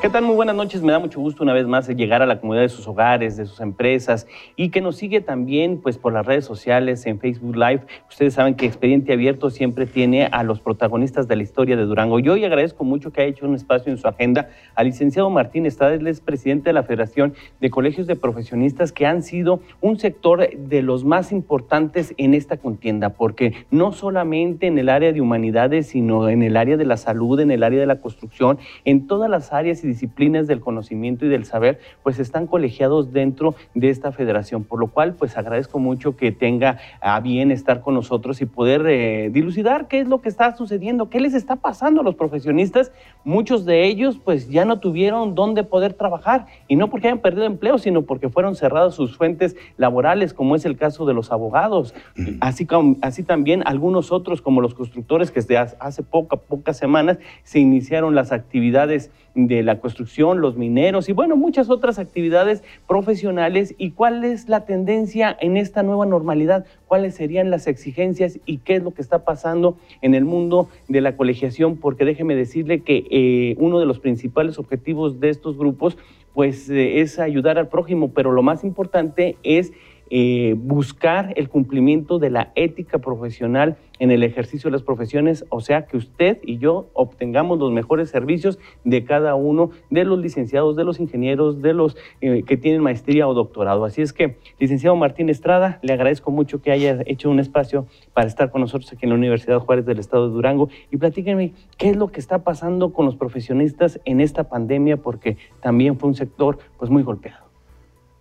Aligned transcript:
¿Qué 0.00 0.08
tal? 0.08 0.24
Muy 0.24 0.34
buenas 0.34 0.56
noches. 0.56 0.80
Me 0.82 0.92
da 0.92 0.98
mucho 0.98 1.20
gusto 1.20 1.42
una 1.42 1.52
vez 1.52 1.66
más 1.66 1.86
llegar 1.86 2.22
a 2.22 2.26
la 2.26 2.40
comunidad 2.40 2.62
de 2.62 2.70
sus 2.70 2.88
hogares, 2.88 3.36
de 3.36 3.44
sus 3.44 3.60
empresas 3.60 4.26
y 4.56 4.70
que 4.70 4.80
nos 4.80 4.96
sigue 4.96 5.20
también 5.20 5.78
pues 5.82 5.98
por 5.98 6.14
las 6.14 6.24
redes 6.24 6.46
sociales, 6.46 7.04
en 7.04 7.20
Facebook 7.20 7.54
Live. 7.54 7.82
Ustedes 8.08 8.32
saben 8.32 8.54
que 8.54 8.64
Expediente 8.64 9.12
Abierto 9.12 9.50
siempre 9.50 9.84
tiene 9.84 10.24
a 10.32 10.42
los 10.42 10.58
protagonistas 10.58 11.28
de 11.28 11.36
la 11.36 11.42
historia 11.42 11.76
de 11.76 11.84
Durango. 11.84 12.18
Yo 12.18 12.32
hoy 12.32 12.46
agradezco 12.46 12.82
mucho 12.82 13.12
que 13.12 13.20
haya 13.20 13.30
hecho 13.30 13.46
un 13.46 13.54
espacio 13.54 13.92
en 13.92 13.98
su 13.98 14.08
agenda 14.08 14.48
al 14.74 14.86
licenciado 14.86 15.28
Martín 15.28 15.66
Estrada, 15.66 15.92
él 15.92 16.06
es 16.06 16.22
presidente 16.22 16.70
de 16.70 16.72
la 16.72 16.82
Federación 16.82 17.34
de 17.60 17.68
Colegios 17.68 18.06
de 18.06 18.16
Profesionistas 18.16 18.92
que 18.92 19.04
han 19.04 19.22
sido 19.22 19.60
un 19.82 19.98
sector 19.98 20.48
de 20.48 20.80
los 20.80 21.04
más 21.04 21.30
importantes 21.30 22.14
en 22.16 22.32
esta 22.32 22.56
contienda, 22.56 23.10
porque 23.10 23.52
no 23.70 23.92
solamente 23.92 24.66
en 24.66 24.78
el 24.78 24.88
área 24.88 25.12
de 25.12 25.20
humanidades, 25.20 25.88
sino 25.88 26.30
en 26.30 26.42
el 26.42 26.56
área 26.56 26.78
de 26.78 26.86
la 26.86 26.96
salud, 26.96 27.38
en 27.38 27.50
el 27.50 27.62
área 27.62 27.80
de 27.80 27.86
la 27.86 28.00
construcción, 28.00 28.58
en 28.86 29.06
todas 29.06 29.28
las 29.28 29.52
áreas 29.52 29.84
y 29.84 29.89
disciplinas 29.90 30.46
del 30.46 30.60
conocimiento 30.60 31.26
y 31.26 31.28
del 31.28 31.44
saber, 31.44 31.80
pues 32.02 32.18
están 32.18 32.46
colegiados 32.46 33.12
dentro 33.12 33.54
de 33.74 33.90
esta 33.90 34.12
federación, 34.12 34.64
por 34.64 34.78
lo 34.78 34.86
cual 34.86 35.14
pues 35.14 35.36
agradezco 35.36 35.78
mucho 35.78 36.16
que 36.16 36.32
tenga 36.32 36.78
a 37.00 37.20
bien 37.20 37.50
estar 37.50 37.80
con 37.80 37.94
nosotros 37.94 38.40
y 38.40 38.46
poder 38.46 38.86
eh, 38.86 39.30
dilucidar 39.32 39.88
qué 39.88 40.00
es 40.00 40.08
lo 40.08 40.20
que 40.20 40.28
está 40.28 40.56
sucediendo, 40.56 41.10
qué 41.10 41.20
les 41.20 41.34
está 41.34 41.56
pasando 41.56 42.00
a 42.00 42.04
los 42.04 42.14
profesionistas. 42.14 42.92
Muchos 43.24 43.64
de 43.64 43.86
ellos 43.86 44.18
pues 44.22 44.48
ya 44.48 44.64
no 44.64 44.78
tuvieron 44.78 45.34
dónde 45.34 45.64
poder 45.64 45.94
trabajar 45.94 46.46
y 46.68 46.76
no 46.76 46.88
porque 46.88 47.08
hayan 47.08 47.18
perdido 47.18 47.44
empleo, 47.44 47.78
sino 47.78 48.02
porque 48.02 48.28
fueron 48.28 48.54
cerradas 48.54 48.94
sus 48.94 49.16
fuentes 49.16 49.56
laborales, 49.76 50.32
como 50.32 50.54
es 50.54 50.64
el 50.64 50.76
caso 50.76 51.06
de 51.06 51.14
los 51.14 51.32
abogados, 51.32 51.94
así, 52.40 52.66
como, 52.66 52.96
así 53.02 53.22
también 53.24 53.62
algunos 53.66 54.12
otros 54.12 54.40
como 54.40 54.60
los 54.60 54.74
constructores 54.74 55.30
que 55.30 55.40
desde 55.40 55.56
hace 55.56 56.02
poca, 56.02 56.36
pocas 56.36 56.76
semanas 56.76 57.18
se 57.42 57.58
iniciaron 57.58 58.14
las 58.14 58.30
actividades 58.30 59.10
de 59.34 59.62
la 59.62 59.80
construcción, 59.80 60.40
los 60.40 60.56
mineros 60.56 61.08
y 61.08 61.12
bueno, 61.12 61.36
muchas 61.36 61.70
otras 61.70 61.98
actividades 61.98 62.62
profesionales. 62.88 63.74
Y 63.78 63.92
cuál 63.92 64.24
es 64.24 64.48
la 64.48 64.64
tendencia 64.64 65.36
en 65.40 65.56
esta 65.56 65.82
nueva 65.82 66.06
normalidad, 66.06 66.64
cuáles 66.86 67.14
serían 67.14 67.50
las 67.50 67.66
exigencias 67.66 68.38
y 68.46 68.58
qué 68.58 68.76
es 68.76 68.82
lo 68.82 68.92
que 68.92 69.02
está 69.02 69.24
pasando 69.24 69.76
en 70.02 70.14
el 70.14 70.24
mundo 70.24 70.68
de 70.88 71.00
la 71.00 71.16
colegiación, 71.16 71.76
porque 71.76 72.04
déjeme 72.04 72.34
decirle 72.34 72.80
que 72.80 73.06
eh, 73.10 73.56
uno 73.58 73.78
de 73.78 73.86
los 73.86 74.00
principales 74.00 74.58
objetivos 74.58 75.20
de 75.20 75.30
estos 75.30 75.56
grupos 75.56 75.96
pues 76.34 76.70
eh, 76.70 77.00
es 77.00 77.18
ayudar 77.18 77.58
al 77.58 77.68
prójimo, 77.68 78.12
pero 78.12 78.32
lo 78.32 78.42
más 78.42 78.64
importante 78.64 79.36
es 79.42 79.72
eh, 80.10 80.54
buscar 80.58 81.32
el 81.36 81.48
cumplimiento 81.48 82.18
de 82.18 82.30
la 82.30 82.52
ética 82.56 82.98
profesional 82.98 83.76
en 84.00 84.10
el 84.10 84.24
ejercicio 84.24 84.68
de 84.68 84.72
las 84.72 84.82
profesiones, 84.82 85.44
o 85.50 85.60
sea, 85.60 85.86
que 85.86 85.96
usted 85.96 86.38
y 86.42 86.58
yo 86.58 86.90
obtengamos 86.94 87.58
los 87.58 87.70
mejores 87.70 88.10
servicios 88.10 88.58
de 88.82 89.04
cada 89.04 89.34
uno 89.36 89.70
de 89.90 90.04
los 90.04 90.18
licenciados, 90.18 90.74
de 90.74 90.84
los 90.84 90.98
ingenieros, 90.98 91.62
de 91.62 91.74
los 91.74 91.96
eh, 92.20 92.42
que 92.42 92.56
tienen 92.56 92.82
maestría 92.82 93.28
o 93.28 93.34
doctorado. 93.34 93.84
Así 93.84 94.02
es 94.02 94.12
que, 94.12 94.38
licenciado 94.58 94.96
Martín 94.96 95.28
Estrada, 95.28 95.78
le 95.82 95.92
agradezco 95.92 96.30
mucho 96.30 96.60
que 96.60 96.72
haya 96.72 97.02
hecho 97.06 97.30
un 97.30 97.38
espacio 97.38 97.86
para 98.12 98.26
estar 98.26 98.50
con 98.50 98.62
nosotros 98.62 98.92
aquí 98.92 99.04
en 99.04 99.10
la 99.10 99.16
Universidad 99.16 99.60
Juárez 99.60 99.84
del 99.84 99.98
Estado 99.98 100.28
de 100.28 100.34
Durango 100.34 100.70
y 100.90 100.96
platíquenme 100.96 101.52
qué 101.76 101.90
es 101.90 101.96
lo 101.96 102.08
que 102.08 102.20
está 102.20 102.42
pasando 102.42 102.92
con 102.92 103.06
los 103.06 103.16
profesionistas 103.16 104.00
en 104.04 104.20
esta 104.20 104.48
pandemia, 104.48 104.96
porque 104.96 105.36
también 105.60 105.98
fue 105.98 106.08
un 106.08 106.14
sector 106.14 106.58
pues 106.78 106.90
muy 106.90 107.02
golpeado. 107.02 107.49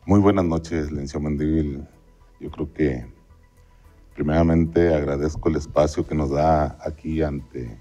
Muy 0.10 0.22
buenas 0.22 0.46
noches, 0.46 0.92
Lencio 0.92 1.20
Mendívil. 1.20 1.88
Yo 2.40 2.50
creo 2.50 2.74
que 2.74 3.06
primeramente 4.16 4.92
agradezco 4.92 5.50
el 5.50 5.58
espacio 5.58 6.08
que 6.08 6.16
nos 6.16 6.32
da 6.32 6.80
aquí 6.84 7.22
ante 7.22 7.80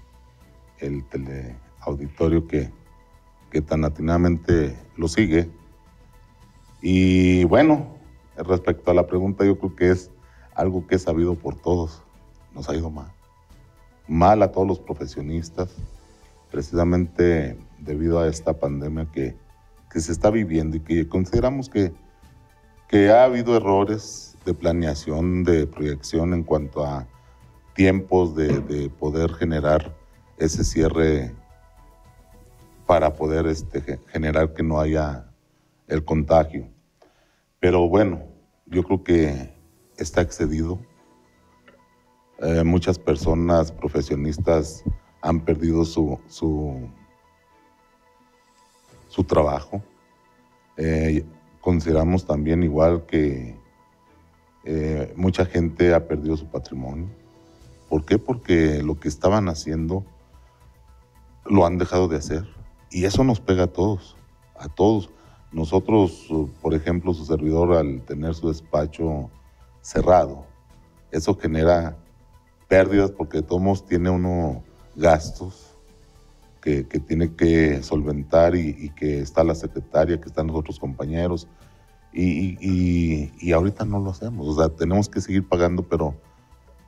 el 0.77 1.03
teleauditorio 1.05 2.47
que, 2.47 2.71
que 3.49 3.63
tan 3.63 3.83
atinadamente 3.83 4.77
lo 4.95 5.07
sigue. 5.07 5.49
Y 6.83 7.45
bueno, 7.45 7.97
respecto 8.37 8.91
a 8.91 8.93
la 8.93 9.07
pregunta, 9.07 9.43
yo 9.43 9.57
creo 9.57 9.75
que 9.75 9.89
es 9.89 10.11
algo 10.53 10.85
que 10.85 10.97
es 10.97 11.01
sabido 11.01 11.33
por 11.33 11.55
todos. 11.55 12.03
Nos 12.53 12.69
ha 12.69 12.75
ido 12.75 12.91
mal. 12.91 13.11
Mal 14.07 14.43
a 14.43 14.51
todos 14.51 14.67
los 14.67 14.79
profesionistas, 14.79 15.73
precisamente 16.51 17.57
debido 17.79 18.19
a 18.19 18.27
esta 18.27 18.53
pandemia 18.59 19.07
que, 19.11 19.35
que 19.91 19.99
se 19.99 20.11
está 20.11 20.29
viviendo 20.29 20.77
y 20.77 20.81
que 20.81 21.09
consideramos 21.09 21.69
que 21.69 21.91
que 22.89 23.11
ha 23.11 23.23
habido 23.23 23.55
errores 23.55 24.35
de 24.45 24.53
planeación, 24.53 25.43
de 25.43 25.67
proyección 25.67 26.33
en 26.33 26.43
cuanto 26.43 26.83
a 26.83 27.07
tiempos 27.75 28.35
de, 28.35 28.89
poder 28.99 29.31
generar 29.35 29.95
ese 30.37 30.63
cierre 30.63 31.33
para 32.87 33.13
poder 33.13 33.45
este, 33.45 33.99
generar 34.07 34.53
que 34.53 34.63
no 34.63 34.79
haya 34.79 35.29
el 35.87 36.03
contagio. 36.03 36.67
Pero 37.59 37.87
bueno, 37.87 38.23
yo 38.65 38.83
creo 38.83 39.03
que 39.03 39.53
está 39.97 40.21
excedido. 40.21 40.79
Eh, 42.41 42.63
muchas 42.63 42.97
personas 42.97 43.71
profesionistas 43.71 44.83
han 45.21 45.41
perdido 45.41 45.85
su, 45.85 46.19
su, 46.27 46.89
su 49.09 49.23
trabajo. 49.25 49.83
Eh, 50.77 51.23
consideramos 51.61 52.25
también 52.25 52.63
igual 52.63 53.05
que 53.05 53.55
eh, 54.65 55.13
mucha 55.15 55.45
gente 55.45 55.93
ha 55.93 56.07
perdido 56.07 56.37
su 56.37 56.47
patrimonio. 56.47 57.09
¿Por 57.89 58.05
qué? 58.05 58.19
Porque 58.19 58.83
lo 58.83 58.99
que 58.99 59.07
estaban 59.07 59.49
haciendo 59.49 60.05
lo 61.45 61.65
han 61.65 61.77
dejado 61.77 62.07
de 62.07 62.17
hacer. 62.17 62.45
Y 62.91 63.05
eso 63.05 63.23
nos 63.23 63.39
pega 63.39 63.63
a 63.63 63.67
todos, 63.67 64.15
a 64.57 64.69
todos. 64.69 65.09
Nosotros, 65.51 66.27
por 66.61 66.73
ejemplo, 66.75 67.13
su 67.13 67.25
servidor 67.25 67.73
al 67.73 68.01
tener 68.03 68.35
su 68.35 68.49
despacho 68.49 69.31
cerrado, 69.81 70.45
eso 71.11 71.35
genera 71.35 71.97
pérdidas 72.67 73.09
porque 73.11 73.41
todos 73.41 73.85
tiene 73.85 74.11
uno 74.11 74.63
gastos 74.95 75.68
que, 76.61 76.83
tiene 76.83 77.33
que 77.35 77.81
solventar 77.83 78.55
y, 78.55 78.89
que 78.91 79.19
está 79.19 79.43
la 79.43 79.55
secretaria, 79.55 80.19
que 80.19 80.27
están 80.27 80.47
los 80.47 80.55
otros 80.55 80.79
compañeros. 80.79 81.47
Y, 82.11 82.57
y, 83.39 83.51
ahorita 83.51 83.85
no 83.85 83.99
lo 83.99 84.11
hacemos. 84.11 84.47
O 84.47 84.55
sea, 84.55 84.69
tenemos 84.69 85.09
que 85.09 85.21
seguir 85.21 85.47
pagando, 85.47 85.83
pero 85.83 86.15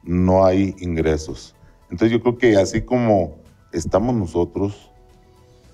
no 0.03 0.45
hay 0.45 0.75
ingresos. 0.79 1.55
Entonces 1.89 2.11
yo 2.11 2.21
creo 2.21 2.37
que 2.37 2.55
así 2.57 2.81
como 2.81 3.35
estamos 3.71 4.15
nosotros, 4.15 4.91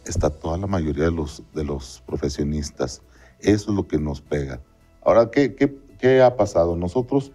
está 0.06 0.30
toda 0.30 0.58
la 0.58 0.68
mayoría 0.68 1.06
de 1.06 1.12
los, 1.12 1.44
de 1.54 1.64
los 1.64 2.04
profesionistas. 2.06 3.02
Eso 3.40 3.72
es 3.72 3.76
lo 3.76 3.88
que 3.88 4.00
nos 4.00 4.22
pega. 4.22 4.62
Ahora, 5.04 5.30
¿qué, 5.32 5.56
qué, 5.56 5.78
qué 6.00 6.22
ha 6.22 6.36
pasado? 6.36 6.76
Nosotros 6.76 7.32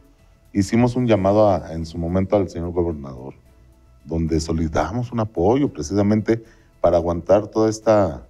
hicimos 0.53 0.97
un 0.97 1.07
llamado 1.07 1.65
en 1.71 1.87
su 1.87 1.97
momento 1.99 2.37
al 2.37 2.49
señor 2.49 2.73
gobernador 2.73 3.35
donde 4.05 4.41
solicitamos 4.41 5.13
un 5.13 5.21
apoyo 5.21 5.73
precisamente 5.73 6.43
para 6.81 6.97
aguantar 6.97 7.47
toda 7.47 7.71
esta 7.71 8.27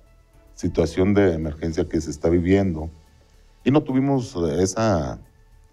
situación 0.54 1.14
de 1.14 1.34
emergencia 1.34 1.88
que 1.88 2.00
se 2.00 2.10
está 2.10 2.28
viviendo. 2.28 2.90
Y 3.64 3.70
no 3.70 3.82
tuvimos 3.82 4.36
esa 4.58 5.18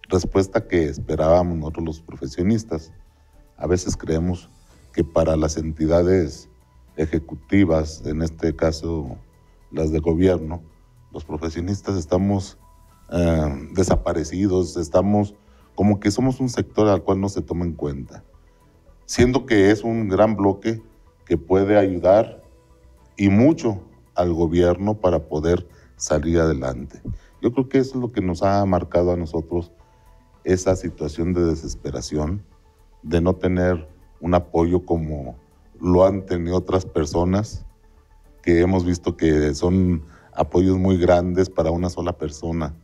respuesta 0.08 0.68
que 0.68 0.86
esperábamos 0.86 1.58
nosotros 1.58 1.86
los 1.86 2.02
profesionistas. 2.02 2.92
A 3.58 3.68
veces 3.68 3.98
creemos 3.98 4.50
que 4.94 5.04
para 5.04 5.36
las 5.36 5.58
entidades 5.58 6.50
ejecutivas, 6.96 8.04
en 8.06 8.22
este 8.22 8.56
caso 8.56 9.18
las 9.72 9.92
de 9.92 10.00
gobierno, 10.00 10.64
los 11.12 11.26
profesionistas 11.26 11.98
estamos 11.98 12.58
eh, 13.12 13.70
desaparecidos, 13.74 14.78
estamos 14.78 15.36
como 15.76 16.00
que 16.00 16.12
somos 16.12 16.40
un 16.40 16.50
sector 16.50 16.88
al 16.88 17.04
cual 17.04 17.22
no 17.22 17.30
se 17.30 17.42
toma 17.42 17.66
en 17.66 17.74
cuenta 17.74 18.24
siendo 19.10 19.48
que 19.48 19.72
es 19.72 19.84
un 19.84 20.08
gran 20.08 20.36
bloque 20.36 20.84
que 21.26 21.36
puede 21.36 21.80
ayudar 21.80 22.44
y 23.18 23.30
mucho 23.30 23.82
al 24.14 24.32
gobierno 24.34 25.00
para 25.00 25.28
poder 25.28 25.68
salir 25.96 26.40
adelante. 26.40 27.02
Yo 27.42 27.52
creo 27.52 27.68
que 27.68 27.80
eso 27.80 27.96
es 27.96 28.02
lo 28.02 28.12
que 28.12 28.22
nos 28.22 28.44
ha 28.44 28.64
marcado 28.68 29.12
a 29.12 29.18
nosotros 29.18 29.72
esa 30.44 30.76
situación 30.76 31.34
de 31.34 31.44
desesperación, 31.44 32.44
de 33.02 33.20
no 33.20 33.34
tener 33.34 33.90
un 34.22 34.36
apoyo 34.36 34.86
como 34.86 35.40
lo 35.82 36.06
han 36.06 36.28
tenido 36.28 36.58
otras 36.58 36.86
personas, 36.86 37.66
que 38.44 38.62
hemos 38.62 38.86
visto 38.86 39.18
que 39.18 39.56
son 39.56 40.04
apoyos 40.34 40.78
muy 40.78 41.00
grandes 41.00 41.50
para 41.50 41.72
una 41.72 41.90
sola 41.90 42.14
persona, 42.14 42.76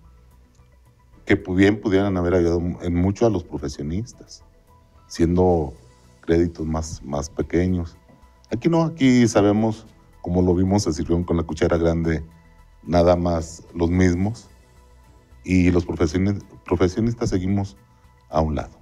que 1.24 1.36
bien 1.36 1.80
pudieran 1.80 2.18
haber 2.18 2.34
ayudado 2.34 2.64
en 2.82 2.96
mucho 2.96 3.28
a 3.28 3.30
los 3.30 3.44
profesionistas, 3.44 4.44
siendo 5.06 5.76
créditos 6.26 6.66
más, 6.66 7.04
más 7.04 7.30
pequeños. 7.30 7.98
Aquí 8.52 8.70
no, 8.70 8.84
aquí 8.84 9.28
sabemos, 9.28 9.86
como 10.22 10.42
lo 10.42 10.54
vimos, 10.56 10.84
se 10.84 10.94
sirvieron 10.94 11.24
con 11.24 11.38
la 11.38 11.44
cuchara 11.44 11.78
grande 11.78 12.24
nada 12.84 13.16
más 13.16 13.66
los 13.74 13.90
mismos 13.90 14.50
y 15.44 15.72
los 15.72 15.86
profesionistas 15.86 17.30
seguimos 17.30 17.78
a 18.30 18.42
un 18.42 18.56
lado. 18.56 18.78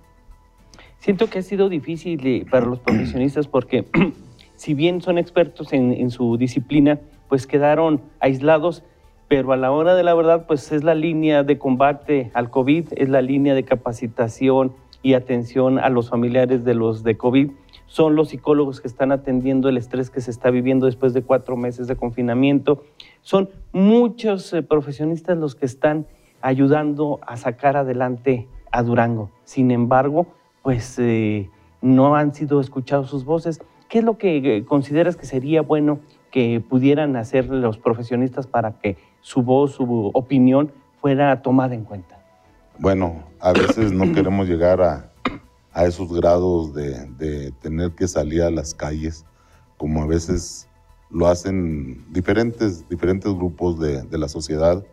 Siento 0.99 1.29
que 1.29 1.39
ha 1.39 1.41
sido 1.41 1.69
difícil 1.69 2.25
eh, 2.25 2.45
para 2.49 2.65
los 2.65 2.79
profesionistas 2.79 3.47
porque 3.47 3.85
si 4.55 4.73
bien 4.73 5.01
son 5.01 5.17
expertos 5.17 5.73
en, 5.73 5.91
en 5.91 6.11
su 6.11 6.37
disciplina, 6.37 6.99
pues 7.27 7.45
quedaron 7.45 8.01
aislados, 8.19 8.83
pero 9.27 9.51
a 9.51 9.57
la 9.57 9.71
hora 9.71 9.95
de 9.95 10.03
la 10.03 10.13
verdad, 10.13 10.45
pues 10.47 10.71
es 10.71 10.83
la 10.83 10.95
línea 10.95 11.43
de 11.43 11.57
combate 11.57 12.31
al 12.33 12.49
COVID, 12.49 12.89
es 12.95 13.09
la 13.09 13.21
línea 13.21 13.53
de 13.53 13.63
capacitación 13.63 14.73
y 15.03 15.13
atención 15.13 15.77
a 15.77 15.89
los 15.89 16.09
familiares 16.09 16.63
de 16.63 16.73
los 16.73 17.03
de 17.03 17.17
COVID. 17.17 17.51
Son 17.85 18.15
los 18.15 18.29
psicólogos 18.29 18.81
que 18.81 18.87
están 18.87 19.11
atendiendo 19.11 19.69
el 19.69 19.77
estrés 19.77 20.09
que 20.09 20.21
se 20.21 20.31
está 20.31 20.49
viviendo 20.49 20.87
después 20.87 21.13
de 21.13 21.21
cuatro 21.21 21.57
meses 21.57 21.87
de 21.87 21.95
confinamiento. 21.95 22.83
Son 23.21 23.49
muchos 23.73 24.51
eh, 24.53 24.63
profesionistas 24.63 25.37
los 25.37 25.53
que 25.53 25.67
están 25.67 26.07
ayudando 26.41 27.19
a 27.27 27.37
sacar 27.37 27.77
adelante 27.77 28.47
a 28.71 28.81
Durango. 28.81 29.29
Sin 29.43 29.69
embargo, 29.69 30.27
pues 30.63 30.97
eh, 30.97 31.49
no 31.81 32.15
han 32.15 32.33
sido 32.33 32.61
escuchados 32.61 33.09
sus 33.09 33.25
voces. 33.25 33.61
¿Qué 33.89 33.99
es 33.99 34.05
lo 34.05 34.17
que 34.17 34.37
eh, 34.37 34.65
consideras 34.65 35.17
que 35.17 35.25
sería 35.25 35.61
bueno 35.61 35.99
que 36.31 36.63
pudieran 36.67 37.15
hacer 37.17 37.49
los 37.49 37.77
profesionistas 37.77 38.47
para 38.47 38.79
que 38.79 38.97
su 39.21 39.43
voz, 39.43 39.73
su 39.73 40.09
opinión 40.13 40.71
fuera 40.99 41.41
tomada 41.41 41.75
en 41.75 41.83
cuenta? 41.83 42.22
Bueno, 42.79 43.23
a 43.39 43.53
veces 43.53 43.91
no 43.91 44.11
queremos 44.13 44.47
llegar 44.47 44.81
a, 44.81 45.09
esos 45.85 46.13
grados 46.13 46.73
de, 46.73 47.51
tener 47.61 47.91
que 47.91 48.07
salir 48.07 48.43
a 48.43 48.51
las 48.51 48.73
calles, 48.73 49.25
como 49.77 50.03
a 50.03 50.07
veces 50.07 50.67
lo 51.09 51.27
hacen 51.27 52.05
diferentes, 52.13 52.87
diferentes 52.89 53.33
grupos 53.33 53.79
de, 53.79 54.03
de 54.03 54.17
la 54.17 54.27
sociedad. 54.27 54.83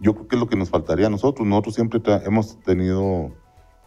Yo 0.00 0.14
creo 0.14 0.28
que 0.28 0.36
es 0.36 0.40
lo 0.40 0.48
que 0.48 0.56
nos 0.56 0.70
faltaría 0.70 1.06
a 1.06 1.10
nosotros. 1.10 1.46
Nosotros 1.46 1.74
siempre 1.74 2.00
hemos 2.24 2.58
tenido 2.60 3.32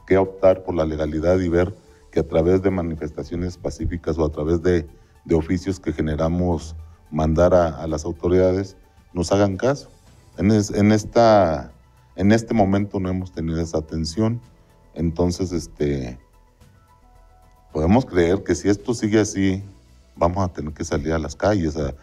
que 0.05 0.17
optar 0.17 0.63
por 0.63 0.75
la 0.75 0.85
legalidad 0.85 1.39
y 1.39 1.49
ver 1.49 1.73
que 2.11 2.19
a 2.19 2.27
través 2.27 2.61
de 2.61 2.69
manifestaciones 2.69 3.57
pacíficas 3.57 4.17
o 4.17 4.25
a 4.25 4.29
través 4.29 4.61
de, 4.61 4.87
oficios 5.33 5.79
que 5.79 5.93
generamos 5.93 6.75
mandar 7.11 7.53
a, 7.53 7.87
las 7.87 8.05
autoridades 8.05 8.75
nos 9.13 9.31
hagan 9.31 9.55
caso. 9.55 9.89
En, 10.37 10.51
en, 10.51 10.91
esta, 10.91 11.71
en 12.15 12.31
este 12.31 12.53
momento 12.53 12.99
no 12.99 13.09
hemos 13.09 13.31
tenido 13.31 13.59
esa 13.59 13.77
atención, 13.77 14.41
entonces 14.93 15.51
este, 15.51 16.19
podemos 17.71 18.05
creer 18.05 18.43
que 18.43 18.55
si 18.55 18.69
esto 18.69 18.93
sigue 18.93 19.19
así, 19.19 19.63
vamos 20.15 20.43
a 20.43 20.53
tener 20.53 20.73
que 20.73 20.83
salir 20.83 21.13
a 21.13 21.19
las 21.19 21.35
calles 21.35 21.77
a, 21.77 21.93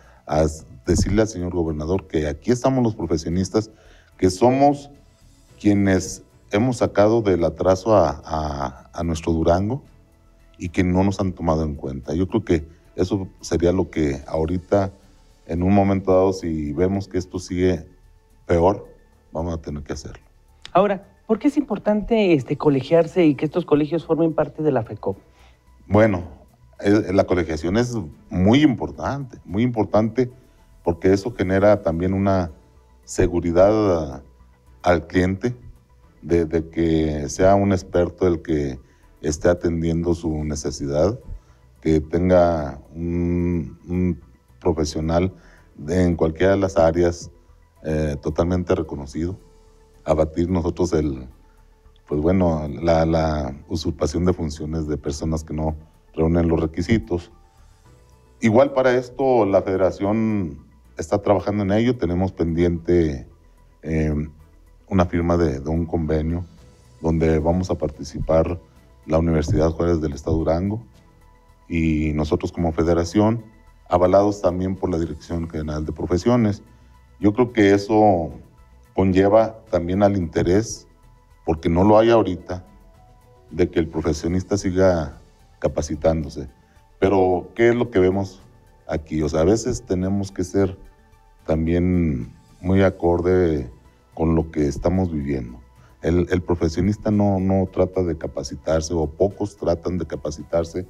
decirle 0.87 1.23
al 1.23 1.29
señor 1.29 1.53
gobernador 1.53 2.07
que 2.07 2.27
aquí 2.29 2.51
estamos 2.51 2.83
los 2.83 2.95
profesionistas, 2.95 3.71
que 4.17 4.31
somos 4.31 4.91
quienes 5.61 6.23
hemos 6.51 6.79
sacado 6.79 7.21
del 7.21 7.45
atraso 7.45 7.95
a, 7.95 8.91
a 8.93 9.03
nuestro 9.05 9.33
Durango, 9.33 9.83
y 10.59 10.69
que 10.71 10.83
no 10.85 11.05
nos 11.05 11.21
han 11.21 11.33
tomado 11.33 11.63
en 11.63 11.77
cuenta. 11.77 12.15
Yo 12.15 12.29
creo 12.29 12.45
que 12.45 12.69
eso 12.97 13.29
sería 13.41 13.73
lo 13.73 13.91
que 13.91 14.23
ahorita, 14.27 14.93
en 15.47 15.63
un 15.63 15.73
momento 15.73 16.13
dado, 16.13 16.33
si 16.33 16.73
vemos 16.73 17.07
que 17.07 17.17
esto 17.17 17.39
sigue 17.39 17.87
peor, 18.45 18.87
vamos 19.33 19.55
a 19.55 19.59
tener 19.59 19.83
que 19.83 19.93
hacerlo. 19.93 20.23
Ahora, 20.73 21.07
¿por 21.27 21.39
qué 21.39 21.49
es 21.49 21.57
importante 21.57 22.35
este, 22.35 22.57
colegiarse 22.57 23.25
y 23.25 23.35
que 23.35 23.45
estos 23.45 23.65
colegios 23.65 24.05
formen 24.05 24.33
parte 24.33 24.63
de 24.63 24.73
la 24.73 24.83
FECOP? 24.83 25.19
Bueno, 25.87 26.25
la 27.13 27.25
colegiación 27.25 27.77
es 27.77 27.97
muy 28.31 28.63
importante, 28.63 29.39
muy 29.45 29.63
importante 29.63 30.31
porque 30.85 31.13
eso 31.13 31.35
genera 31.35 31.83
también 31.83 32.15
una 32.15 32.53
seguridad 33.05 34.23
al 34.83 35.07
cliente 35.07 35.57
de, 36.23 36.45
de 36.45 36.69
que 36.69 37.29
sea 37.29 37.55
un 37.55 37.73
experto 37.73 38.27
el 38.27 38.43
que 38.43 38.79
esté 39.21 39.49
atendiendo 39.49 40.15
su 40.15 40.45
necesidad, 40.45 41.19
que 41.81 42.01
tenga 42.01 42.81
un, 42.95 44.21
profesional 44.61 45.33
en 45.89 46.17
cualquiera 46.17 46.53
de 46.53 46.59
las 46.59 46.77
áreas 46.77 47.31
eh, 47.85 48.17
totalmente 48.21 48.75
reconocido. 48.75 49.39
Abatir 50.05 50.49
nosotros 50.51 50.93
el, 50.93 51.29
pues 52.07 52.21
bueno, 52.21 52.69
la, 52.69 53.05
la, 53.05 53.55
usurpación 53.69 54.25
de 54.25 54.33
funciones 54.33 54.89
de 54.89 54.97
personas 54.97 55.45
que 55.45 55.55
no 55.55 55.77
reúnen 56.15 56.49
los 56.49 56.61
requisitos. 56.61 57.31
Igual 58.41 58.73
para 58.73 58.95
esto 58.95 59.45
la 59.45 59.63
federación 59.63 60.67
está 60.97 61.21
trabajando 61.23 61.65
en 61.65 61.73
ello, 61.73 61.97
tenemos 61.97 62.33
pendiente 62.33 63.29
eh, 63.83 64.15
una 64.89 65.07
firma 65.07 65.37
de, 65.37 65.61
de 65.61 65.69
un 65.69 65.87
convenio 65.87 66.45
donde 67.01 67.39
vamos 67.39 67.71
a 67.71 67.77
participar 67.77 68.61
la 69.07 69.19
Universidad 69.19 69.71
Juárez 69.71 70.01
del 70.01 70.13
Estado 70.13 70.37
Durango 70.37 70.83
y 71.69 72.13
nosotros 72.15 72.53
como 72.53 72.73
federación, 72.73 73.45
avalados 73.89 74.41
también 74.41 74.77
por 74.77 74.91
la 74.91 74.99
Dirección 74.99 75.49
General 75.49 75.85
de 75.85 75.93
Profesiones. 75.93 76.63
Yo 77.21 77.33
creo 77.33 77.53
que 77.53 77.75
eso 77.75 78.31
conlleva 78.95 79.59
también 79.71 80.03
al 80.03 80.17
interés, 80.17 80.87
porque 81.45 81.69
no 81.69 81.85
lo 81.85 81.99
hay 81.99 82.11
ahorita, 82.11 82.65
de 83.51 83.71
que 83.71 83.81
el 83.81 83.89
profesionista 83.89 84.57
siga 84.57 85.19
capacitándose. 85.59 86.49
Pero, 86.99 87.49
¿qué 87.55 87.69
es 87.71 87.75
lo 87.75 87.91
que 87.91 87.99
vemos 87.99 88.43
aquí? 88.87 89.23
O 89.23 89.29
sea, 89.29 89.41
a 89.41 89.45
veces 89.45 89.83
tenemos 89.83 90.31
que 90.31 90.45
ser 90.45 90.77
también 91.47 92.33
muy 92.61 92.83
acorde 92.83 93.71
con 94.15 94.35
lo 94.35 94.51
que 94.51 94.67
estamos 94.67 95.13
viviendo. 95.13 95.61
El, 96.03 96.43
profesionista 96.43 97.11
no, 97.11 97.41
no 97.41 97.69
trata 97.73 98.05
de 98.05 98.17
capacitarse 98.17 98.95
o 98.95 99.09
pocos 99.09 99.57
tratan 99.57 99.99
de 99.99 100.07
capacitarse 100.07 100.87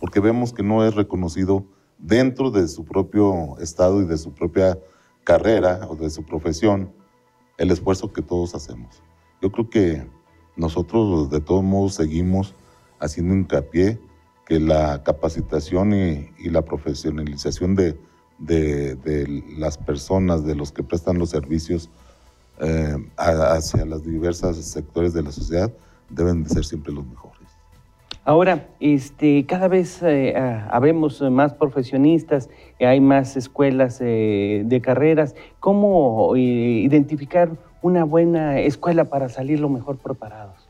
porque 0.00 0.18
vemos 0.18 0.52
que 0.52 0.64
no 0.64 0.84
es 0.84 0.94
reconocido 0.94 1.64
dentro 1.98 2.50
de 2.50 2.66
su 2.66 2.84
propio 2.84 3.56
estado 3.58 4.02
y 4.02 4.06
de 4.06 4.18
su 4.18 4.32
propia 4.32 4.78
carrera 5.28 5.86
o 5.90 5.94
de 5.94 6.08
su 6.08 6.22
profesión 6.22 6.90
el 7.58 7.70
esfuerzo 7.70 8.10
que 8.10 8.22
todos 8.22 8.54
hacemos. 8.54 9.02
Yo 9.42 9.52
creo 9.52 9.68
que 9.68 10.06
nosotros 10.56 11.28
de 11.28 11.40
todos 11.40 11.62
modos 11.62 11.96
seguimos 11.96 12.54
haciendo 12.98 13.34
hincapié 13.34 14.00
que 14.46 14.58
la 14.58 15.02
capacitación 15.02 15.92
y, 15.92 16.48
la 16.48 16.62
profesionalización 16.62 17.74
de, 17.74 17.98
de, 18.38 19.44
las 19.58 19.76
personas, 19.76 20.46
de 20.46 20.54
los 20.54 20.72
que 20.72 20.82
prestan 20.82 21.18
los 21.18 21.28
servicios, 21.28 21.90
eh, 22.60 22.96
hacia 23.18 23.84
los 23.84 24.02
diversos 24.04 24.56
sectores 24.56 25.12
de 25.12 25.24
la 25.24 25.30
sociedad 25.30 25.70
deben 26.08 26.42
de 26.42 26.48
ser 26.48 26.64
siempre 26.64 26.90
los 26.90 27.06
mejores. 27.06 27.27
Ahora, 28.24 28.68
este, 28.78 29.46
cada 29.46 29.68
vez 29.68 30.02
eh, 30.02 30.34
habemos 30.70 31.22
más 31.22 31.54
profesionistas, 31.54 32.50
hay 32.78 33.00
más 33.00 33.36
escuelas 33.36 34.00
eh, 34.02 34.62
de 34.66 34.80
carreras. 34.82 35.34
¿Cómo 35.60 36.36
identificar 36.36 37.56
una 37.80 38.04
buena 38.04 38.60
escuela 38.60 39.06
para 39.06 39.28
salir 39.28 39.60
lo 39.60 39.68
mejor 39.70 39.96
preparados? 39.96 40.68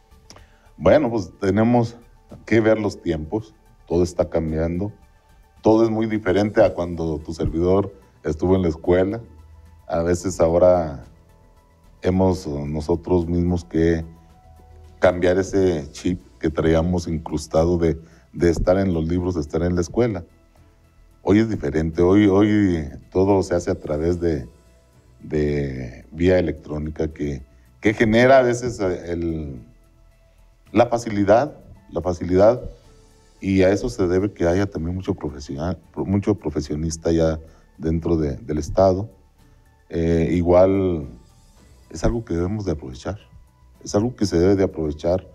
Bueno, 0.76 1.10
pues 1.10 1.32
tenemos 1.40 1.96
que 2.46 2.60
ver 2.60 2.78
los 2.78 3.02
tiempos, 3.02 3.54
todo 3.86 4.04
está 4.04 4.30
cambiando, 4.30 4.92
todo 5.62 5.82
es 5.82 5.90
muy 5.90 6.06
diferente 6.06 6.62
a 6.62 6.74
cuando 6.74 7.18
tu 7.18 7.32
servidor 7.32 7.92
estuvo 8.22 8.54
en 8.54 8.62
la 8.62 8.68
escuela. 8.68 9.20
A 9.88 10.02
veces 10.02 10.40
ahora 10.40 11.04
hemos 12.02 12.46
nosotros 12.46 13.26
mismos 13.26 13.64
que 13.64 14.04
cambiar 15.00 15.38
ese 15.38 15.90
chip 15.90 16.27
que 16.38 16.50
traíamos 16.50 17.08
incrustado 17.08 17.78
de, 17.78 17.98
estar 18.40 18.78
en 18.78 18.94
los 18.94 19.06
libros, 19.06 19.34
de 19.34 19.40
estar 19.40 19.62
en 19.62 19.74
la 19.74 19.80
escuela. 19.80 20.24
Hoy 21.22 21.40
es 21.40 21.48
diferente, 21.48 22.02
hoy, 22.02 22.26
hoy 22.26 22.88
todo 23.10 23.42
se 23.42 23.54
hace 23.54 23.70
a 23.70 23.78
través 23.78 24.20
de, 24.20 24.46
vía 25.20 26.38
electrónica 26.38 27.08
que, 27.08 27.42
que, 27.80 27.92
genera 27.92 28.38
a 28.38 28.42
veces 28.42 28.78
el, 28.80 29.60
la 30.72 30.86
facilidad, 30.86 31.56
la 31.90 32.00
facilidad, 32.00 32.62
y 33.40 33.62
a 33.62 33.70
eso 33.70 33.88
se 33.88 34.06
debe 34.06 34.32
que 34.32 34.46
haya 34.46 34.66
también 34.66 34.96
mucho, 34.96 35.14
profesional, 35.14 35.78
mucho 35.94 36.34
profesionista 36.34 37.12
ya 37.12 37.38
dentro 37.76 38.16
del 38.16 38.58
Estado. 38.58 39.08
Eh, 39.88 40.30
igual 40.32 41.08
es 41.90 42.04
algo 42.04 42.24
que 42.24 42.34
debemos 42.34 42.64
de 42.64 42.72
aprovechar. 42.72 43.18
Es 43.82 43.94
algo 43.94 44.14
que 44.16 44.26
se 44.26 44.38
debe 44.38 44.56
de 44.56 44.64
aprovechar 44.64 45.26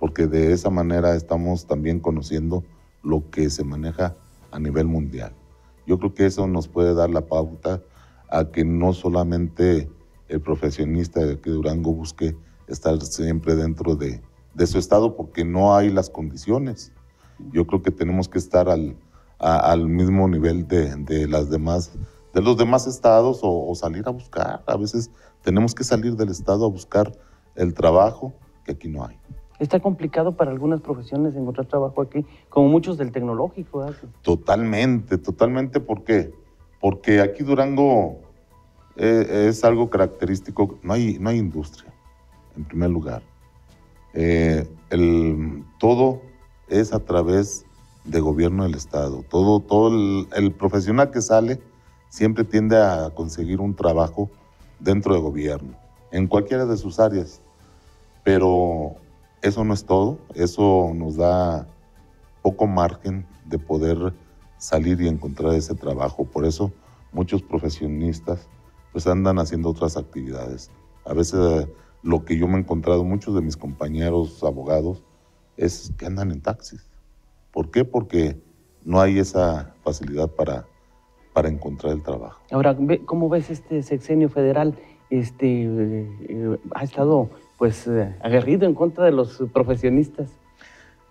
porque 0.00 0.26
de 0.26 0.52
esa 0.52 0.70
manera 0.70 1.14
estamos 1.14 1.66
también 1.66 2.00
conociendo 2.00 2.64
lo 3.02 3.30
que 3.30 3.50
se 3.50 3.62
maneja 3.62 4.16
a 4.50 4.58
nivel 4.58 4.86
mundial. 4.86 5.32
Yo 5.86 5.98
creo 5.98 6.14
que 6.14 6.26
eso 6.26 6.46
nos 6.46 6.66
puede 6.66 6.94
dar 6.94 7.10
la 7.10 7.26
pauta 7.26 7.82
a 8.28 8.46
que 8.46 8.64
no 8.64 8.92
solamente 8.94 9.88
el 10.28 10.40
profesionista 10.40 11.20
de 11.20 11.38
que 11.38 11.50
Durango 11.50 11.92
busque 11.92 12.36
estar 12.66 13.00
siempre 13.02 13.54
dentro 13.54 13.94
de, 13.94 14.22
su 14.66 14.78
estado 14.78 15.16
porque 15.16 15.44
no 15.44 15.76
hay 15.76 15.90
las 15.90 16.10
condiciones. 16.10 16.92
Yo 17.52 17.66
creo 17.66 17.82
que 17.82 17.90
tenemos 17.90 18.28
que 18.28 18.38
estar 18.38 18.68
al, 18.68 18.96
al 19.38 19.86
mismo 19.88 20.28
nivel 20.28 20.66
de, 20.66 21.26
las 21.28 21.50
demás, 21.50 21.92
de 22.32 22.40
los 22.40 22.56
demás 22.56 22.86
estados 22.86 23.40
o, 23.42 23.68
o 23.68 23.74
salir 23.74 24.06
a 24.06 24.10
buscar. 24.10 24.62
A 24.66 24.76
veces 24.76 25.10
tenemos 25.42 25.74
que 25.74 25.84
salir 25.84 26.16
del 26.16 26.28
Estado 26.28 26.64
a 26.64 26.68
buscar 26.68 27.12
el 27.54 27.74
trabajo 27.74 28.32
que 28.64 28.72
aquí 28.72 28.88
no 28.88 29.04
hay. 29.04 29.18
Está 29.60 29.78
complicado 29.78 30.36
para 30.36 30.50
algunas 30.50 30.80
profesiones 30.80 31.36
encontrar 31.36 31.66
trabajo 31.66 32.02
aquí, 32.02 32.26
como 32.48 32.68
muchos 32.68 32.98
del 32.98 33.12
tecnológico. 33.12 33.86
Totalmente, 34.22 35.18
totalmente. 35.18 35.78
¿Por 35.78 36.02
qué? 36.02 36.32
porque 36.80 37.20
aquí 37.20 37.44
Durango 37.44 38.20
eh, 38.96 39.46
es 39.48 39.62
algo 39.64 39.90
característico, 39.90 40.78
no 40.82 40.94
hay, 40.94 41.18
no 41.18 41.28
hay 41.28 41.38
industria, 41.38 41.92
en 42.56 42.64
primer 42.64 42.90
lugar. 42.90 43.22
Eh, 44.14 44.66
el, 44.88 45.62
todo 45.78 46.22
es 46.68 46.92
a 46.92 47.00
través 47.00 47.66
de 48.04 48.18
gobierno 48.20 48.64
del 48.64 48.74
Estado. 48.74 49.22
Todo, 49.28 49.60
todo 49.60 49.88
el, 49.88 50.26
el, 50.34 50.52
profesional 50.52 51.10
que 51.10 51.20
sale 51.20 51.60
siempre 52.08 52.44
tiende 52.44 52.76
a 52.76 53.10
conseguir 53.14 53.60
un 53.60 53.74
trabajo 53.74 54.30
dentro 54.80 55.14
de 55.14 55.20
gobierno, 55.20 55.74
en 56.10 56.26
cualquiera 56.26 56.64
de 56.64 56.76
sus 56.76 56.98
áreas. 56.98 57.42
Pero 58.24 58.96
eso 59.42 59.64
no 59.64 59.74
es 59.74 59.84
todo, 59.84 60.18
eso 60.34 60.92
nos 60.94 61.16
da 61.16 61.66
poco 62.42 62.66
margen 62.66 63.26
de 63.46 63.58
poder 63.58 64.14
salir 64.58 65.00
y 65.00 65.08
encontrar 65.08 65.54
ese 65.54 65.74
trabajo. 65.74 66.24
Por 66.24 66.44
eso 66.44 66.72
muchos 67.12 67.42
profesionistas 67.42 68.48
pues 68.92 69.06
andan 69.06 69.38
haciendo 69.38 69.70
otras 69.70 69.96
actividades. 69.96 70.70
A 71.04 71.14
veces 71.14 71.68
lo 72.02 72.24
que 72.24 72.36
yo 72.36 72.48
me 72.48 72.56
he 72.56 72.60
encontrado, 72.60 73.04
muchos 73.04 73.34
de 73.34 73.40
mis 73.40 73.56
compañeros 73.56 74.42
abogados, 74.42 75.02
es 75.56 75.92
que 75.98 76.06
andan 76.06 76.30
en 76.30 76.40
taxis. 76.40 76.88
¿Por 77.52 77.70
qué? 77.70 77.84
Porque 77.84 78.40
no 78.84 79.00
hay 79.00 79.18
esa 79.18 79.74
facilidad 79.82 80.30
para, 80.30 80.66
para 81.32 81.48
encontrar 81.48 81.92
el 81.92 82.02
trabajo. 82.02 82.40
Ahora, 82.50 82.76
¿cómo 83.04 83.28
ves 83.28 83.50
este 83.50 83.82
sexenio 83.82 84.28
federal? 84.28 84.78
Este, 85.10 85.64
eh, 85.64 86.58
ha 86.74 86.84
estado 86.84 87.28
pues 87.60 87.86
eh, 87.86 88.16
aguerrido 88.22 88.66
en 88.66 88.74
contra 88.74 89.04
de 89.04 89.12
los 89.12 89.44
profesionistas. 89.52 90.30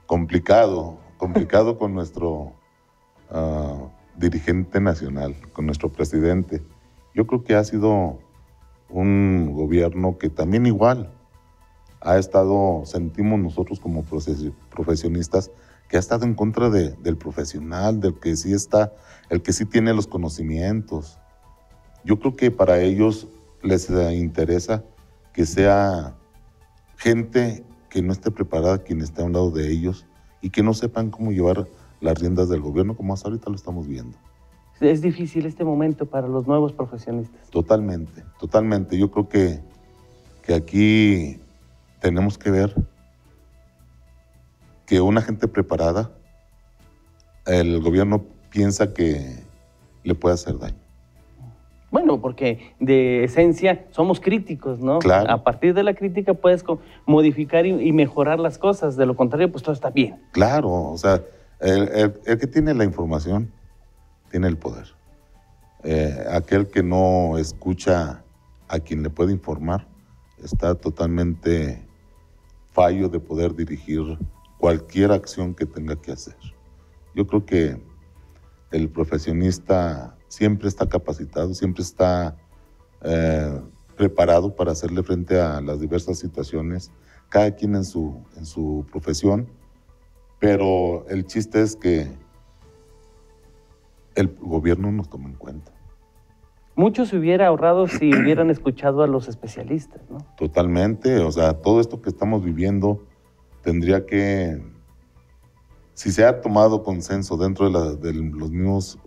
Complicado, 0.08 0.98
complicado 1.18 1.78
con 1.78 1.94
nuestro 1.94 2.54
uh, 3.30 3.88
dirigente 4.18 4.82
nacional, 4.82 5.36
con 5.54 5.68
nuestro 5.68 5.90
presidente. 5.90 6.64
Yo 7.14 7.28
creo 7.28 7.44
que 7.44 7.54
ha 7.54 7.64
sido 7.64 8.18
un 8.90 9.54
gobierno 9.54 10.18
que 10.18 10.32
también 10.32 10.66
igual 10.66 11.14
ha 12.02 12.18
estado, 12.18 12.82
sentimos 12.84 13.40
nosotros 13.40 13.80
como 13.80 14.04
profesionistas, 14.72 15.52
que 15.88 15.98
ha 15.98 16.00
estado 16.00 16.26
en 16.26 16.34
contra 16.34 16.72
de, 16.72 16.94
del 16.94 17.16
profesional, 17.16 18.00
del 18.00 18.16
que 18.16 18.36
sí 18.36 18.54
está, 18.54 18.92
el 19.30 19.44
que 19.44 19.54
sí 19.54 19.66
tiene 19.66 19.94
los 19.94 20.08
conocimientos. 20.08 21.20
Yo 22.04 22.20
creo 22.20 22.36
que 22.36 22.50
para 22.50 22.80
ellos 22.80 23.28
les 23.62 23.88
interesa 23.92 24.84
que 25.32 25.46
sea 25.46 26.16
gente 27.00 27.64
que 27.90 28.02
no 28.02 28.12
esté 28.12 28.30
preparada, 28.30 28.84
quien 28.84 29.02
esté 29.02 29.22
a 29.22 29.26
un 29.26 29.34
lado 29.34 29.52
de 29.52 29.72
ellos 29.72 30.06
y 30.42 30.50
que 30.52 30.62
no 30.62 30.74
sepan 30.74 31.10
cómo 31.10 31.32
llevar 31.32 31.68
las 32.02 32.20
riendas 32.20 32.50
del 32.50 32.62
gobierno, 32.62 32.96
como 32.96 33.14
hasta 33.14 33.30
ahorita 33.30 33.50
lo 33.50 33.56
estamos 33.56 33.88
viendo. 33.88 34.18
Es 34.80 35.02
difícil 35.02 35.46
este 35.46 35.66
momento 35.66 36.06
para 36.06 36.28
los 36.28 36.48
nuevos 36.48 36.72
profesionistas. 36.72 37.50
Totalmente, 37.50 38.24
totalmente. 38.40 38.98
Yo 38.98 39.12
creo 39.12 39.28
que, 39.28 39.60
que 40.44 40.54
aquí 40.54 41.40
tenemos 42.00 42.38
que 42.38 42.52
ver 42.52 42.76
que 44.86 45.02
una 45.02 45.22
gente 45.22 45.48
preparada, 45.48 46.12
el 47.46 47.82
gobierno 47.82 48.24
piensa 48.50 48.94
que 48.94 49.44
le 50.04 50.16
puede 50.16 50.36
hacer 50.36 50.58
daño. 50.58 50.89
Bueno, 51.92 52.22
porque 52.22 52.74
de 52.80 53.24
esencia 53.24 53.86
somos 53.92 54.20
críticos, 54.20 54.80
¿no? 54.80 55.00
Claro. 55.00 55.32
A 55.32 55.44
partir 55.44 55.74
de 55.74 55.84
la 55.84 55.96
crítica 55.96 56.34
puedes 56.34 56.64
modificar 57.06 57.66
y, 57.66 57.92
mejorar 57.92 58.40
las 58.40 58.58
cosas, 58.58 58.96
de 58.96 59.06
lo 59.06 59.16
contrario, 59.16 59.52
pues 59.52 59.64
todo 59.64 59.74
está 59.74 59.90
bien. 59.90 60.22
Claro, 60.32 60.70
o 60.70 60.98
sea, 60.98 61.24
el, 61.60 62.14
que 62.24 62.48
tiene 62.48 62.74
la 62.74 62.84
información 62.84 63.52
tiene 64.30 64.48
el 64.48 64.58
poder. 64.58 64.88
Eh, 65.84 66.26
aquel 66.32 66.68
que 66.70 66.84
no 66.84 67.38
escucha 67.38 68.24
a 68.68 68.80
quien 68.80 69.02
le 69.02 69.10
puede 69.10 69.32
informar 69.32 69.88
está 70.44 70.76
totalmente 70.76 71.86
fallo 72.72 73.10
de 73.10 73.20
poder 73.20 73.56
dirigir 73.56 74.18
cualquier 74.60 75.12
acción 75.12 75.56
que 75.56 75.66
tenga 75.66 75.96
que 75.96 76.12
hacer. 76.12 76.36
Yo 77.16 77.26
creo 77.26 77.46
que 77.46 77.82
el 78.72 78.90
profesionista 78.90 80.16
siempre 80.30 80.70
está 80.70 80.88
capacitado, 80.88 81.54
siempre 81.54 81.84
está 81.84 82.38
eh, 83.02 83.60
preparado 83.98 84.56
para 84.56 84.72
hacerle 84.72 85.04
frente 85.04 85.40
a 85.42 85.60
las 85.60 85.82
diversas 85.82 86.18
situaciones, 86.18 86.92
cada 87.28 87.52
quien 87.52 87.76
en 87.76 87.84
su, 87.84 88.24
en 88.38 88.46
su 88.46 88.86
profesión, 88.90 89.50
pero 90.40 91.06
el 91.10 91.26
chiste 91.26 91.62
es 91.62 91.76
que 91.76 92.10
el 94.16 94.36
gobierno 94.40 94.92
nos 94.92 95.10
toma 95.10 95.28
en 95.28 95.36
cuenta. 95.36 95.74
Mucho 96.76 97.06
se 97.06 97.18
hubiera 97.18 97.48
ahorrado 97.48 97.88
si 97.88 98.14
hubieran 98.16 98.50
escuchado 98.50 99.04
a 99.04 99.08
los 99.08 99.28
especialistas, 99.28 100.02
¿no? 100.10 100.20
Totalmente, 100.38 101.20
o 101.20 101.32
sea, 101.32 101.54
todo 101.56 101.82
esto 101.82 102.02
que 102.02 102.10
estamos 102.10 102.44
viviendo 102.44 103.04
tendría 103.62 104.06
que, 104.06 104.62
si 105.94 106.12
se 106.12 106.24
ha 106.26 106.40
tomado 106.40 106.84
consenso 106.84 107.36
dentro 107.36 107.70
de, 107.98 108.14
los 108.14 108.50
mismos, 108.50 108.98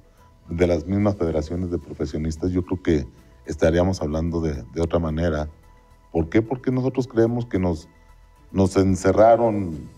de 0.48 0.66
las 0.66 0.86
mismas 0.86 1.16
federaciones 1.16 1.70
de 1.70 1.78
profesionistas, 1.78 2.50
yo 2.50 2.64
creo 2.64 2.82
que 2.82 3.06
estaríamos 3.46 4.02
hablando 4.02 4.40
de, 4.40 4.64
otra 4.80 4.98
manera. 4.98 5.48
¿Por 6.10 6.28
qué? 6.28 6.42
Porque 6.42 6.70
nosotros 6.70 7.08
creemos 7.08 7.46
que 7.46 7.58
nos, 7.58 7.88
nos 8.50 8.76
encerraron 8.76 9.88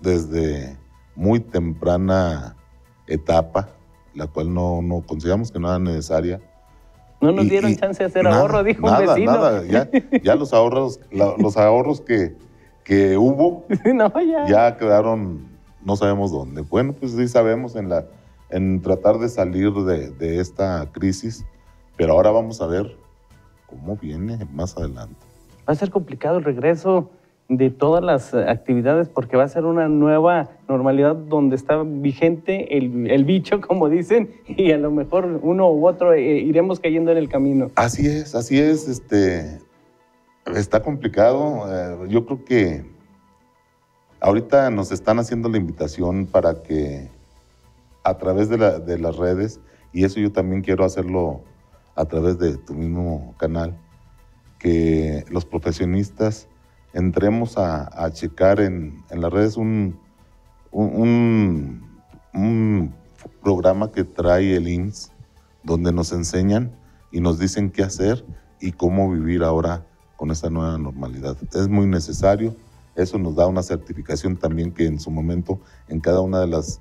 desde 0.00 0.76
muy 1.14 1.40
temprana 1.40 2.56
etapa, 3.06 3.68
la 4.14 4.26
cual 4.26 4.52
no, 4.52 4.82
no 4.82 5.02
consideramos 5.06 5.52
que 5.52 5.58
no 5.58 5.68
era 5.68 5.78
necesaria. 5.78 6.40
No 7.20 7.32
nos 7.32 7.48
dieron 7.48 7.76
chance 7.76 8.02
de 8.02 8.06
hacer 8.08 8.26
ahorro, 8.26 8.62
dijo 8.64 8.86
un 8.86 8.98
vecino. 8.98 9.32
Nada, 9.32 9.64
ya, 9.64 9.88
ya 10.22 10.34
los 10.34 10.54
ahorros, 10.54 11.00
los 11.10 11.56
ahorros 11.56 12.00
que, 12.00 12.34
que 12.82 13.18
hubo, 13.18 13.66
ya. 14.48 14.76
quedaron, 14.78 15.46
no 15.84 15.96
sabemos 15.96 16.32
dónde. 16.32 16.62
Bueno, 16.62 16.94
pues 16.94 17.12
sí 17.12 17.28
sabemos 17.28 17.76
en, 17.76 17.90
la, 17.90 18.06
en 18.50 18.82
tratar 18.82 19.18
de 19.18 19.28
salir 19.28 19.72
de, 19.72 20.10
de 20.10 20.40
esta 20.40 20.90
crisis, 20.92 21.44
pero 21.96 22.12
ahora 22.12 22.30
vamos 22.30 22.60
a 22.60 22.66
ver 22.66 22.96
cómo 23.66 23.96
viene 23.96 24.46
más 24.52 24.76
adelante. 24.76 25.26
Va 25.68 25.72
a 25.72 25.76
ser 25.76 25.90
complicado 25.90 26.38
el 26.38 26.44
regreso 26.44 27.10
de 27.48 27.70
todas 27.70 28.02
las 28.02 28.32
actividades 28.32 29.08
porque 29.08 29.36
va 29.36 29.42
a 29.42 29.48
ser 29.48 29.64
una 29.64 29.88
nueva 29.88 30.50
normalidad 30.68 31.16
donde 31.16 31.56
está 31.56 31.82
vigente 31.84 32.78
el, 32.78 33.10
el, 33.10 33.24
bicho, 33.24 33.60
como 33.66 33.88
dicen, 33.88 34.30
y 34.46 34.70
a 34.72 34.78
lo 34.78 34.90
mejor 34.90 35.40
uno 35.42 35.70
u 35.70 35.86
otro 35.86 36.12
eh, 36.12 36.38
iremos 36.38 36.80
cayendo 36.80 37.10
en 37.10 37.18
el 37.18 37.28
camino. 37.28 37.70
Así 37.74 38.06
es, 38.06 38.34
así 38.34 38.58
es. 38.58 38.88
Este, 38.88 39.60
Está 40.46 40.82
complicado. 40.82 41.64
Eh, 41.68 42.08
yo 42.08 42.24
creo 42.24 42.44
que 42.44 42.84
ahorita 44.20 44.70
nos 44.70 44.90
están 44.90 45.18
haciendo 45.18 45.48
la 45.48 45.58
invitación 45.58 46.26
para 46.26 46.62
que 46.62 47.08
a 48.04 48.16
través 48.16 48.48
de, 48.48 48.98
las 48.98 49.16
redes, 49.16 49.60
y 49.92 50.04
eso 50.04 50.20
yo 50.20 50.32
también 50.32 50.62
quiero 50.62 50.84
hacerlo 50.84 51.42
a 51.94 52.04
través 52.04 52.38
de 52.38 52.56
tu 52.56 52.74
mismo 52.74 53.34
canal, 53.38 53.78
que 54.58 55.24
los 55.30 55.44
profesionistas 55.44 56.48
entremos 56.92 57.56
a, 57.56 58.10
checar 58.12 58.60
en, 58.60 59.02
las 59.10 59.32
redes 59.32 59.56
un, 59.56 59.98
un, 60.70 61.82
un, 62.34 62.94
programa 63.42 63.90
que 63.90 64.04
trae 64.04 64.56
el 64.56 64.68
IMSS, 64.68 65.12
donde 65.62 65.92
nos 65.92 66.12
enseñan 66.12 66.72
y 67.10 67.20
nos 67.20 67.38
dicen 67.38 67.70
qué 67.70 67.82
hacer 67.82 68.24
y 68.60 68.72
cómo 68.72 69.10
vivir 69.10 69.42
ahora 69.42 69.86
con 70.16 70.30
esta 70.30 70.50
nueva 70.50 70.78
normalidad. 70.78 71.36
Es 71.54 71.68
muy 71.68 71.86
necesario, 71.86 72.54
eso 72.94 73.18
nos 73.18 73.34
da 73.36 73.46
una 73.46 73.62
certificación 73.62 74.36
también 74.36 74.72
que 74.72 74.86
en 74.86 75.00
su 75.00 75.10
momento 75.10 75.60
en 75.88 76.00
cada 76.00 76.20
una 76.20 76.40
de 76.40 76.46
las 76.46 76.80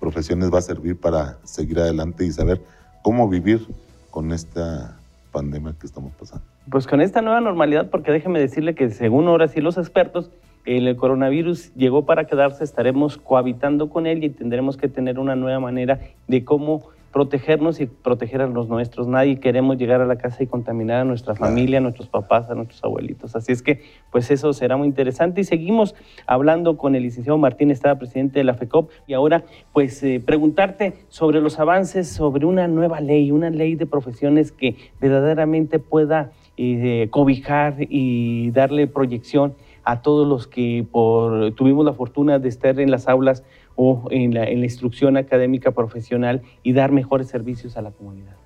profesiones 0.00 0.52
va 0.52 0.58
a 0.58 0.62
servir 0.62 0.98
para 0.98 1.38
seguir 1.44 1.78
adelante 1.78 2.24
y 2.24 2.32
saber 2.32 2.60
cómo 3.02 3.28
vivir 3.28 3.66
con 4.10 4.32
esta 4.32 4.96
pandemia 5.30 5.74
que 5.78 5.86
estamos 5.86 6.12
pasando. 6.18 6.44
Pues 6.70 6.86
con 6.86 7.00
esta 7.00 7.22
nueva 7.22 7.40
normalidad, 7.40 7.90
porque 7.90 8.10
déjeme 8.10 8.40
decirle 8.40 8.74
que 8.74 8.90
según 8.90 9.28
ahora 9.28 9.48
sí 9.48 9.60
los 9.60 9.76
expertos, 9.76 10.30
el 10.66 10.94
coronavirus 10.96 11.72
llegó 11.74 12.04
para 12.04 12.26
quedarse, 12.26 12.64
estaremos 12.64 13.16
cohabitando 13.16 13.88
con 13.88 14.06
él 14.06 14.24
y 14.24 14.30
tendremos 14.30 14.76
que 14.76 14.88
tener 14.88 15.18
una 15.18 15.36
nueva 15.36 15.60
manera 15.60 16.00
de 16.28 16.44
cómo 16.44 16.82
protegernos 17.12 17.80
y 17.80 17.86
proteger 17.86 18.40
a 18.42 18.46
los 18.46 18.68
nuestros. 18.68 19.06
Nadie 19.08 19.40
queremos 19.40 19.76
llegar 19.76 20.00
a 20.00 20.06
la 20.06 20.16
casa 20.16 20.42
y 20.42 20.46
contaminar 20.46 21.00
a 21.00 21.04
nuestra 21.04 21.34
familia, 21.34 21.78
a 21.78 21.80
nuestros 21.80 22.08
papás, 22.08 22.50
a 22.50 22.54
nuestros 22.54 22.82
abuelitos. 22.84 23.34
Así 23.34 23.52
es 23.52 23.62
que, 23.62 23.82
pues 24.12 24.30
eso 24.30 24.52
será 24.52 24.76
muy 24.76 24.86
interesante. 24.86 25.40
Y 25.40 25.44
seguimos 25.44 25.94
hablando 26.26 26.76
con 26.76 26.94
el 26.94 27.02
licenciado 27.02 27.38
Martín 27.38 27.70
estaba 27.70 27.96
presidente 27.98 28.38
de 28.38 28.44
la 28.44 28.54
FECOP, 28.54 28.90
y 29.06 29.14
ahora, 29.14 29.44
pues, 29.72 30.02
eh, 30.02 30.22
preguntarte 30.24 30.94
sobre 31.08 31.40
los 31.40 31.58
avances 31.58 32.08
sobre 32.08 32.46
una 32.46 32.68
nueva 32.68 33.00
ley, 33.00 33.30
una 33.30 33.50
ley 33.50 33.74
de 33.74 33.86
profesiones 33.86 34.52
que 34.52 34.76
verdaderamente 35.00 35.78
pueda 35.78 36.32
eh, 36.56 37.08
cobijar 37.10 37.76
y 37.78 38.50
darle 38.50 38.86
proyección 38.86 39.54
a 39.84 40.02
todos 40.02 40.26
los 40.26 40.46
que 40.46 40.86
por, 40.90 41.52
tuvimos 41.54 41.84
la 41.84 41.94
fortuna 41.94 42.38
de 42.38 42.48
estar 42.48 42.78
en 42.80 42.90
las 42.90 43.08
aulas 43.08 43.44
o 43.82 44.08
en 44.10 44.34
la, 44.34 44.50
instrucción 44.50 45.16
académica 45.16 45.70
profesional 45.70 46.42
y 46.62 46.74
dar 46.74 46.92
mejores 46.92 47.28
servicios 47.28 47.78
a 47.78 47.80
la 47.80 47.90
comunidad. 47.92 48.36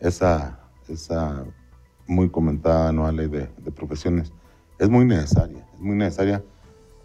esa, 0.00 0.58
esa 0.88 1.44
muy 2.08 2.28
comentada 2.28 2.90
nueva 2.90 3.12
ley 3.12 3.28
de, 3.28 3.48
de 3.58 3.70
profesiones. 3.70 4.32
Es 4.80 4.88
muy 4.90 5.04
necesaria, 5.04 5.64
es 5.72 5.80
muy 5.80 5.96
necesaria. 5.96 6.42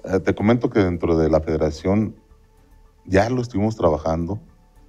Eh, 0.05 0.22
te 0.22 0.34
comento 0.34 0.72
que 0.72 0.79
dentro 0.79 1.15
de 1.15 1.29
la 1.29 1.39
federación 1.39 2.15
ya 3.05 3.29
lo 3.29 3.43
estuvimos 3.43 3.75
trabajando 3.75 4.39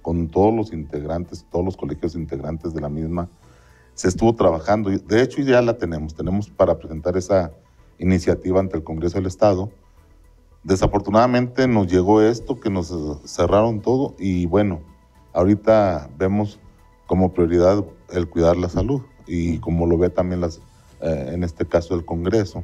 con 0.01 0.27
todos 0.27 0.51
los 0.51 0.73
integrantes, 0.73 1.45
todos 1.51 1.63
los 1.63 1.77
colegios 1.77 2.15
integrantes 2.15 2.73
de 2.73 2.81
la 2.81 2.89
misma. 2.89 3.29
Se 3.93 4.07
estuvo 4.07 4.33
trabajando, 4.33 4.89
de 4.89 5.21
hecho 5.21 5.43
ya 5.43 5.61
la 5.61 5.77
tenemos, 5.77 6.15
tenemos 6.15 6.49
para 6.49 6.79
presentar 6.79 7.17
esa 7.17 7.51
iniciativa 7.99 8.59
ante 8.59 8.77
el 8.77 8.83
Congreso 8.83 9.19
del 9.19 9.27
Estado. 9.27 9.69
Desafortunadamente 10.65 11.67
nos 11.67 11.85
llegó 11.85 12.23
esto, 12.23 12.59
que 12.59 12.71
nos 12.71 12.91
cerraron 13.23 13.81
todo 13.81 14.15
y 14.17 14.47
bueno, 14.47 14.81
ahorita 15.31 16.09
vemos 16.17 16.59
como 17.05 17.31
prioridad 17.33 17.85
el 18.11 18.27
cuidar 18.27 18.57
la 18.57 18.67
salud 18.67 19.03
y 19.27 19.59
como 19.59 19.85
lo 19.85 19.99
ve 19.99 20.09
también 20.09 20.41
las, 20.41 20.57
eh, 21.01 21.29
en 21.33 21.43
este 21.43 21.67
caso 21.67 21.93
el 21.93 22.03
Congreso. 22.03 22.63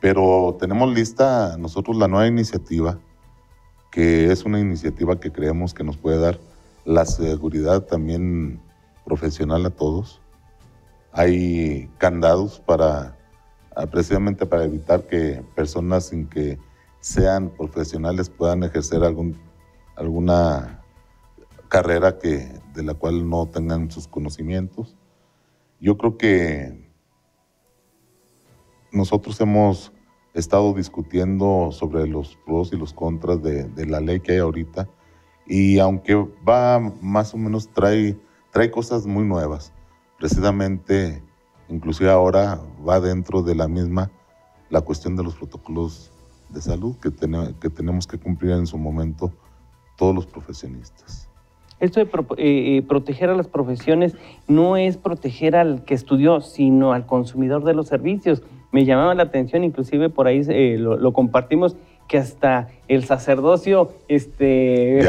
Pero 0.00 0.56
tenemos 0.58 0.90
lista 0.94 1.58
nosotros 1.58 1.98
la 1.98 2.08
nueva 2.08 2.26
iniciativa, 2.26 2.98
que 3.90 4.32
es 4.32 4.46
una 4.46 4.58
iniciativa 4.58 5.20
que 5.20 5.30
creemos 5.30 5.74
que 5.74 5.84
nos 5.84 5.98
puede 5.98 6.18
dar 6.18 6.40
la 6.86 7.04
seguridad 7.04 7.82
también 7.82 8.58
profesional 9.04 9.66
a 9.66 9.70
todos. 9.70 10.22
Hay 11.12 11.90
candados 11.98 12.58
para 12.58 13.18
ah, 13.76 13.84
precisamente 13.84 14.46
para 14.46 14.64
evitar 14.64 15.06
que 15.06 15.44
personas 15.54 16.06
sin 16.06 16.26
que 16.26 16.58
sean 17.00 17.50
profesionales 17.50 18.30
puedan 18.30 18.62
ejercer 18.62 19.04
algún, 19.04 19.38
alguna 19.96 20.82
carrera 21.68 22.18
que, 22.18 22.60
de 22.74 22.82
la 22.82 22.94
cual 22.94 23.28
no 23.28 23.46
tengan 23.46 23.90
sus 23.90 24.08
conocimientos. 24.08 24.96
Yo 25.80 25.96
creo 25.96 26.16
que 26.16 26.88
nosotros 28.90 29.40
hemos 29.40 29.92
estado 30.34 30.72
discutiendo 30.72 31.70
sobre 31.72 32.06
los 32.06 32.36
pros 32.46 32.72
y 32.72 32.76
los 32.76 32.92
contras 32.92 33.42
de, 33.42 33.86
la 33.86 34.00
ley 34.00 34.20
que 34.20 34.32
hay 34.32 34.38
ahorita 34.38 34.88
y 35.46 35.78
aunque 35.78 36.14
va 36.46 36.78
más 37.00 37.34
o 37.34 37.38
menos 37.38 37.68
trae, 37.72 38.18
trae 38.50 38.70
cosas 38.70 39.06
muy 39.06 39.24
nuevas, 39.24 39.72
precisamente 40.18 41.22
inclusive 41.68 42.10
ahora 42.10 42.60
va 42.86 43.00
dentro 43.00 43.42
de 43.42 43.54
la 43.54 43.68
misma 43.68 44.10
la 44.70 44.80
cuestión 44.80 45.16
de 45.16 45.24
los 45.24 45.34
protocolos 45.34 46.12
de 46.50 46.60
salud 46.60 46.96
que, 46.96 47.10
que 47.60 47.70
tenemos 47.70 48.06
que 48.06 48.18
cumplir 48.18 48.52
en 48.52 48.66
su 48.66 48.78
momento 48.78 49.32
todos 49.96 50.14
los 50.14 50.26
profesionistas. 50.26 51.28
Esto 51.80 52.00
de 52.00 52.06
eh, 52.38 52.76
eh, 52.78 52.82
proteger 52.82 53.30
a 53.30 53.36
las 53.36 53.46
profesiones 53.46 54.16
no 54.48 54.76
es 54.76 54.96
proteger 54.96 55.54
al 55.54 55.84
que 55.84 55.94
estudió, 55.94 56.40
sino 56.40 56.92
al 56.92 57.06
consumidor 57.06 57.64
de 57.64 57.74
los 57.74 57.86
servicios. 57.86 58.42
Me 58.72 58.84
llamaba 58.84 59.14
la 59.14 59.24
atención, 59.24 59.64
inclusive 59.64 60.10
por 60.10 60.26
ahí 60.26 60.42
eh, 60.48 60.76
lo, 60.78 61.12
compartimos, 61.12 61.76
que 62.08 62.18
hasta 62.18 62.68
el 62.88 63.04
sacerdocio, 63.04 63.92
este, 64.08 65.00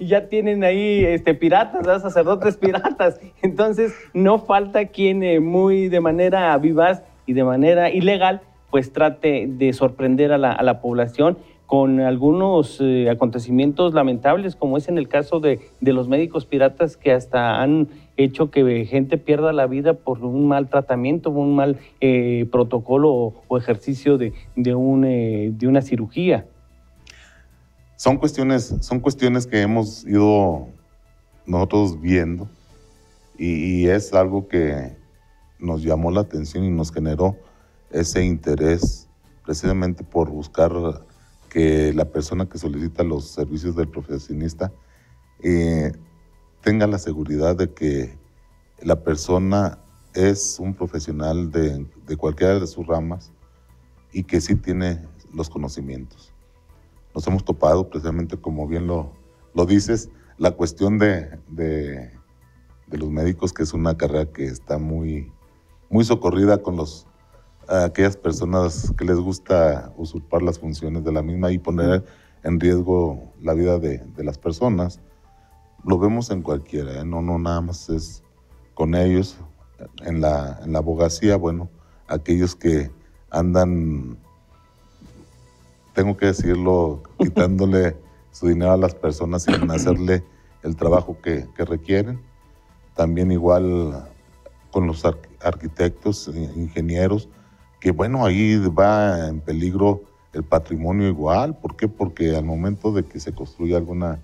ya, 0.00 0.28
tienen 0.28 0.64
ahí 0.64 1.04
este, 1.04 1.34
piratas, 1.34 2.02
sacerdotes 2.02 2.56
piratas. 2.56 3.20
Entonces, 3.40 3.94
no 4.12 4.40
falta 4.40 4.86
quien 4.86 5.42
muy 5.44 5.88
de 5.88 6.00
manera 6.00 6.56
vivaz 6.58 7.02
y 7.24 7.34
de 7.34 7.44
manera 7.44 7.90
ilegal, 7.90 8.42
pues 8.70 8.92
trate 8.92 9.46
de 9.48 9.72
sorprender 9.72 10.32
a 10.32 10.38
la, 10.38 10.80
población 10.80 11.38
con 11.66 12.00
algunos 12.00 12.78
eh, 12.80 13.08
acontecimientos 13.10 13.94
lamentables, 13.94 14.56
como 14.56 14.76
es 14.76 14.88
en 14.88 14.98
el 14.98 15.08
caso 15.08 15.40
de, 15.40 15.60
los 15.80 16.08
médicos 16.08 16.46
piratas 16.46 16.96
que 16.96 17.12
hasta 17.12 17.60
han 17.60 17.88
hecho 18.16 18.50
que 18.50 18.84
gente 18.86 19.18
pierda 19.18 19.52
la 19.52 19.66
vida 19.66 19.94
por 19.94 20.24
un 20.24 20.48
mal 20.48 20.68
tratamiento, 20.68 21.30
un 21.30 21.54
mal 21.54 21.78
eh, 22.00 22.46
protocolo 22.50 23.34
o, 23.48 23.58
ejercicio 23.58 24.18
de, 24.18 24.32
un, 24.74 25.04
eh, 25.04 25.52
de 25.52 25.68
una 25.68 25.82
cirugía. 25.82 26.46
Son 27.96 28.16
cuestiones, 28.16 28.76
son 28.80 29.00
cuestiones 29.00 29.46
que 29.46 29.60
hemos 29.60 30.06
ido 30.06 30.68
nosotros 31.46 32.00
viendo 32.00 32.48
y 33.38 33.86
es 33.86 34.12
algo 34.12 34.48
que 34.48 34.96
nos 35.58 35.82
llamó 35.82 36.10
la 36.10 36.20
atención 36.20 36.64
y 36.64 36.70
nos 36.70 36.92
generó 36.92 37.36
ese 37.90 38.24
interés 38.24 39.08
precisamente 39.44 40.04
por 40.04 40.30
buscar 40.30 40.72
que 41.48 41.92
la 41.92 42.04
persona 42.04 42.48
que 42.48 42.58
solicita 42.58 43.02
los 43.02 43.26
servicios 43.26 43.74
del 43.74 43.88
profesionista 43.88 44.72
eh, 45.42 45.92
tenga 46.62 46.86
la 46.86 46.98
seguridad 46.98 47.56
de 47.56 47.72
que 47.72 48.16
la 48.82 49.02
persona 49.02 49.78
es 50.14 50.58
un 50.58 50.74
profesional 50.74 51.50
de, 51.50 51.86
cualquiera 52.16 52.58
de 52.58 52.66
sus 52.66 52.86
ramas 52.86 53.32
y 54.12 54.24
que 54.24 54.40
sí 54.40 54.54
tiene 54.54 55.04
los 55.34 55.50
conocimientos. 55.50 56.32
Nos 57.14 57.26
hemos 57.26 57.44
topado 57.44 57.88
precisamente, 57.88 58.36
como 58.36 58.66
bien 58.66 58.86
lo, 58.86 59.12
lo 59.54 59.66
dices, 59.66 60.10
la 60.38 60.52
cuestión 60.52 60.98
de, 60.98 61.38
de, 61.48 62.10
de, 62.86 62.98
los 62.98 63.10
médicos, 63.10 63.52
que 63.52 63.62
es 63.62 63.72
una 63.72 63.96
carrera 63.96 64.26
que 64.26 64.44
está 64.44 64.78
muy, 64.78 65.32
muy 65.88 66.04
socorrida 66.04 66.62
con 66.62 66.76
los 66.76 67.06
a 67.70 67.84
aquellas 67.84 68.16
personas 68.16 68.92
que 68.98 69.04
les 69.04 69.16
gusta 69.16 69.92
usurpar 69.96 70.42
las 70.42 70.58
funciones 70.58 71.04
de 71.04 71.12
la 71.12 71.22
misma 71.22 71.52
y 71.52 71.58
poner 71.58 72.04
en 72.42 72.58
riesgo 72.58 73.32
la 73.40 73.54
vida 73.54 73.78
de, 73.78 74.02
las 74.16 74.38
personas. 74.38 75.00
Lo 75.84 75.98
vemos 75.98 76.30
en 76.30 76.42
cualquiera, 76.42 77.00
¿eh? 77.00 77.04
no, 77.04 77.22
no 77.22 77.38
nada 77.38 77.60
más 77.60 77.88
es 77.88 78.22
con 78.74 78.94
ellos. 78.94 79.38
En 80.02 80.20
la, 80.20 80.60
en 80.62 80.72
la 80.72 80.80
abogacía, 80.80 81.36
bueno, 81.36 81.70
aquellos 82.06 82.54
que 82.54 82.90
andan, 83.30 84.18
tengo 85.94 86.16
que 86.18 86.26
decirlo, 86.26 87.02
quitándole 87.18 87.96
su 88.30 88.48
dinero 88.48 88.72
a 88.72 88.76
las 88.76 88.94
personas 88.94 89.44
sin 89.44 89.70
hacerle 89.70 90.22
el 90.62 90.76
trabajo 90.76 91.16
que, 91.22 91.46
que 91.56 91.64
requieren. 91.64 92.20
También 92.94 93.32
igual 93.32 94.06
con 94.70 94.86
los 94.86 95.02
arquitectos, 95.40 96.28
ingenieros, 96.28 97.28
que 97.80 97.90
bueno, 97.90 98.24
ahí 98.24 98.56
va 98.68 99.28
en 99.28 99.40
peligro 99.40 100.02
el 100.32 100.44
patrimonio 100.44 101.08
igual. 101.08 101.56
¿Por 101.56 101.76
qué? 101.76 101.88
Porque 101.88 102.36
al 102.36 102.44
momento 102.44 102.92
de 102.92 103.04
que 103.04 103.18
se 103.18 103.32
construye 103.32 103.74
alguna, 103.74 104.20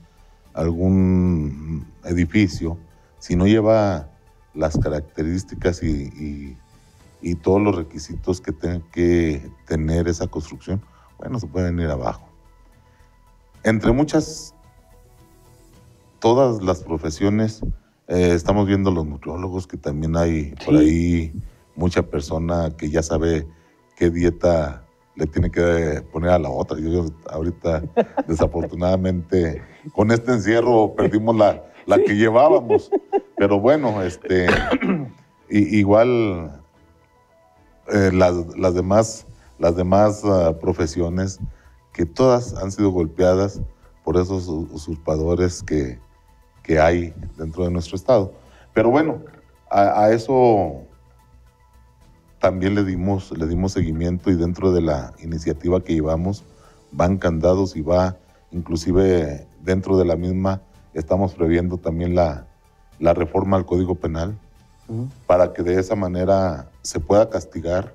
algún 0.52 1.86
edificio, 2.04 2.78
si 3.18 3.34
no 3.34 3.46
lleva 3.46 4.08
las 4.54 4.78
características 4.78 5.82
y, 5.82 6.56
todos 7.42 7.60
los 7.60 7.74
requisitos 7.74 8.40
que 8.40 8.52
tiene 8.52 8.82
que 8.92 9.50
tener 9.66 10.06
esa 10.06 10.28
construcción, 10.28 10.80
bueno, 11.18 11.40
se 11.40 11.48
pueden 11.48 11.80
ir 11.80 11.88
abajo. 11.88 12.28
Entre 13.64 13.90
muchas, 13.90 14.54
todas 16.20 16.62
las 16.62 16.84
profesiones, 16.84 17.62
eh, 18.06 18.30
estamos 18.32 18.68
viendo 18.68 18.92
los 18.92 19.04
nutriólogos, 19.04 19.66
que 19.66 19.76
también 19.76 20.16
hay 20.16 20.54
por 20.64 20.76
ahí 20.76 21.32
mucha 21.76 22.02
persona 22.02 22.72
que 22.76 22.90
ya 22.90 23.02
sabe 23.02 23.46
qué 23.96 24.10
dieta 24.10 24.82
le 25.14 25.26
tiene 25.26 25.50
que 25.50 26.02
poner 26.12 26.30
a 26.30 26.38
la 26.38 26.50
otra. 26.50 26.78
Yo, 26.78 27.06
ahorita, 27.30 27.82
desafortunadamente, 28.28 29.62
con 29.92 30.10
este 30.10 30.32
encierro 30.32 30.94
perdimos 30.94 31.36
la, 31.36 31.64
la 31.86 31.98
que 31.98 32.16
llevábamos. 32.16 32.90
Pero 33.36 33.60
bueno, 33.60 34.02
este, 34.02 34.46
igual 35.48 36.62
eh, 37.92 38.10
las, 38.12 38.74
demás, 38.74 39.26
las 39.58 39.76
demás 39.76 40.22
ah, 40.24 40.54
profesiones 40.60 41.38
que 41.92 42.04
todas 42.04 42.54
han 42.54 42.72
sido 42.72 42.90
golpeadas 42.90 43.60
por 44.04 44.16
esos 44.16 44.48
usurpadores 44.48 45.62
que, 45.62 45.98
que 46.62 46.78
hay 46.78 47.14
dentro 47.36 47.64
de 47.64 47.70
nuestro 47.70 47.96
estado. 47.96 48.32
Pero 48.74 48.90
bueno, 48.90 49.20
a 49.70 50.10
eso 50.12 50.86
también 52.46 52.76
le 52.76 52.85
dimos, 52.85 53.37
le 53.37 53.48
dimos 53.48 53.72
seguimiento 53.72 54.30
y 54.30 54.37
dentro 54.37 54.70
de 54.70 54.80
la 54.80 55.12
iniciativa 55.20 55.82
que 55.82 55.94
llevamos 55.94 56.44
van 56.92 57.16
candados 57.16 57.74
y 57.74 57.82
va, 57.82 58.18
inclusive 58.52 59.48
dentro 59.64 59.98
de 59.98 60.04
la 60.04 60.14
misma, 60.14 60.62
estamos 60.94 61.35
previendo 61.35 61.76
también 61.76 62.14
la, 62.14 62.46
la 63.00 63.14
reforma 63.14 63.56
al 63.56 63.66
Código 63.66 63.96
Penal 63.96 64.38
para 65.26 65.52
que 65.52 65.64
de 65.64 65.80
esa 65.80 65.96
manera 65.96 66.70
se 66.82 67.00
pueda 67.00 67.28
castigar 67.28 67.92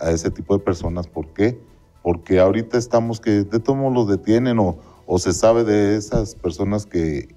a 0.00 0.10
ese 0.10 0.32
tipo 0.32 0.58
de 0.58 0.64
personas. 0.64 1.06
¿Por 1.06 1.28
qué? 1.28 1.56
Porque 2.02 2.40
ahorita 2.40 2.78
estamos 2.78 3.20
que 3.20 3.44
de 3.44 3.60
todos 3.60 3.78
modos 3.78 3.94
los 3.94 4.08
detienen 4.08 4.58
o, 4.58 4.78
o 5.06 5.20
se 5.20 5.32
sabe 5.32 5.62
de 5.62 5.94
esas 5.94 6.34
personas 6.34 6.86
que 6.86 7.36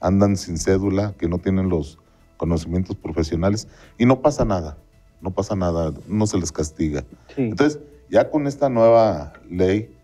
andan 0.00 0.38
sin 0.38 0.56
cédula, 0.56 1.12
que 1.18 1.28
no 1.28 1.36
tienen 1.36 1.68
los 1.68 1.98
conocimientos 2.38 2.96
profesionales 2.96 3.68
y 3.98 4.06
no 4.06 4.22
pasa 4.22 4.46
nada 4.46 4.78
no 5.22 5.30
pasa 5.30 5.56
nada, 5.56 5.94
no 6.08 6.26
se 6.26 6.36
les 6.36 6.52
castiga. 6.52 7.04
Entonces, 7.36 7.80
ya 8.10 8.28
con 8.28 8.46
esta 8.46 8.68
nueva 8.68 9.32
ley, 9.48 9.94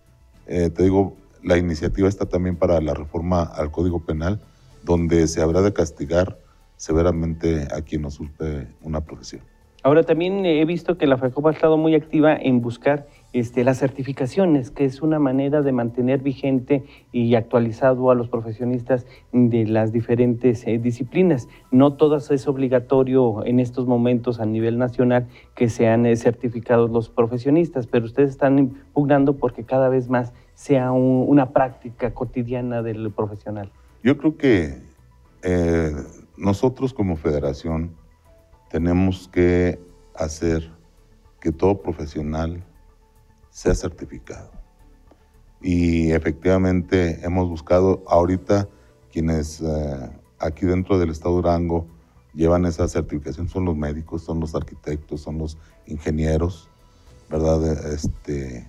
eh, 0.46 0.70
te 0.70 0.85
digo, 0.85 1.16
la 1.42 1.59
iniciativa 1.59 2.09
está 2.09 2.26
también 2.26 2.57
para 2.57 2.81
la 2.81 2.94
reforma 2.94 3.42
al 3.42 3.70
Código 3.70 4.00
Penal, 4.00 4.40
donde 4.85 5.26
se 5.26 5.42
habrá 5.42 5.61
de 5.61 5.72
castigar 5.72 6.38
severamente 6.76 7.68
a 7.74 7.83
quien 7.83 8.04
usurpe 8.04 8.68
una 8.81 9.02
profesión. 9.02 9.42
Ahora 9.83 10.02
también 10.02 10.44
he 10.46 10.64
visto 10.64 10.96
que 10.96 11.07
la 11.07 11.18
FECOP 11.18 11.46
ha 11.46 11.50
estado 11.50 11.76
muy 11.76 11.94
activa 11.94 12.37
en 12.37 12.61
buscar 12.61 13.07
este, 13.33 13.62
las 13.62 13.79
certificaciones, 13.79 14.71
que 14.71 14.85
es 14.85 15.03
una 15.03 15.19
manera 15.19 15.62
de 15.62 15.73
mantener 15.73 16.21
vigente 16.21 16.85
y 17.12 17.35
actualizado 17.35 18.11
a 18.11 18.14
los 18.14 18.29
profesionistas 18.29 19.07
de 19.33 19.67
las 19.67 19.93
diferentes 19.93 20.67
eh, 20.67 20.79
disciplinas. 20.79 21.49
No 21.71 21.95
todas 21.95 22.31
es 22.31 22.49
obligatorio 22.49 23.45
en 23.45 23.61
estos 23.61 23.87
momentos 23.87 24.41
a 24.41 24.47
nivel 24.47 24.79
nacional 24.79 25.27
que 25.55 25.69
sean 25.69 26.07
eh, 26.07 26.17
certificados 26.17 26.91
los 26.91 27.11
profesionistas, 27.11 27.87
pero 27.87 28.07
ustedes 28.07 28.31
están 28.31 28.59
impugnando 28.59 29.37
porque 29.37 29.64
cada 29.64 29.88
vez 29.88 30.09
más 30.09 30.33
sea 30.55 30.91
una 30.91 31.51
práctica 31.51 32.12
cotidiana 32.14 32.83
del 32.83 33.12
profesional. 33.12 33.71
Yo 34.03 34.17
creo 34.17 34.37
que 34.37 34.79
eh, 35.43 35.93
nosotros 36.37 36.95
como 36.95 37.17
federación 37.17 37.93
tenemos 38.71 39.29
que 39.29 39.79
hacer 40.14 40.71
que 41.41 41.53
todo 41.53 41.81
profesional 41.81 42.64
sea 43.59 43.75
certificado. 43.75 44.53
Y 45.61 46.12
efectivamente 46.12 47.18
hemos 47.25 47.49
buscado 47.49 48.05
ahorita 48.07 48.68
quienes 49.11 49.61
eh, 49.61 50.11
aquí 50.38 50.64
dentro 50.64 50.97
del 50.97 51.11
estado 51.11 51.35
de 51.35 51.42
Durango 51.42 51.88
llevan 52.35 52.66
esa 52.66 52.87
certificación 52.87 53.49
son 53.49 53.64
los 53.64 53.77
médicos, 53.77 54.23
son 54.23 54.38
los 54.38 54.55
arquitectos, 54.55 55.23
son 55.23 55.38
los 55.38 55.59
ingenieros, 55.87 56.68
¿verdad? 57.29 57.92
Este, 57.92 58.64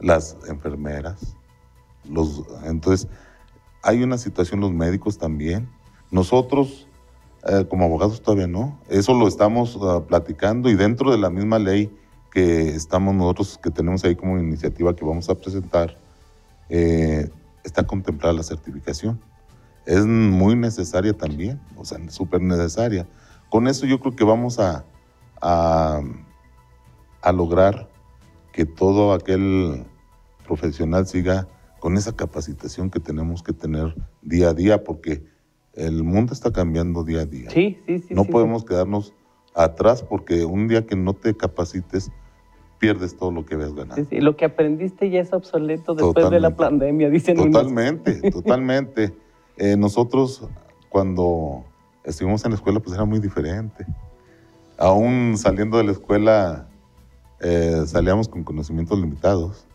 las 0.00 0.36
enfermeras. 0.48 1.36
Los, 2.04 2.42
entonces, 2.64 3.06
hay 3.84 4.02
una 4.02 4.18
situación 4.18 4.58
los 4.58 4.72
médicos 4.72 5.18
también. 5.18 5.68
Nosotros 6.10 6.88
eh, 7.46 7.66
como 7.70 7.84
abogados 7.84 8.20
todavía 8.20 8.48
no. 8.48 8.80
Eso 8.88 9.14
lo 9.14 9.28
estamos 9.28 9.78
ah, 9.80 10.02
platicando 10.08 10.68
y 10.70 10.74
dentro 10.74 11.12
de 11.12 11.18
la 11.18 11.30
misma 11.30 11.60
ley 11.60 11.88
que 12.32 12.68
estamos 12.68 13.14
nosotros, 13.14 13.58
que 13.62 13.70
tenemos 13.70 14.04
ahí 14.04 14.14
como 14.14 14.38
iniciativa 14.38 14.94
que 14.94 15.04
vamos 15.04 15.28
a 15.28 15.34
presentar, 15.34 15.96
eh, 16.68 17.30
está 17.64 17.86
contemplada 17.86 18.34
la 18.34 18.42
certificación. 18.42 19.20
Es 19.86 20.04
muy 20.04 20.54
necesaria 20.54 21.14
también, 21.14 21.60
o 21.76 21.84
sea, 21.84 21.98
súper 22.10 22.42
necesaria. 22.42 23.06
Con 23.48 23.68
eso 23.68 23.86
yo 23.86 24.00
creo 24.00 24.14
que 24.14 24.24
vamos 24.24 24.58
a, 24.58 24.84
a, 25.40 26.00
a 27.22 27.32
lograr 27.32 27.88
que 28.52 28.66
todo 28.66 29.12
aquel 29.12 29.86
profesional 30.46 31.06
siga 31.06 31.48
con 31.78 31.96
esa 31.96 32.14
capacitación 32.14 32.90
que 32.90 33.00
tenemos 33.00 33.42
que 33.42 33.52
tener 33.52 33.94
día 34.20 34.50
a 34.50 34.54
día, 34.54 34.84
porque 34.84 35.24
el 35.74 36.02
mundo 36.02 36.32
está 36.32 36.52
cambiando 36.52 37.04
día 37.04 37.20
a 37.20 37.26
día. 37.26 37.50
Sí, 37.50 37.78
sí, 37.86 38.00
sí. 38.00 38.14
No 38.14 38.24
podemos 38.24 38.64
quedarnos 38.64 39.14
atrás 39.54 40.02
porque 40.02 40.44
un 40.44 40.68
día 40.68 40.86
que 40.86 40.96
no 40.96 41.14
te 41.14 41.36
capacites, 41.36 42.10
pierdes 42.78 43.16
todo 43.16 43.32
lo 43.32 43.44
que 43.44 43.54
habías 43.54 43.74
ganado. 43.74 43.96
Sí, 43.96 44.06
sí. 44.08 44.20
Lo 44.20 44.36
que 44.36 44.44
aprendiste 44.44 45.10
ya 45.10 45.20
es 45.20 45.32
obsoleto 45.32 45.94
después 45.94 46.30
de 46.30 46.40
la 46.40 46.54
pandemia, 46.54 47.10
dicen 47.10 47.36
Totalmente, 47.36 48.30
totalmente. 48.30 49.14
Eh, 49.56 49.76
nosotros 49.76 50.48
cuando 50.88 51.64
estuvimos 52.04 52.44
en 52.44 52.52
la 52.52 52.56
escuela 52.56 52.80
pues 52.80 52.94
era 52.94 53.04
muy 53.04 53.18
diferente. 53.18 53.84
Aún 54.78 55.36
saliendo 55.36 55.76
de 55.78 55.84
la 55.84 55.92
escuela 55.92 56.68
eh, 57.40 57.82
salíamos 57.86 58.28
con 58.28 58.44
conocimientos 58.44 58.98
limitados. 58.98 59.66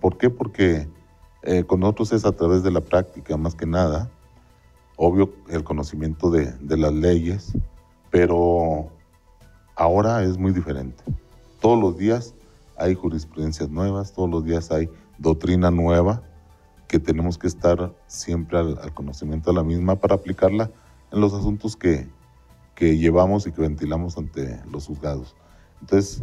¿Por 0.00 0.18
qué? 0.18 0.28
Porque 0.28 0.88
eh, 1.42 1.64
con 1.64 1.80
nosotros 1.80 2.12
es 2.12 2.24
a 2.24 2.32
través 2.32 2.62
de 2.62 2.70
la 2.70 2.80
práctica 2.80 3.36
más 3.36 3.54
que 3.54 3.64
nada 3.64 4.10
obvio 4.96 5.32
el 5.48 5.64
conocimiento 5.64 6.30
de, 6.30 6.54
las 6.76 6.92
leyes, 6.92 7.52
pero 8.12 8.90
ahora 9.74 10.22
es 10.22 10.38
muy 10.38 10.52
diferente. 10.52 11.02
Todos 11.60 11.80
los 11.80 11.96
días 11.96 12.34
hay 12.76 12.94
jurisprudencias 12.94 13.70
nuevas, 13.70 14.12
todos 14.12 14.30
los 14.30 14.44
días 14.44 14.70
hay 14.70 14.88
doctrina 15.18 15.70
nueva 15.70 16.22
que 16.88 16.98
tenemos 16.98 17.38
que 17.38 17.46
estar 17.46 17.92
siempre 18.06 18.58
al, 18.58 18.92
conocimiento 18.92 19.50
de 19.50 19.56
la 19.56 19.64
misma 19.64 19.96
para 19.96 20.14
aplicarla 20.14 20.70
en 21.10 21.20
los 21.20 21.32
asuntos 21.32 21.74
que, 21.74 22.06
que, 22.74 22.98
llevamos 22.98 23.46
y 23.46 23.52
que 23.52 23.62
ventilamos 23.62 24.18
ante 24.18 24.60
los 24.70 24.86
juzgados. 24.88 25.34
Entonces, 25.80 26.22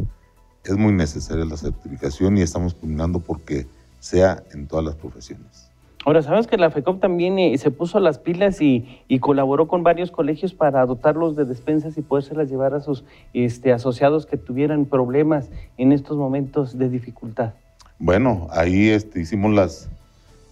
es 0.62 0.76
muy 0.76 0.92
necesaria 0.92 1.44
la 1.44 1.56
certificación 1.56 2.38
y 2.38 2.42
estamos 2.42 2.72
pugnando 2.72 3.18
porque 3.18 3.66
sea 3.98 4.44
en 4.52 4.68
todas 4.68 4.84
las 4.84 4.94
profesiones. 4.94 5.69
Ahora, 6.06 6.22
sabemos 6.22 6.46
que 6.46 6.56
la 6.56 6.70
FECOP 6.70 6.98
también 6.98 7.38
eh, 7.38 7.56
se 7.58 7.70
puso 7.70 8.00
las 8.00 8.18
pilas 8.18 8.62
y, 8.62 8.86
colaboró 9.20 9.68
con 9.68 9.82
varios 9.82 10.10
colegios 10.10 10.54
para 10.54 10.86
dotarlos 10.86 11.36
de 11.36 11.44
despensas 11.44 11.98
y 11.98 12.02
podérselas 12.02 12.48
llevar 12.48 12.72
a 12.72 12.80
sus 12.80 13.04
este, 13.34 13.70
asociados 13.72 14.24
que 14.24 14.38
tuvieran 14.38 14.86
problemas 14.86 15.50
en 15.76 15.92
estos 15.92 16.16
momentos 16.16 16.78
de 16.78 16.88
dificultad. 16.88 17.52
Bueno, 17.98 18.48
ahí 18.50 18.88
este, 18.88 19.20
hicimos 19.20 19.52
las, 19.52 19.90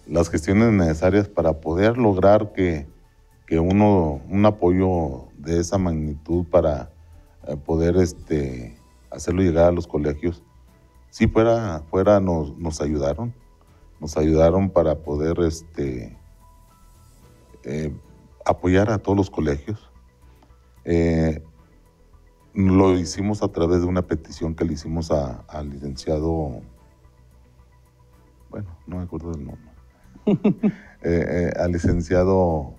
las 0.07 0.29
gestiones 0.29 0.71
necesarias 0.71 1.27
para 1.27 1.53
poder 1.53 1.97
lograr 1.97 2.53
que, 2.53 2.85
que 3.47 3.59
uno, 3.59 4.21
un 4.29 4.45
apoyo 4.45 5.25
de 5.39 5.59
esa 5.59 5.79
magnitud 5.79 6.45
para 6.45 6.91
eh, 7.47 7.55
poder 7.55 7.97
este, 7.97 8.77
hacerlo 9.09 9.41
llegar 9.41 9.65
a 9.65 9.71
los 9.71 9.87
colegios. 9.87 10.43
Si 11.09 11.25
fuera, 11.25 11.81
fuera 11.89 12.19
nos, 12.19 12.55
nos 12.59 12.81
ayudaron 12.81 13.33
nos 13.99 14.17
ayudaron 14.17 14.69
para 14.69 14.95
poder 14.95 15.39
este, 15.39 16.17
eh, 17.63 17.93
apoyar 18.45 18.89
a 18.91 18.97
todos 18.97 19.17
los 19.17 19.29
colegios. 19.29 19.91
Eh, 20.85 21.43
lo 22.53 22.97
hicimos 22.97 23.43
a 23.43 23.49
través 23.49 23.81
de 23.81 23.87
una 23.87 24.01
petición 24.01 24.55
que 24.55 24.65
le 24.65 24.73
hicimos 24.73 25.11
al 25.11 25.69
licenciado, 25.69 26.61
bueno, 28.49 28.67
no 28.87 28.97
me 28.97 29.03
acuerdo 29.03 29.31
del 29.31 29.45
nombre, 29.45 29.71
eh, 31.03 31.51
al 31.57 31.71
licenciado, 31.71 32.73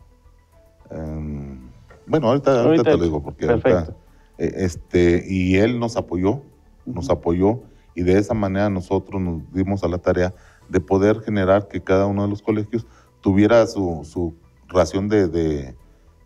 em, 0.90 1.70
bueno, 2.06 2.28
ahorita, 2.28 2.74
te 2.82 2.96
lo 2.96 3.04
digo 3.04 3.22
porque 3.22 3.46
ahorita, 3.46 3.94
este, 4.38 5.24
y 5.26 5.56
él 5.56 5.78
nos 5.78 5.96
apoyó, 5.96 6.42
nos 6.84 7.08
apoyó 7.08 7.62
y 7.94 8.02
de 8.02 8.18
esa 8.18 8.34
manera 8.34 8.70
nosotros 8.70 9.20
nos 9.20 9.52
dimos 9.52 9.84
a 9.84 9.88
la 9.88 9.98
tarea 9.98 10.34
de 10.70 10.80
poder 10.80 11.20
generar 11.20 11.68
que 11.68 11.80
cada 11.80 12.06
uno 12.06 12.22
de 12.22 12.28
los 12.28 12.42
colegios 12.42 12.86
tuviera 13.20 13.66
su, 13.66 14.34
ración 14.68 15.08
de, 15.08 15.74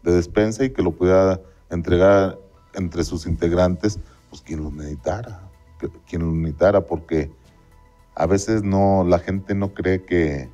despensa 0.02 0.64
y 0.64 0.70
que 0.70 0.82
lo 0.82 0.92
pudiera 0.92 1.40
entregar 1.70 2.38
entre 2.74 3.04
sus 3.04 3.26
integrantes, 3.26 3.98
pues 4.28 4.42
quien 4.42 4.62
lo 4.62 4.70
necesitara, 4.70 5.40
quien 6.06 6.22
lo 6.22 6.32
necesitara, 6.32 6.82
porque 6.82 7.30
a 8.14 8.26
veces 8.26 8.62
no, 8.62 9.02
la 9.04 9.18
gente 9.18 9.54
no 9.54 9.72
cree 9.72 10.04
que 10.04 10.50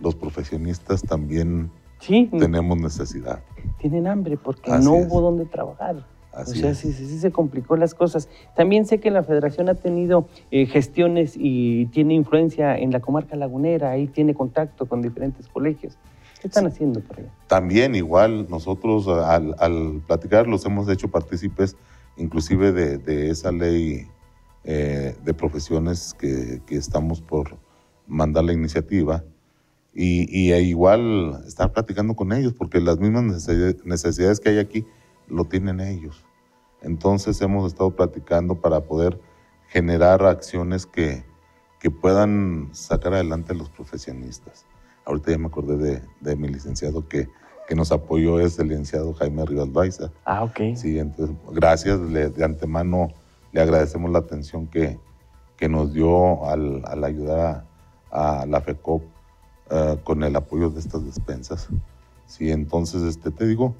los 0.00 0.14
profesionistas 0.14 1.02
también 1.02 1.70
tenemos 2.06 2.78
necesidad. 2.78 3.42
Tienen 3.78 4.06
hambre 4.06 4.36
porque 4.36 4.70
no 4.70 4.94
hubo 4.94 5.20
donde 5.20 5.46
trabajar 5.46 6.04
o 6.32 6.44
sea, 6.44 6.74
sí, 6.74 6.92
sí, 6.92 7.18
se 7.18 7.32
complicó 7.32 7.76
las 7.76 7.94
cosas. 7.94 8.28
También 8.54 8.86
sé 8.86 9.00
que 9.00 9.10
la 9.10 9.22
federación 9.24 9.68
ha 9.68 9.74
tenido 9.74 10.28
eh, 10.50 10.66
gestiones 10.66 11.34
y 11.36 11.86
tiene 11.86 12.14
influencia 12.14 12.76
en 12.78 12.92
la 12.92 13.00
comarca 13.00 13.36
lagunera, 13.36 13.90
ahí 13.90 14.06
tiene 14.06 14.34
contacto 14.34 14.86
con 14.86 15.02
diferentes 15.02 15.48
colegios. 15.48 15.98
¿Qué 16.40 16.46
están 16.46 16.66
haciendo 16.66 17.00
por 17.00 17.18
allá? 17.18 17.30
También 17.48 17.94
igual 17.94 18.48
nosotros 18.48 19.08
al, 19.08 20.02
platicar 20.06 20.46
los 20.46 20.64
hemos 20.64 20.88
hecho 20.88 21.08
partícipes 21.08 21.76
inclusive 22.16 22.72
de, 22.72 23.30
esa 23.30 23.50
ley 23.50 24.06
eh, 24.64 25.14
de 25.22 25.34
profesiones 25.34 26.14
que, 26.14 26.60
estamos 26.68 27.20
por 27.20 27.56
mandar 28.06 28.44
la 28.44 28.52
iniciativa 28.52 29.24
y, 29.94 30.26
y 30.30 30.54
igual 30.54 31.42
estar 31.46 31.72
platicando 31.72 32.14
con 32.14 32.32
ellos 32.32 32.52
porque 32.52 32.80
las 32.80 32.98
mismas 32.98 33.24
necesidades 33.84 34.40
que 34.40 34.50
hay 34.50 34.58
aquí 34.58 34.86
lo 35.30 35.44
tienen 35.44 35.80
ellos. 35.80 36.24
Entonces 36.82 37.40
hemos 37.42 37.66
estado 37.66 37.90
platicando 37.94 38.60
para 38.60 38.80
poder 38.80 39.20
generar 39.68 40.24
acciones 40.24 40.86
que, 40.86 41.24
que 41.78 41.90
puedan 41.90 42.68
sacar 42.72 43.14
adelante 43.14 43.52
a 43.52 43.56
los 43.56 43.70
profesionistas. 43.70 44.66
Ahorita 45.04 45.30
ya 45.30 45.38
me 45.38 45.46
acordé 45.46 45.76
de, 45.76 46.02
de 46.20 46.36
mi 46.36 46.48
licenciado 46.48 47.08
que, 47.08 47.28
que, 47.68 47.74
nos 47.74 47.92
apoyó, 47.92 48.40
es 48.40 48.58
el 48.58 48.68
licenciado 48.68 49.14
Jaime 49.14 49.44
Rivas 49.44 49.72
Baiza. 49.72 50.10
Ah, 50.24 50.44
ok. 50.44 50.74
Sí, 50.74 50.98
entonces 50.98 51.36
gracias, 51.52 51.98
de 52.10 52.44
antemano 52.44 53.08
le 53.52 53.60
agradecemos 53.60 54.10
la 54.10 54.20
atención 54.20 54.66
que, 54.66 54.98
que 55.56 55.68
nos 55.68 55.92
dio 55.92 56.46
al, 56.46 56.82
al 56.86 57.04
ayudar 57.04 57.66
a, 58.10 58.46
la 58.46 58.60
FECOP 58.60 59.02
eh, 59.70 59.98
con 60.04 60.22
el 60.22 60.34
apoyo 60.36 60.70
de 60.70 60.80
estas 60.80 61.04
despensas. 61.04 61.68
Sí, 62.26 62.50
entonces 62.50 63.02
este, 63.02 63.30
te 63.30 63.46
digo, 63.46 63.74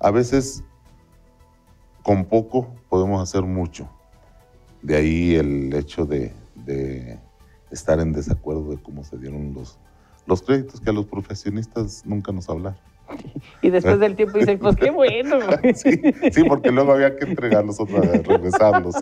a 0.00 0.10
veces 0.10 0.64
con 2.02 2.24
poco 2.24 2.68
podemos 2.88 3.22
hacer 3.22 3.42
mucho. 3.42 3.88
De 4.82 4.96
ahí 4.96 5.34
el 5.34 5.72
hecho 5.74 6.06
de, 6.06 6.32
estar 7.70 8.00
en 8.00 8.12
desacuerdo 8.12 8.70
de 8.70 8.82
cómo 8.82 9.04
se 9.04 9.16
dieron 9.16 9.54
los, 9.54 9.78
los 10.26 10.42
créditos, 10.42 10.80
que 10.80 10.90
a 10.90 10.92
los 10.92 11.06
profesionistas 11.06 12.04
nunca 12.04 12.32
nos 12.32 12.48
hablar. 12.48 12.76
Y 13.62 13.70
después 13.70 13.98
del 13.98 14.16
tiempo 14.16 14.38
dice, 14.38 14.56
pues 14.56 14.76
qué 14.76 14.90
bueno. 14.90 15.38
Sí, 15.74 16.44
porque 16.46 16.70
luego 16.70 16.92
había 16.92 17.16
que 17.16 17.24
entregarlos 17.24 17.80
otra 17.80 18.00
vez, 18.00 18.26
regresarlos. 18.26 18.94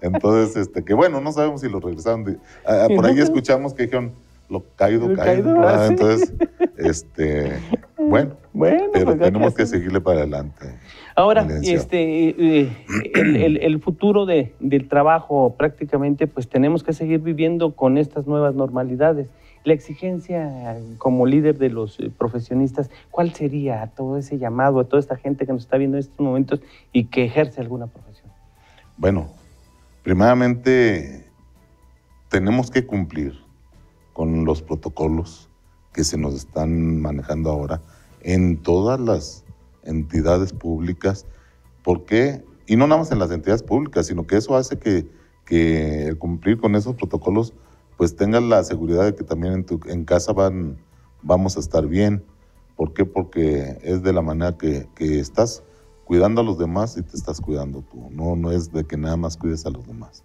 Entonces, 0.00 0.56
este, 0.56 0.84
que 0.84 0.94
bueno, 0.94 1.20
no 1.20 1.32
sabemos 1.32 1.60
si 1.60 1.68
los 1.68 1.82
regresaron. 1.82 2.38
Ah, 2.66 2.88
por 2.94 3.06
ahí 3.06 3.18
escuchamos 3.20 3.72
que 3.74 3.84
dijeron, 3.84 4.12
lo 4.48 4.64
caído, 4.76 5.14
caído. 5.14 5.60
Ah, 5.66 5.86
entonces, 5.88 6.32
este, 6.76 7.52
bueno, 7.96 8.36
bueno 8.52 8.84
pero 8.92 9.06
pues 9.06 9.18
tenemos 9.20 9.54
que 9.54 9.66
seguirle 9.66 10.00
para 10.00 10.18
adelante. 10.18 10.74
Ahora, 11.14 11.46
este, 11.62 12.62
eh, 12.62 12.72
el, 13.14 13.80
futuro 13.80 14.24
de, 14.24 14.54
del 14.60 14.88
trabajo 14.88 15.54
prácticamente, 15.56 16.26
pues 16.26 16.48
tenemos 16.48 16.82
que 16.82 16.92
seguir 16.92 17.20
viviendo 17.20 17.72
con 17.72 17.98
estas 17.98 18.26
nuevas 18.26 18.54
normalidades. 18.54 19.28
La 19.64 19.74
exigencia 19.74 20.76
como 20.98 21.26
líder 21.26 21.58
de 21.58 21.70
los 21.70 22.00
eh, 22.00 22.10
profesionistas, 22.16 22.90
¿cuál 23.10 23.32
sería 23.34 23.82
a 23.82 23.86
todo 23.88 24.16
ese 24.16 24.38
llamado, 24.38 24.80
a 24.80 24.84
toda 24.84 25.00
esta 25.00 25.16
gente 25.16 25.46
que 25.46 25.52
nos 25.52 25.62
está 25.62 25.76
viendo 25.76 25.96
en 25.96 26.00
estos 26.00 26.18
momentos 26.18 26.60
y 26.92 27.04
que 27.04 27.24
ejerce 27.24 27.60
alguna 27.60 27.86
profesión? 27.86 28.30
Bueno, 28.96 29.28
primeramente 30.02 31.26
tenemos 32.28 32.70
que 32.70 32.86
cumplir 32.86 33.34
con 34.12 34.44
los 34.44 34.62
protocolos 34.62 35.48
que 35.92 36.04
se 36.04 36.16
nos 36.16 36.34
están 36.34 37.00
manejando 37.00 37.50
ahora 37.50 37.82
en 38.22 38.56
todas 38.56 38.98
las 38.98 39.41
entidades 39.84 40.52
públicas. 40.52 41.26
¿Por 41.82 42.04
qué? 42.04 42.44
Y 42.66 42.76
no 42.76 42.86
nada 42.86 43.00
más 43.00 43.12
en 43.12 43.18
las 43.18 43.30
entidades 43.30 43.62
públicas, 43.62 44.06
sino 44.06 44.26
que 44.26 44.36
eso 44.36 44.56
hace 44.56 44.78
que, 44.78 45.06
que 45.44 46.06
el 46.06 46.18
cumplir 46.18 46.58
con 46.58 46.74
esos 46.76 46.94
protocolos 46.94 47.54
pues 47.96 48.16
tengas 48.16 48.42
la 48.42 48.64
seguridad 48.64 49.04
de 49.04 49.14
que 49.14 49.24
también 49.24 49.52
en, 49.52 49.66
en 49.86 50.04
casa 50.04 50.32
van, 50.32 50.76
vamos 51.22 51.56
a 51.56 51.60
estar 51.60 51.86
bien. 51.86 52.24
¿Por 52.76 52.94
qué? 52.94 53.04
Porque 53.04 53.78
es 53.82 54.02
de 54.02 54.12
la 54.12 54.22
manera 54.22 54.56
que, 54.56 54.88
que 54.94 55.20
estás 55.20 55.62
cuidando 56.04 56.40
a 56.40 56.44
los 56.44 56.58
demás 56.58 56.96
y 56.96 57.02
te 57.02 57.16
estás 57.16 57.40
cuidando 57.40 57.82
tú. 57.82 58.08
No, 58.10 58.34
no 58.34 58.50
es 58.50 58.72
de 58.72 58.84
que 58.84 58.96
nada 58.96 59.16
más 59.16 59.36
cuides 59.36 59.66
a 59.66 59.70
los 59.70 59.86
demás. 59.86 60.24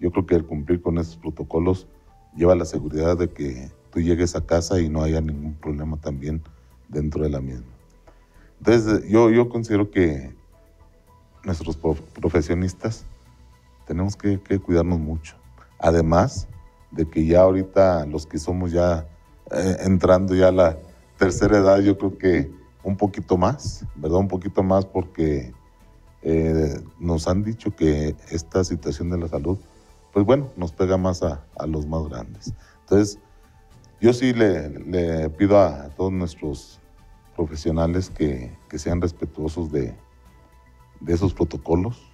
Yo 0.00 0.10
creo 0.10 0.26
que 0.26 0.34
el 0.34 0.46
cumplir 0.46 0.80
con 0.80 0.98
esos 0.98 1.16
protocolos 1.16 1.86
lleva 2.34 2.54
la 2.54 2.64
seguridad 2.64 3.16
de 3.16 3.30
que 3.30 3.70
tú 3.90 4.00
llegues 4.00 4.34
a 4.34 4.44
casa 4.44 4.80
y 4.80 4.88
no 4.88 5.02
haya 5.02 5.20
ningún 5.20 5.54
problema 5.54 5.96
también 5.98 6.42
dentro 6.88 7.22
de 7.22 7.30
la 7.30 7.40
misma. 7.40 7.66
Entonces, 8.60 9.08
yo, 9.08 9.30
yo 9.30 9.48
considero 9.48 9.90
que 9.90 10.34
nuestros 11.44 11.78
profesionistas 12.20 13.06
tenemos 13.86 14.16
que, 14.16 14.38
cuidarnos 14.60 15.00
mucho. 15.00 15.36
Además 15.78 16.46
de 16.90 17.08
que 17.08 17.24
ya 17.24 17.40
ahorita 17.40 18.04
los 18.04 18.26
que 18.26 18.38
somos 18.38 18.70
ya 18.70 19.08
eh, 19.50 19.76
entrando 19.80 20.34
ya 20.34 20.48
a 20.48 20.52
la 20.52 20.78
tercera 21.16 21.56
edad, 21.56 21.80
yo 21.80 21.96
creo 21.96 22.18
que 22.18 22.52
un 22.82 22.98
poquito 22.98 23.38
más, 23.38 23.86
¿verdad? 23.96 24.18
Un 24.18 24.28
poquito 24.28 24.62
más 24.62 24.84
porque 24.84 25.54
eh, 26.22 26.84
nos 26.98 27.28
han 27.28 27.42
dicho 27.42 27.74
que 27.74 28.14
esta 28.30 28.62
situación 28.62 29.08
de 29.08 29.18
la 29.18 29.28
salud, 29.28 29.58
pues 30.12 30.26
bueno, 30.26 30.50
nos 30.56 30.72
pega 30.72 30.98
más 30.98 31.22
a, 31.22 31.42
los 31.66 31.86
más 31.86 32.04
grandes. 32.10 32.52
Entonces, 32.80 33.18
yo 34.02 34.12
sí 34.12 34.34
le 34.34 35.30
pido 35.30 35.58
a 35.58 35.88
todos 35.96 36.12
nuestros 36.12 36.79
profesionales 37.40 38.10
que, 38.10 38.50
sean 38.76 39.00
respetuosos 39.00 39.72
de, 39.72 39.94
esos 41.06 41.32
protocolos 41.32 42.12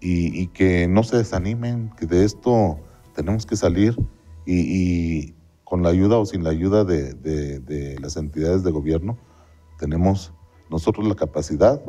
y, 0.00 0.48
que 0.48 0.88
no 0.88 1.04
se 1.04 1.18
desanimen, 1.18 1.92
que 1.96 2.06
de 2.06 2.24
esto 2.24 2.80
tenemos 3.14 3.46
que 3.46 3.54
salir 3.54 3.96
y, 4.44 5.34
con 5.62 5.84
la 5.84 5.90
ayuda 5.90 6.18
o 6.18 6.26
sin 6.26 6.42
la 6.42 6.50
ayuda 6.50 6.84
de, 6.84 7.96
las 8.00 8.16
entidades 8.16 8.64
de 8.64 8.72
gobierno, 8.72 9.16
tenemos 9.78 10.32
nosotros 10.68 11.06
la 11.06 11.14
capacidad 11.14 11.80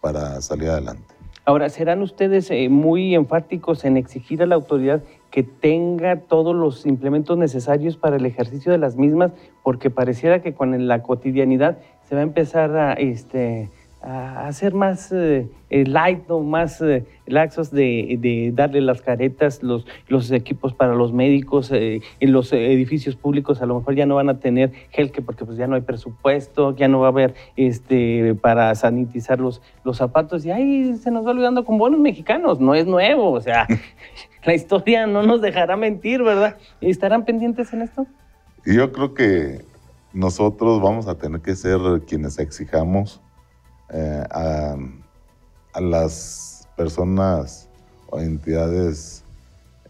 para 0.00 0.40
salir 0.40 0.70
adelante. 0.70 1.14
Ahora, 1.44 1.68
¿serán 1.68 2.00
ustedes 2.00 2.50
eh, 2.50 2.70
muy 2.70 3.14
enfáticos 3.14 3.84
en 3.84 3.98
exigir 3.98 4.42
a 4.42 4.46
la 4.46 4.54
autoridad 4.54 5.02
que 5.30 5.42
tenga 5.42 6.20
todos 6.20 6.54
los 6.54 6.86
implementos 6.86 7.36
necesarios 7.36 7.96
para 7.96 8.16
el 8.16 8.26
ejercicio 8.26 8.72
de 8.72 8.78
las 8.78 8.96
mismas? 8.96 9.32
Porque 9.62 9.90
pareciera 9.90 10.42
que 10.42 10.54
con 10.54 10.86
la 10.86 11.02
cotidianidad 11.02 11.78
se 12.04 12.14
va 12.14 12.20
a 12.20 12.24
empezar 12.24 12.76
a, 12.76 12.92
este, 12.94 13.70
a 14.02 14.46
hacer 14.46 14.74
más 14.74 15.10
eh, 15.10 15.48
light, 15.70 16.28
¿no? 16.28 16.40
más 16.40 16.80
eh, 16.80 17.04
laxos 17.26 17.70
de, 17.70 18.52
darle 18.54 18.80
las 18.80 19.02
caretas, 19.02 19.62
los, 19.62 19.86
los 20.08 20.30
equipos 20.30 20.74
para 20.74 20.94
los 20.94 21.12
médicos, 21.12 21.72
eh, 21.72 22.02
en 22.20 22.32
los 22.32 22.52
edificios 22.52 23.16
públicos 23.16 23.62
a 23.62 23.66
lo 23.66 23.78
mejor 23.78 23.94
ya 23.94 24.06
no 24.06 24.14
van 24.14 24.28
a 24.28 24.38
tener 24.38 24.72
gel, 24.90 25.10
que 25.10 25.22
porque 25.22 25.44
pues 25.44 25.58
ya 25.58 25.66
no 25.66 25.74
hay 25.74 25.80
presupuesto, 25.80 26.76
ya 26.76 26.88
no 26.88 27.00
va 27.00 27.06
a 27.06 27.10
haber 27.10 27.34
este, 27.56 28.34
para 28.34 28.74
sanitizar 28.74 29.40
los, 29.40 29.60
los 29.82 29.96
zapatos 29.96 30.44
y 30.44 30.50
ahí 30.50 30.94
se 30.96 31.10
nos 31.10 31.26
va 31.26 31.30
olvidando 31.30 31.64
con 31.64 31.78
buenos 31.78 31.98
mexicanos, 31.98 32.60
no 32.60 32.74
es 32.74 32.86
nuevo, 32.86 33.32
o 33.32 33.40
sea, 33.40 33.66
la 34.44 34.54
historia 34.54 35.06
no 35.06 35.22
nos 35.22 35.40
dejará 35.40 35.76
mentir, 35.76 36.22
¿verdad? 36.22 36.56
¿Estarán 36.80 37.24
pendientes 37.24 37.72
en 37.72 37.82
esto? 37.82 38.06
Yo 38.64 38.92
creo 38.92 39.14
que 39.14 39.64
nosotros 40.12 40.80
vamos 40.80 41.08
a 41.08 41.16
tener 41.16 41.40
que 41.40 41.56
ser 41.56 41.78
quienes 42.06 42.38
exijamos 42.38 43.20
eh, 43.90 44.24
a, 44.30 44.76
las 45.80 46.66
personas 46.76 47.68
o 48.08 48.18
entidades 48.18 49.22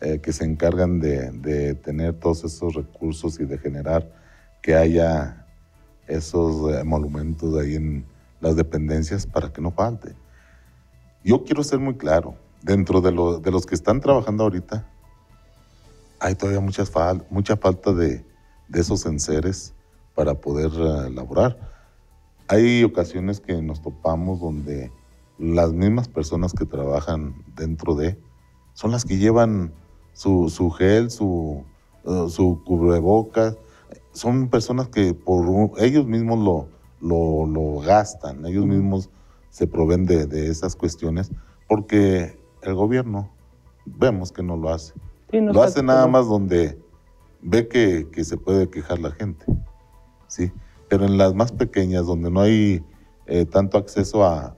eh, 0.01 0.19
que 0.21 0.33
se 0.33 0.45
encargan 0.45 1.01
de, 1.01 1.75
tener 1.77 2.15
todos 2.15 2.45
esos 2.45 2.75
recursos 2.75 3.39
y 3.39 3.45
de 3.45 3.57
generar 3.57 4.11
que 4.63 4.75
haya 4.75 5.47
esos 6.09 6.75
eh, 6.75 6.83
monumentos 6.85 7.57
ahí 7.57 7.77
en 7.77 8.05
las 8.41 8.57
dependencias 8.57 9.27
para 9.27 9.53
que 9.53 9.63
no 9.63 9.71
falte. 9.71 10.15
Yo 11.25 11.45
quiero 11.45 11.63
ser 11.63 11.79
muy 11.79 11.97
claro, 11.97 12.37
dentro 12.63 13.01
de, 13.01 13.13
los 13.13 13.67
que 13.67 13.75
están 13.75 14.01
trabajando 14.01 14.43
ahorita, 14.43 14.87
hay 16.19 16.35
todavía 16.35 16.61
muchas 16.61 16.91
mucha 17.31 17.57
falta 17.57 17.93
de, 17.93 18.25
esos 18.75 19.07
enseres 19.07 19.73
para 20.15 20.35
poder 20.35 20.73
elaborar 21.07 21.76
hay 22.49 22.85
ocasiones 22.85 23.41
que 23.41 23.61
nos 23.63 23.83
topamos 23.83 24.41
donde 24.41 24.93
las 25.39 25.73
mismas 25.73 26.09
personas 26.09 26.53
que 26.53 26.65
trabajan 26.65 27.35
dentro 27.57 27.95
de 27.95 28.19
son 28.75 28.93
las 28.93 29.05
que 29.05 29.19
llevan 29.19 29.73
su, 30.13 30.49
gel, 30.79 31.11
su, 31.11 31.65
uh, 32.05 32.29
su 32.29 32.63
cubrebocas. 32.65 33.57
Son 34.13 34.49
personas 34.49 34.89
que 34.89 35.15
por 35.15 35.73
ellos 35.79 36.07
mismos 36.07 36.69
lo, 37.01 37.47
lo, 37.47 37.81
gastan, 37.81 38.45
ellos 38.47 38.67
mismos 38.67 39.11
se 39.51 39.67
proveen 39.67 40.07
de, 40.07 40.51
esas 40.51 40.77
cuestiones 40.77 41.31
porque 41.69 42.39
el 42.63 42.75
gobierno 42.75 43.31
vemos 43.85 44.33
que 44.33 44.43
no 44.43 44.57
lo 44.57 44.71
hace. 44.71 44.95
lo 45.31 45.63
hace 45.63 45.83
nada 45.83 46.07
más 46.07 46.29
donde 46.29 46.79
ve 47.43 47.69
que, 47.69 48.09
que 48.11 48.25
se 48.25 48.37
puede 48.37 48.69
quejar 48.71 48.99
la 48.99 49.11
gente. 49.11 49.45
¿sí? 50.29 50.53
Pero 50.89 51.05
en 51.07 51.19
las 51.19 51.35
más 51.35 51.53
pequeñas, 51.53 52.07
donde 52.07 52.31
no 52.31 52.41
hay 52.41 52.85
eh, 53.27 53.45
tanto 53.45 53.79
acceso 53.79 54.25
a, 54.25 54.55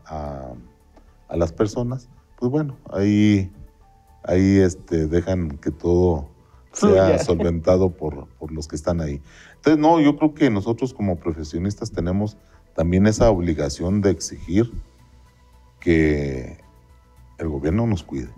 las 1.31 1.53
personas, 1.53 2.09
pues 2.39 2.51
bueno, 2.51 2.79
ahí, 2.91 3.53
ahí 4.25 4.59
este, 4.59 5.07
dejan 5.07 5.59
que 5.59 5.71
todo 5.71 6.27
sea 6.73 7.19
solventado 7.25 7.91
por, 7.91 8.29
por 8.39 8.51
los 8.51 8.67
que 8.67 8.77
están 8.77 9.01
ahí. 9.01 9.21
Entonces, 9.57 9.79
no, 9.79 10.01
yo 10.01 10.17
creo 10.17 10.33
que 10.35 10.49
nosotros 10.49 10.95
como 10.95 11.17
profesionistas 11.17 11.91
tenemos 11.91 12.39
también 12.75 13.07
esa 13.07 13.31
obligación 13.31 14.01
de 14.01 14.11
exigir 14.11 14.73
que 15.81 16.59
el 17.39 17.49
gobierno 17.49 17.87
nos 17.87 18.03
cuide. 18.03 18.31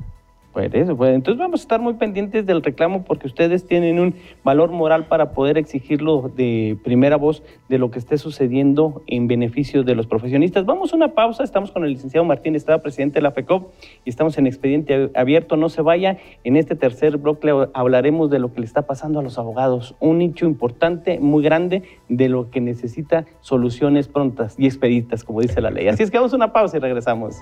Pues 0.53 0.75
eso, 0.75 0.97
pues 0.97 1.15
entonces 1.15 1.39
vamos 1.39 1.61
a 1.61 1.63
estar 1.63 1.81
muy 1.81 1.95
pendientes 1.95 2.45
del 2.45 2.61
reclamo 2.61 3.05
porque 3.05 3.29
ustedes 3.29 3.67
tienen 3.67 4.01
un 4.01 4.17
valor 4.43 4.73
moral 4.73 5.07
para 5.07 5.31
poder 5.31 5.57
exigirlo 5.59 6.29
de 6.35 6.77
primera 6.83 7.17
voz 7.17 7.45
de 7.69 7.79
lo 7.79 7.93
que 7.93 8.01
esté 8.01 8.19
sucediendo 8.19 9.03
en 9.07 9.29
beneficio 9.29 9.85
de 9.85 9.95
los 9.95 10.09
profesionistas. 10.09 10.67
Vamos 10.67 10.93
a 10.93 10.97
una 10.97 11.15
pausa, 11.15 11.45
estamos 11.45 11.71
con 11.71 11.85
el 11.85 11.91
licenciado 11.91 12.25
Martín 12.25 12.57
Estrada, 12.57 12.83
presidente 12.83 13.21
de 13.21 13.23
la 13.23 13.31
FECOP, 13.31 13.73
y 14.05 14.11
estamos 14.11 14.39
en 14.39 14.49
expediente 14.49 15.11
abierto, 15.15 15.57
no 15.57 15.69
se 15.69 15.83
vaya. 15.83 16.19
En 16.43 16.57
este 16.57 16.75
tercer 16.75 17.19
bloque 17.19 17.55
hablaremos 17.73 18.29
de 18.29 18.41
lo 18.41 18.53
que 18.53 18.59
le 18.59 18.67
está 18.67 18.83
pasando 18.83 19.21
a 19.21 19.23
los 19.23 19.39
abogados, 19.39 19.95
un 20.01 20.19
nicho 20.19 20.47
importante, 20.47 21.21
muy 21.21 21.45
grande, 21.45 21.85
de 22.09 22.29
lo 22.29 22.51
que 22.51 22.61
necesita 22.61 23.25
soluciones 23.41 24.09
prontas 24.09 24.57
y 24.59 24.67
expeditas, 24.67 25.23
como 25.23 25.43
dice 25.43 25.61
la 25.61 25.71
ley. 25.71 25.87
Así 25.87 26.03
es 26.03 26.11
que 26.11 26.19
vamos 26.19 26.33
a 26.33 26.37
una 26.37 26.53
pausa 26.53 26.77
y 26.77 26.81
regresamos. 26.81 27.37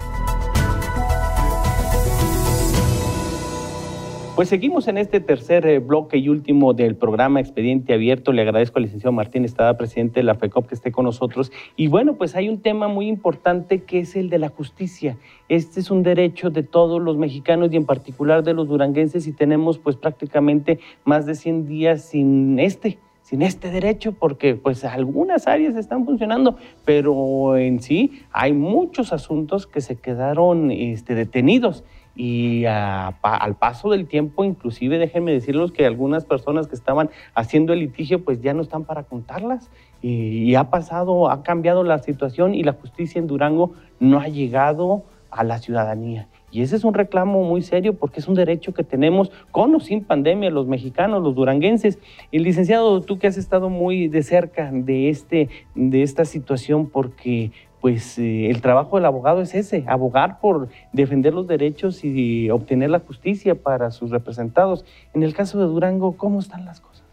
Pues 4.39 4.51
seguimos 4.51 4.87
en 4.87 4.99
este 4.99 5.19
tercer 5.19 5.67
eh, 5.67 5.81
bloque 5.81 6.17
y 6.17 6.29
último 6.29 6.73
del 6.73 6.95
programa 6.95 7.41
Expediente 7.41 7.93
Abierto. 7.93 8.31
Le 8.31 8.43
agradezco 8.43 8.79
al 8.79 8.85
licenciado 8.85 9.11
Martín 9.11 9.45
Estada, 9.45 9.77
presidente 9.77 10.21
de 10.21 10.23
la 10.23 10.37
FECOP, 10.37 10.69
que 10.69 10.77
esté 10.77 10.93
con 10.93 11.07
nosotros. 11.07 11.51
Y 11.75 11.89
bueno, 11.89 12.15
pues 12.15 12.37
hay 12.37 12.49
un 12.49 12.61
tema 12.61 12.87
muy 12.87 13.09
importante 13.09 13.83
que 13.83 13.99
es 13.99 14.15
el 14.15 14.31
de 14.31 14.39
la 14.39 14.49
justicia. 14.49 15.17
Este 15.49 15.81
es 15.81 15.91
un 15.91 16.05
derecho 16.05 16.51
de 16.51 16.63
todos 16.63 17.03
los 17.03 17.17
mexicanos 17.17 17.73
y 17.73 17.77
en 17.79 17.85
particular 17.85 18.45
de 18.45 18.55
los 18.55 18.69
duranguenses 18.69 19.27
y 19.27 19.33
tenemos 19.33 19.77
pues 19.79 19.97
prácticamente 19.97 20.79
más 21.05 21.27
de 21.27 21.35
100 21.35 21.67
días 21.67 22.03
sin 22.03 22.61
este 22.61 22.99
sin 23.23 23.43
este 23.43 23.71
derecho 23.71 24.13
porque 24.13 24.55
pues 24.55 24.85
algunas 24.85 25.49
áreas 25.49 25.77
están 25.77 26.07
funcionando, 26.07 26.57
pero 26.87 27.59
en 27.59 27.83
sí 27.83 28.23
hay 28.33 28.55
muchos 28.55 29.13
asuntos 29.13 29.67
que 29.67 29.83
se 29.83 29.97
quedaron 29.97 30.71
este, 30.71 31.15
detenidos 31.15 31.85
y 32.21 32.65
al 32.65 33.55
paso 33.61 33.91
del 33.91 34.09
tiempo, 34.09 34.45
inclusive 34.45 34.99
déjenme 34.99 35.31
decirles 35.31 35.71
que 35.71 35.87
algunas 35.87 36.25
personas 36.25 36.67
que 36.67 36.75
estaban 36.75 37.11
haciendo 37.33 37.73
el 37.73 37.79
litigio 37.79 38.25
pues 38.25 38.41
ya 38.43 38.55
no 38.55 38.63
están 38.63 38.85
para 38.85 39.05
contarlas 39.05 39.71
y, 40.03 40.57
ha 40.57 40.69
pasado, 40.69 41.31
ha 41.31 41.45
cambiado 41.45 41.85
la 41.85 42.01
situación 42.01 42.57
y 42.57 42.65
la 42.65 42.73
justicia 42.73 43.21
en 43.21 43.29
Durango 43.29 43.71
no 44.01 44.19
ha 44.19 44.27
llegado 44.27 45.05
a 45.31 45.45
la 45.45 45.59
ciudadanía. 45.59 46.27
Y 46.51 46.63
ese 46.63 46.75
es 46.75 46.83
un 46.83 46.95
reclamo 46.95 47.45
muy 47.45 47.63
serio 47.63 47.95
porque 47.95 48.19
es 48.19 48.27
un 48.27 48.35
derecho 48.35 48.75
que 48.75 48.83
tenemos 48.83 49.31
con 49.53 49.73
o 49.77 49.79
sin 49.79 50.03
pandemia 50.03 50.51
los 50.51 50.67
mexicanos, 50.67 51.23
los 51.23 51.37
duranguenses. 51.37 52.01
Y 52.33 52.41
licenciado, 52.41 53.01
tú 53.03 53.21
que 53.21 53.29
has 53.29 53.37
estado 53.37 53.69
muy 53.69 54.09
de 54.09 54.25
cerca 54.25 54.71
de, 54.73 55.09
este, 55.09 55.51
de 55.77 56.03
esta 56.03 56.25
situación 56.25 56.89
porque 56.89 57.53
pues 57.81 58.19
eh, 58.19 58.51
el 58.51 58.61
trabajo 58.61 58.97
del 58.97 59.05
abogado 59.07 59.41
es 59.41 59.55
ese, 59.55 59.85
abogar 59.87 60.41
por 60.41 60.69
defender 60.93 61.33
los 61.33 61.47
derechos 61.47 62.05
y 62.05 62.51
obtener 62.51 62.91
la 62.91 63.01
justicia 63.01 63.55
para 63.55 63.91
sus 63.91 64.11
representados. 64.11 64.85
En 65.15 65.23
el 65.23 65.35
caso 65.35 65.59
de 65.59 65.67
Durango, 65.67 66.17
¿cómo 66.17 66.41
están 66.41 66.65
las 66.65 66.81
cosas? 66.81 67.05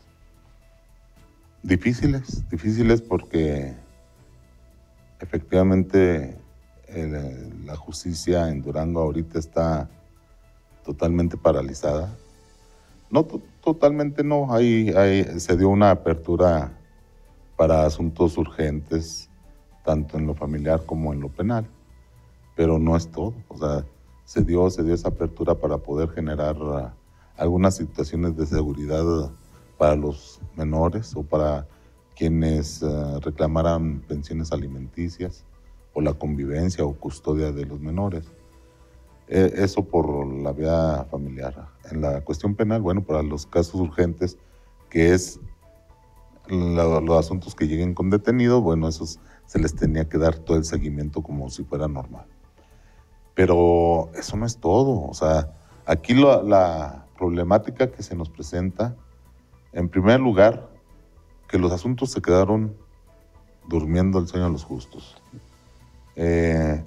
Difíciles, 1.61 2.47
difíciles 2.49 3.01
porque 3.01 3.73
efectivamente 5.19 6.37
la 7.65 7.75
justicia 7.75 8.49
en 8.49 8.61
Durango 8.61 9.01
ahorita 9.01 9.39
está 9.39 9.89
totalmente 10.83 11.37
paralizada. 11.37 12.15
No, 13.09 13.25
totalmente 13.63 14.23
no, 14.23 14.53
ahí, 14.53 14.89
ahí 14.95 15.39
se 15.39 15.57
dio 15.57 15.69
una 15.69 15.91
apertura 15.91 16.71
para 17.55 17.85
asuntos 17.85 18.37
urgentes 18.37 19.29
tanto 19.85 20.17
en 20.17 20.27
lo 20.27 20.33
familiar 20.33 20.83
como 20.85 21.13
en 21.13 21.21
lo 21.21 21.29
penal. 21.29 21.65
Pero 22.55 22.79
no 22.79 22.97
es 22.97 23.07
todo. 23.09 23.33
O 23.47 23.57
sea, 23.57 23.85
se 24.25 24.43
dio, 24.43 24.69
se 24.69 24.83
dio 24.83 24.93
esa 24.93 25.09
apertura 25.09 25.55
para 25.55 25.77
poder 25.77 26.09
generar 26.09 26.57
ah, 26.61 26.93
algunas 27.37 27.75
situaciones 27.75 28.35
de 28.35 28.45
seguridad 28.45 29.05
para 29.77 29.95
los 29.95 30.41
menores 30.55 31.15
o 31.15 31.23
para 31.23 31.67
quienes 32.15 32.81
ah, 32.81 33.19
reclamaran 33.21 34.01
pensiones 34.07 34.51
alimenticias 34.51 35.45
o 35.93 36.01
la 36.01 36.13
convivencia 36.13 36.83
o 36.83 36.93
custodia 36.93 37.51
de 37.51 37.65
los 37.65 37.79
menores. 37.79 38.25
E, 39.27 39.53
eso 39.57 39.83
por 39.83 40.25
la 40.27 40.51
vía 40.51 41.05
familiar. 41.09 41.67
En 41.91 42.01
la 42.01 42.21
cuestión 42.21 42.55
penal, 42.55 42.81
bueno, 42.81 43.03
para 43.03 43.21
los 43.21 43.45
casos 43.45 43.75
urgentes, 43.75 44.37
que 44.89 45.13
es 45.13 45.39
los 46.47 47.17
asuntos 47.17 47.55
que 47.55 47.67
lleguen 47.67 47.93
con 47.93 48.09
detenido, 48.09 48.61
bueno, 48.61 48.87
esos 48.87 49.19
se 49.45 49.59
les 49.59 49.75
tenía 49.75 50.09
que 50.09 50.17
dar 50.17 50.35
todo 50.35 50.57
el 50.57 50.65
seguimiento 50.65 51.21
como 51.21 51.49
si 51.49 51.63
fuera 51.63 51.87
normal. 51.87 52.25
Pero 53.33 54.09
eso 54.15 54.37
no 54.37 54.45
es 54.45 54.57
todo. 54.57 55.07
O 55.07 55.13
sea, 55.13 55.53
aquí 55.85 56.13
la 56.13 57.05
problemática 57.17 57.91
que 57.91 58.03
se 58.03 58.15
nos 58.15 58.29
presenta, 58.29 58.95
en 59.73 59.89
primer 59.89 60.19
lugar, 60.19 60.69
que 61.47 61.57
los 61.57 61.71
asuntos 61.71 62.11
se 62.11 62.21
quedaron 62.21 62.75
durmiendo 63.67 64.19
el 64.19 64.27
sueño 64.27 64.45
de 64.45 64.51
los 64.51 64.63
justos. 64.63 65.21
Eh, 66.15 66.83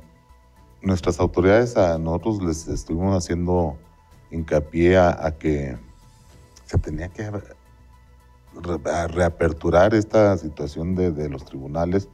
nuestras 0.83 1.21
autoridades, 1.21 1.77
a 1.77 1.99
nosotros 1.99 2.43
les 2.43 2.69
estuvimos 2.69 3.17
haciendo 3.17 3.77
hincapié 4.31 4.97
a, 4.99 5.35
que 5.39 5.77
se 6.65 6.79
tenía 6.79 7.09
que 7.09 7.31
reaperturar 9.09 9.95
esta 9.95 10.37
situación 10.37 10.95
de 10.95 11.29
los 11.29 11.45
tribunales 11.45 12.09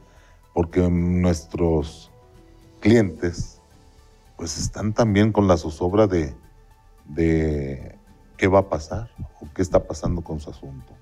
porque 0.55 0.89
nuestros 0.89 2.09
clientes 2.79 3.59
pues 4.37 4.57
están 4.57 4.93
también 4.93 5.33
con 5.33 5.49
la 5.49 5.57
zozobra 5.57 6.07
de, 6.07 6.33
de 7.09 7.97
qué 8.37 8.47
va 8.47 8.59
a 8.59 8.69
pasar 8.69 9.09
o 9.41 9.53
qué 9.53 9.61
está 9.61 9.83
pasando 9.83 10.21
con 10.21 10.39
su 10.39 10.49
asunto. 10.49 10.93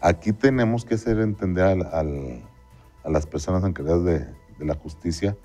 Aquí 0.00 0.32
tenemos 0.32 0.86
que 0.86 0.94
hacer 0.94 1.18
entender 1.18 1.86
a 1.92 3.10
las 3.10 3.26
personas 3.26 3.64
encargadas 3.64 4.02
de, 4.02 4.18
de 4.58 4.64
la 4.64 4.74
justicia 4.76 5.36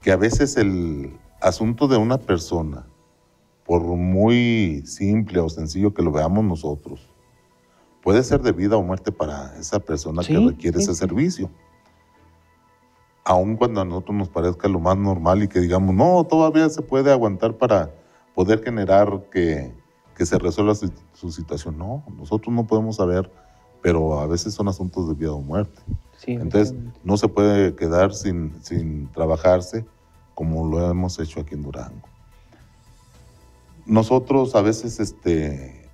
que 0.00 0.10
a 0.10 0.16
veces 0.16 0.56
el 0.56 1.18
asunto 1.42 1.88
de 1.88 1.98
una 1.98 2.16
persona, 2.16 2.86
por 3.66 3.82
muy 3.82 4.82
simple 4.86 5.40
o 5.40 5.50
sencillo 5.50 5.92
que 5.92 6.02
lo 6.02 6.10
veamos 6.10 6.42
nosotros, 6.42 7.06
puede 8.02 8.22
ser 8.22 8.40
de 8.40 8.52
vida 8.52 8.78
o 8.78 8.82
muerte 8.82 9.12
para 9.12 9.58
esa 9.58 9.78
persona 9.78 10.22
que 10.22 10.38
requiere 10.38 10.78
ese 10.78 10.94
servicio 10.94 11.50
aun 13.24 13.56
cuando 13.56 13.80
a 13.80 13.84
nosotros 13.84 14.16
nos 14.16 14.28
parezca 14.28 14.68
lo 14.68 14.80
más 14.80 14.96
normal 14.96 15.42
y 15.42 15.48
que 15.48 15.60
digamos, 15.60 15.94
no, 15.94 16.24
todavía 16.24 16.68
se 16.68 16.82
puede 16.82 17.12
aguantar 17.12 17.56
para 17.56 17.90
poder 18.34 18.62
generar 18.62 19.28
que, 19.30 19.78
se 20.16 20.38
resuelva 20.38 20.74
su, 20.74 21.32
situación. 21.32 21.78
No, 21.78 22.04
nosotros 22.18 22.54
no 22.54 22.66
podemos 22.66 22.96
saber, 22.96 23.32
pero 23.80 24.20
a 24.20 24.26
veces 24.26 24.52
son 24.52 24.68
asuntos 24.68 25.08
de 25.08 25.14
vida 25.14 25.32
o 25.32 25.40
muerte. 25.40 25.80
Entonces, 26.26 26.74
no 27.02 27.16
se 27.16 27.28
puede 27.28 27.74
quedar 27.74 28.12
sin, 28.12 28.62
sin 28.62 29.10
trabajarse 29.12 29.86
como 30.34 30.66
lo 30.66 30.90
hemos 30.90 31.18
hecho 31.18 31.40
aquí 31.40 31.54
en 31.54 31.62
Durango. 31.62 32.06
Nosotros 33.86 34.54
a 34.54 34.60
veces 34.60 35.00
este, 35.00 35.88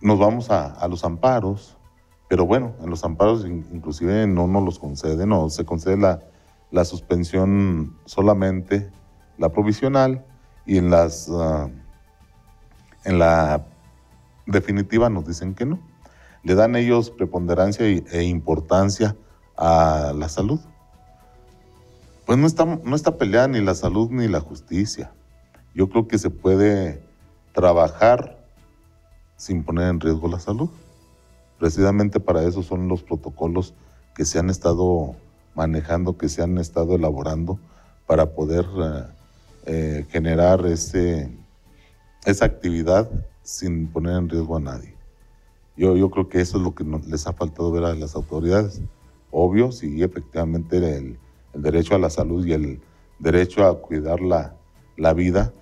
nos 0.00 0.18
vamos 0.18 0.50
a, 0.50 0.66
a 0.66 0.88
los 0.88 1.04
amparos 1.04 1.76
pero 2.30 2.46
bueno, 2.46 2.76
en 2.80 2.90
los 2.90 3.02
amparos 3.02 3.44
inclusive 3.44 4.24
no 4.28 4.46
nos 4.46 4.62
los 4.62 4.78
concede, 4.78 5.26
no, 5.26 5.50
se 5.50 5.64
concede 5.64 5.96
la, 5.96 6.20
la 6.70 6.84
suspensión 6.84 7.98
solamente, 8.04 8.88
la 9.36 9.48
provisional, 9.48 10.24
y 10.64 10.78
en 10.78 10.90
las 10.90 11.28
ah, 11.28 11.68
en 13.04 13.18
la 13.18 13.66
definitiva 14.46 15.10
nos 15.10 15.26
dicen 15.26 15.56
que 15.56 15.66
no. 15.66 15.80
Le 16.44 16.54
dan 16.54 16.76
ellos 16.76 17.10
preponderancia 17.10 17.84
e 17.84 18.22
importancia 18.22 19.16
a 19.56 20.12
la 20.14 20.28
salud. 20.28 20.60
Pues 22.26 22.38
no 22.38 22.46
está, 22.46 22.64
no 22.64 22.94
está 22.94 23.18
peleada 23.18 23.48
ni 23.48 23.60
la 23.60 23.74
salud 23.74 24.08
ni 24.12 24.28
la 24.28 24.38
justicia. 24.38 25.12
Yo 25.74 25.88
creo 25.88 26.06
que 26.06 26.16
se 26.16 26.30
puede 26.30 27.02
trabajar 27.52 28.38
sin 29.36 29.64
poner 29.64 29.88
en 29.88 29.98
riesgo 29.98 30.28
la 30.28 30.38
salud. 30.38 30.70
Precisamente 31.60 32.20
para 32.20 32.42
eso 32.42 32.62
son 32.62 32.88
los 32.88 33.02
protocolos 33.02 33.74
que 34.16 34.24
se 34.24 34.38
han 34.38 34.48
estado 34.48 35.14
manejando, 35.54 36.16
que 36.16 36.30
se 36.30 36.42
han 36.42 36.56
estado 36.56 36.94
elaborando 36.94 37.58
para 38.06 38.34
poder 38.34 38.64
eh, 38.64 39.04
eh, 39.66 40.06
generar 40.08 40.64
ese, 40.64 41.30
esa 42.24 42.46
actividad 42.46 43.10
sin 43.42 43.88
poner 43.88 44.16
en 44.16 44.30
riesgo 44.30 44.56
a 44.56 44.60
nadie. 44.60 44.94
Yo, 45.76 45.96
yo 45.96 46.10
creo 46.10 46.30
que 46.30 46.40
eso 46.40 46.56
es 46.56 46.64
lo 46.64 46.74
que 46.74 46.82
les 47.06 47.26
ha 47.26 47.34
faltado 47.34 47.70
ver 47.70 47.84
a 47.84 47.94
las 47.94 48.14
autoridades. 48.14 48.80
Obvio, 49.30 49.70
sí, 49.70 50.02
efectivamente 50.02 50.78
el, 50.78 51.18
el 51.52 51.62
derecho 51.62 51.94
a 51.94 51.98
la 51.98 52.08
salud 52.08 52.42
y 52.46 52.54
el 52.54 52.80
derecho 53.18 53.66
a 53.66 53.82
cuidar 53.82 54.22
la, 54.22 54.56
la 54.96 55.12
vida 55.12 55.52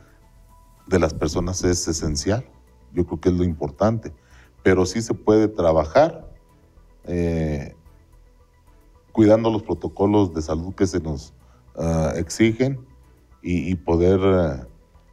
de 0.86 1.00
las 1.00 1.12
personas 1.12 1.64
es 1.64 1.88
esencial. 1.88 2.44
Yo 2.92 3.04
creo 3.04 3.20
que 3.20 3.30
es 3.30 3.34
lo 3.34 3.42
importante 3.42 4.12
pero 4.68 4.84
sí 4.84 5.00
se 5.00 5.14
puede 5.14 5.48
trabajar 5.48 6.28
eh, 7.04 7.74
cuidando 9.12 9.50
los 9.50 9.62
protocolos 9.62 10.34
de 10.34 10.42
salud 10.42 10.74
que 10.74 10.86
se 10.86 11.00
nos 11.00 11.32
ah, 11.74 12.12
exigen 12.16 12.78
y, 13.40 13.74
poder 13.76 14.20
ah, 14.22 14.68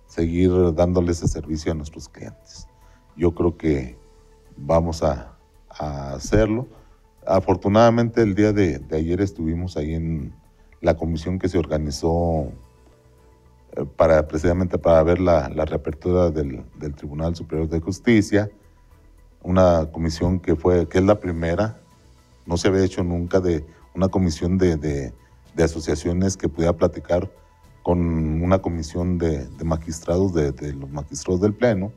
seguir 0.07 0.51
dándole 0.73 1.13
ese 1.13 1.29
servicio 1.29 1.71
a 1.71 1.75
nuestros 1.75 2.09
clientes. 2.09 2.67
Yo 3.15 3.33
creo 3.33 3.55
que 3.55 3.97
vamos 4.57 5.01
a, 5.03 5.37
hacerlo. 5.69 6.67
Afortunadamente 7.25 8.23
el 8.23 8.35
día 8.35 8.51
de, 8.51 8.83
ayer 8.91 9.21
estuvimos 9.21 9.77
ahí 9.77 9.93
en 9.93 10.35
la 10.81 10.97
comisión 10.97 11.39
que 11.39 11.47
se 11.47 11.57
organizó 11.57 12.51
eh, 13.77 13.85
para 13.95 14.27
precisamente 14.27 14.77
para 14.77 15.01
ver 15.03 15.21
la, 15.21 15.47
reapertura 15.47 16.29
del, 16.29 16.65
del 16.77 16.93
Tribunal 16.93 17.37
Superior 17.37 17.69
de 17.69 17.79
Justicia 17.79 18.51
una 19.45 19.91
comisión 19.91 20.39
que 20.39 20.55
fue, 20.55 20.89
que 20.89 20.97
es 20.97 21.03
la 21.03 21.19
primera, 21.19 21.77
no 22.45 22.57
se 22.57 22.67
había 22.67 22.83
hecho 22.83 23.03
nunca 23.03 23.39
de 23.39 23.63
una 23.93 24.07
comisión 24.07 24.57
de, 24.57 24.75
de, 24.75 25.13
asociaciones 25.63 26.35
que 26.35 26.49
pudiera 26.49 26.73
platicar 26.73 27.29
con 27.81 28.41
una 28.41 28.59
comisión 28.59 29.17
de, 29.19 29.47
magistrados, 29.63 30.33
de, 30.33 30.73
los 30.73 30.89
magistrados 30.89 31.41
del 31.41 31.53
Pleno. 31.53 31.93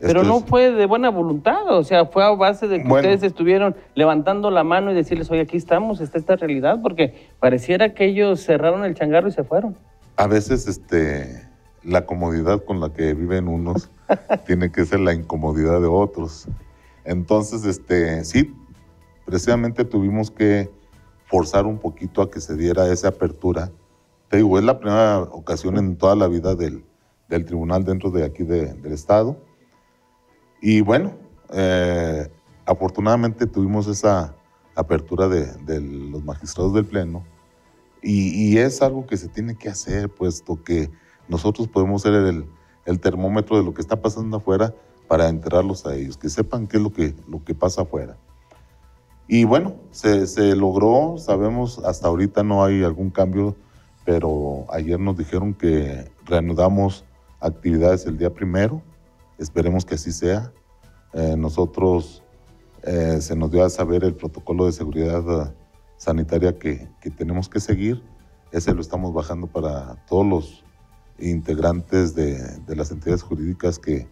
Pero 0.00 0.24
no 0.24 0.40
fue 0.40 0.72
de 0.72 0.86
buena 0.86 1.10
voluntad, 1.10 1.70
o 1.70 1.84
sea, 1.84 2.06
fue 2.06 2.24
a 2.24 2.30
base 2.30 2.68
de 2.68 2.82
que 2.82 2.92
ustedes 2.92 3.22
estuvieron 3.22 3.76
levantando 3.94 4.50
la 4.50 4.64
mano 4.64 4.90
y 4.90 4.94
decirles, 4.94 5.30
oye, 5.30 5.42
aquí 5.42 5.56
estamos, 5.56 6.00
está 6.00 6.18
esta 6.18 6.36
realidad, 6.36 6.80
porque 6.82 7.28
pareciera 7.38 7.94
que 7.94 8.06
ellos 8.06 8.40
cerraron 8.40 8.84
el 8.84 8.94
changarro 8.94 9.28
y 9.28 9.32
se 9.32 9.44
fueron. 9.44 9.76
A 10.16 10.26
veces, 10.26 10.66
este, 10.66 11.48
la 11.82 12.04
comodidad 12.04 12.62
con 12.64 12.80
la 12.80 12.92
que 12.92 13.14
viven 13.14 13.48
unos 13.48 13.90
tiene 14.46 14.70
que 14.70 14.84
ser 14.84 15.00
la 15.00 15.12
incomodidad 15.12 15.80
de 15.80 15.86
otros. 15.86 16.48
Entonces, 17.04 17.64
este, 17.64 18.24
sí, 18.24 18.54
precisamente 19.24 19.84
tuvimos 19.84 20.30
que 20.30 20.70
forzar 21.26 21.66
un 21.66 21.78
poquito 21.78 22.22
a 22.22 22.30
que 22.30 22.40
se 22.40 22.56
diera 22.56 22.90
esa 22.92 23.08
apertura. 23.08 23.70
Te 24.28 24.38
digo, 24.38 24.58
es 24.58 24.64
la 24.64 24.78
primera 24.78 25.20
ocasión 25.20 25.76
en 25.76 25.96
toda 25.96 26.16
la 26.16 26.28
vida 26.28 26.54
del, 26.54 26.84
tribunal 27.28 27.84
dentro 27.84 28.10
de 28.10 28.24
aquí 28.24 28.44
del 28.44 28.92
Estado. 28.92 29.36
Y 30.60 30.80
bueno, 30.80 31.14
eh, 31.52 32.28
afortunadamente 32.64 33.46
tuvimos 33.46 33.86
esa 33.86 34.34
apertura 34.74 35.28
de, 35.28 35.80
los 35.80 36.24
magistrados 36.24 36.74
del 36.74 36.84
Pleno 36.84 37.24
y, 38.02 38.56
es 38.58 38.82
algo 38.82 39.06
que 39.06 39.16
se 39.16 39.28
tiene 39.28 39.56
que 39.56 39.68
hacer, 39.68 40.08
puesto 40.08 40.62
que 40.62 40.90
nosotros 41.28 41.66
podemos 41.66 42.02
ser 42.02 42.14
el, 42.14 42.46
el 42.86 43.00
termómetro 43.00 43.58
de 43.58 43.64
lo 43.64 43.74
que 43.74 43.82
está 43.82 44.00
pasando 44.00 44.38
afuera 44.38 44.74
para 45.08 45.28
enterarlos 45.28 45.86
a 45.86 45.94
ellos, 45.94 46.16
que 46.16 46.28
sepan 46.28 46.66
qué 46.66 46.78
es 46.78 46.82
lo 46.82 46.92
que, 46.92 47.14
lo 47.28 47.44
que 47.44 47.54
pasa 47.54 47.82
afuera. 47.82 48.16
Y 49.28 49.44
bueno, 49.44 49.74
se, 49.90 50.26
se, 50.26 50.54
logró, 50.54 51.16
sabemos, 51.18 51.80
hasta 51.80 52.08
ahorita 52.08 52.42
no 52.42 52.64
hay 52.64 52.84
algún 52.84 53.10
cambio, 53.10 53.56
pero 54.04 54.66
ayer 54.70 55.00
nos 55.00 55.16
dijeron 55.16 55.52
que 55.52 56.10
reanudamos 56.24 57.04
actividades 57.40 58.06
el 58.06 58.18
día 58.18 58.32
primero, 58.32 58.82
esperemos 59.38 59.84
que 59.84 59.96
así 59.96 60.12
sea. 60.12 60.52
Eh, 61.12 61.34
nosotros 61.36 62.22
eh, 62.82 63.18
se 63.20 63.34
nos 63.34 63.50
dio 63.50 63.64
a 63.64 63.70
saber 63.70 64.04
el 64.04 64.14
protocolo 64.14 64.66
de 64.66 64.72
seguridad 64.72 65.54
sanitaria 65.96 66.58
que, 66.58 66.88
que 67.00 67.10
tenemos 67.10 67.48
que 67.48 67.58
seguir, 67.58 68.02
ese 68.52 68.72
lo 68.74 68.80
estamos 68.80 69.12
bajando 69.12 69.48
para 69.48 69.96
todos 70.06 70.26
los 70.26 70.65
integrantes 71.18 72.14
de, 72.14 72.60
las 72.74 72.90
entidades 72.90 73.22
jurídicas 73.22 73.78
que, 73.78 74.06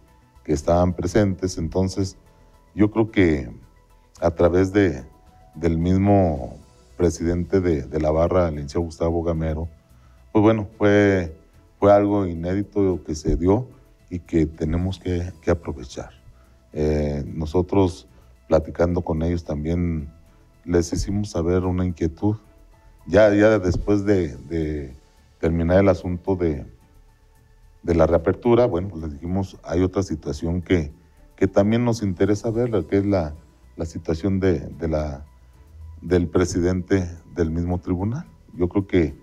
estaban 0.45 0.93
presentes. 0.93 1.57
Entonces, 1.57 2.17
yo 2.75 2.91
creo 2.91 3.09
que 3.09 3.49
a 4.21 4.29
través 4.29 4.71
de, 4.71 5.03
del 5.55 5.79
mismo 5.79 6.59
presidente 6.97 7.61
de, 7.61 7.99
la 7.99 8.11
barra, 8.11 8.49
el 8.49 8.53
licenciado 8.55 8.85
Gustavo 8.85 9.23
Gamero, 9.23 9.67
pues 10.31 10.43
bueno, 10.43 10.67
fue, 10.77 11.35
algo 11.81 12.25
inédito 12.25 13.03
que 13.03 13.13
se 13.13 13.37
dio 13.37 13.67
y 14.09 14.19
que 14.19 14.45
tenemos 14.45 14.99
que, 14.99 15.31
aprovechar. 15.47 16.09
Eh, 16.73 17.23
nosotros, 17.27 18.07
platicando 18.47 19.01
con 19.01 19.23
ellos 19.23 19.43
también, 19.43 20.11
les 20.63 20.93
hicimos 20.93 21.31
saber 21.31 21.63
una 21.63 21.85
inquietud. 21.85 22.37
Ya, 23.07 23.33
ya 23.33 23.59
después 23.59 24.03
de, 24.05 24.35
de 24.35 24.95
terminar 25.39 25.79
el 25.79 25.89
asunto 25.89 26.35
de, 26.35 26.65
de 27.85 27.93
la 27.93 28.07
reapertura, 28.07 28.65
bueno, 28.65 28.89
pues 28.89 29.03
les 29.03 29.13
dijimos, 29.13 29.59
hay 29.63 29.83
otra 29.83 30.01
situación 30.01 30.63
que, 30.63 30.91
que 31.35 31.47
también 31.47 31.85
nos 31.85 32.01
interesa 32.01 32.49
ver, 32.49 32.71
que 32.87 32.97
es 32.97 33.05
la, 33.05 33.35
la 33.77 33.85
situación 33.85 34.39
de, 34.39 34.59
de, 34.59 34.87
la, 34.87 35.23
del 36.01 36.27
presidente 36.27 37.07
del 37.35 37.51
mismo 37.51 37.79
tribunal. 37.79 38.25
Yo 38.55 38.69
creo 38.69 38.87
que 38.87 39.15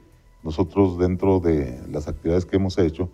nosotros 0.45 0.97
dentro 0.97 1.41
de 1.41 1.83
las 1.91 2.07
actividades 2.07 2.47
que 2.47 2.55
hemos 2.55 2.79
hecho, 2.79 3.11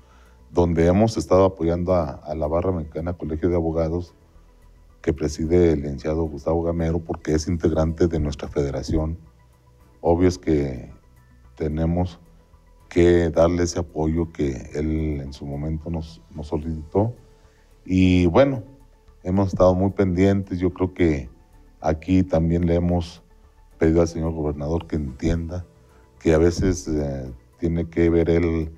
donde 0.50 0.86
hemos 0.86 1.16
estado 1.16 1.46
apoyando 1.46 1.94
a, 1.94 2.34
la 2.34 2.46
Barra 2.46 2.72
Mexicana 2.72 3.14
Colegio 3.14 3.48
de 3.48 3.56
Abogados, 3.56 4.14
que 5.00 5.14
preside 5.14 5.72
el 5.72 5.80
licenciado 5.80 6.24
Gustavo 6.24 6.62
Gamero, 6.62 6.98
porque 6.98 7.32
es 7.32 7.48
integrante 7.48 8.06
de 8.06 8.20
nuestra 8.20 8.48
federación, 8.48 9.16
obvio 10.02 10.28
es 10.28 10.36
que 10.36 10.92
tenemos 11.56 12.20
que 12.88 13.30
darle 13.30 13.64
ese 13.64 13.80
apoyo 13.80 14.32
que 14.32 14.70
él 14.74 15.20
en 15.20 15.32
su 15.32 15.46
momento 15.46 15.90
nos, 15.90 16.22
nos 16.34 16.48
solicitó. 16.48 17.14
Y 17.84 18.26
bueno, 18.26 18.62
hemos 19.22 19.48
estado 19.48 19.74
muy 19.74 19.90
pendientes. 19.90 20.58
Yo 20.58 20.72
creo 20.72 20.94
que 20.94 21.28
aquí 21.80 22.22
también 22.22 22.66
le 22.66 22.74
hemos 22.74 23.22
pedido 23.78 24.00
al 24.00 24.08
señor 24.08 24.32
gobernador 24.32 24.86
que 24.86 24.96
entienda 24.96 25.64
que 26.18 26.34
a 26.34 26.38
veces 26.38 26.88
eh, 26.88 27.32
tiene 27.58 27.88
que 27.88 28.10
ver 28.10 28.28
él, 28.30 28.72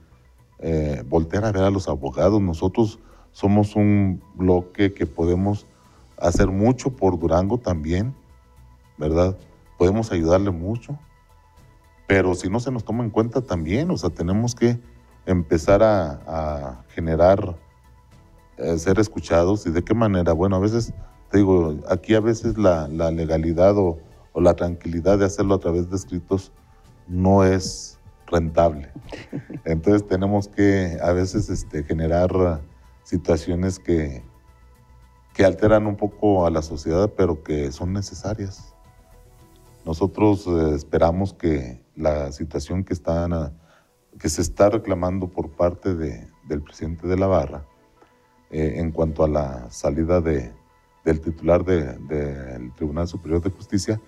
eh, 0.59 1.03
voltear 1.09 1.45
a 1.45 1.53
ver 1.53 1.63
a 1.63 1.71
los 1.71 1.89
abogados. 1.89 2.41
Nosotros 2.41 2.99
somos 3.33 3.77
un 3.77 4.23
bloque 4.35 4.93
que 4.93 5.07
podemos 5.07 5.67
hacer 6.19 6.49
mucho 6.49 6.91
por 6.91 7.19
Durango 7.19 7.59
también, 7.59 8.15
¿verdad? 8.99 9.39
Podemos 9.79 10.13
ayudarle 10.13 10.51
mucho 10.51 10.99
pero 12.11 12.35
si 12.35 12.51
no 12.51 12.59
se 12.59 12.73
nos 12.73 12.85
toma 12.85 13.05
en 13.05 13.11
cuenta 13.11 13.41
también, 13.41 13.89
o 13.93 13.97
sea, 13.97 14.11
tenemos 14.11 14.57
que 14.57 14.81
empezar 15.27 15.81
a, 15.81 16.83
generar, 16.89 17.57
eh, 18.57 18.77
ser 18.79 18.99
escuchados 18.99 19.65
y 19.65 19.71
de 19.71 19.85
qué 19.85 19.95
manera. 19.95 20.33
Bueno, 20.33 20.57
a 20.57 20.59
veces, 20.59 20.93
te 21.31 21.39
digo, 21.39 21.77
aquí 21.89 22.17
a 22.17 22.21
veces 22.21 22.59
la, 22.59 22.89
legalidad 22.89 23.79
o, 23.79 24.01
la 24.35 24.55
tranquilidad 24.55 25.19
de 25.21 25.27
hacerlo 25.27 25.55
a 25.55 25.61
través 25.61 25.89
de 25.89 25.95
escritos 25.95 26.51
no 27.07 27.45
es 27.45 28.01
rentable. 28.27 28.91
Entonces 29.65 30.05
tenemos 30.05 30.49
que 30.49 30.99
a 31.01 31.13
veces 31.13 31.49
este, 31.49 31.85
generar 31.85 32.61
situaciones 33.05 33.79
que, 33.79 34.25
que 35.33 35.45
alteran 35.45 35.87
un 35.87 35.95
poco 35.95 36.45
a 36.45 36.51
la 36.51 36.63
sociedad, 36.63 37.13
pero 37.17 37.45
que 37.45 37.71
son 37.71 37.93
necesarias. 37.93 38.70
Nosotros 39.85 40.47
eh, 40.47 40.75
esperamos 40.75 41.33
que 41.33 41.83
la 41.97 42.33
situación 42.33 42.85
que, 42.85 42.95
que 44.19 44.29
se 44.29 44.43
está 44.43 44.71
reclamando 44.71 45.29
por 45.29 45.51
parte 45.51 45.95
de, 45.95 46.29
del 46.47 46.63
presidente 46.63 47.07
de 47.07 47.17
la 47.17 47.27
barra 47.27 47.65
eh, 48.51 48.75
en 48.77 48.91
cuanto 48.91 49.25
a 49.25 49.29
la 49.29 49.71
salida 49.71 50.21
de, 50.21 50.53
del 51.05 51.21
titular 51.21 51.65
del 51.65 52.73
Tribunal 52.75 53.09
Superior 53.09 53.41
de 53.41 53.51
Justicia, 53.51 54.01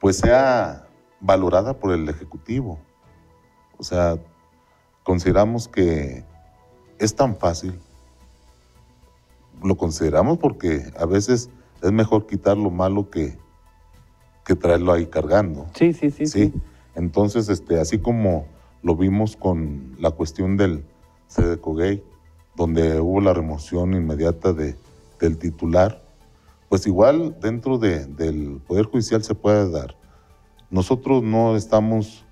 pues 0.00 0.18
sea 0.18 0.88
valorada 1.20 1.78
por 1.78 1.92
el 1.92 2.08
Ejecutivo. 2.08 2.78
O 3.76 3.82
sea, 3.82 4.18
consideramos 5.02 5.68
que 5.68 6.24
es 6.98 7.14
tan 7.14 7.36
fácil, 7.36 7.78
lo 9.62 9.76
consideramos 9.76 10.38
porque 10.38 10.92
a 10.98 11.06
veces 11.06 11.50
es 11.82 11.92
mejor 11.92 12.26
quitar 12.26 12.56
lo 12.56 12.70
malo 12.70 13.10
que, 13.10 13.38
que 14.44 14.54
traerlo 14.54 14.92
ahí 14.92 15.06
cargando. 15.06 15.66
Sí, 15.74 15.92
sí, 15.92 16.10
sí. 16.10 16.26
Sí. 16.26 16.52
Entonces, 16.94 17.48
este, 17.48 17.80
así 17.80 17.98
como 17.98 18.46
lo 18.82 18.96
vimos 18.96 19.36
con 19.36 19.96
la 19.98 20.10
cuestión 20.10 20.56
del 20.56 20.84
Sedeco 21.26 21.74
Gay, 21.74 22.04
donde 22.54 23.00
hubo 23.00 23.20
la 23.20 23.32
remoción 23.32 23.94
inmediata 23.94 24.52
de, 24.52 24.76
del 25.18 25.38
titular, 25.38 26.04
pues 26.68 26.86
igual 26.86 27.36
dentro 27.40 27.78
de, 27.78 28.04
del 28.04 28.60
Poder 28.66 28.84
Judicial 28.84 29.24
se 29.24 29.34
puede 29.34 29.70
dar. 29.70 29.96
Nosotros 30.70 31.22
no 31.22 31.56
estamos 31.56 32.24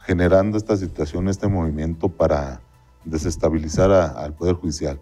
generando 0.00 0.58
esta 0.58 0.76
situación, 0.76 1.28
este 1.28 1.48
movimiento 1.48 2.08
para 2.08 2.60
desestabilizar 3.04 3.90
al 3.90 4.34
Poder 4.34 4.54
Judicial. 4.56 5.00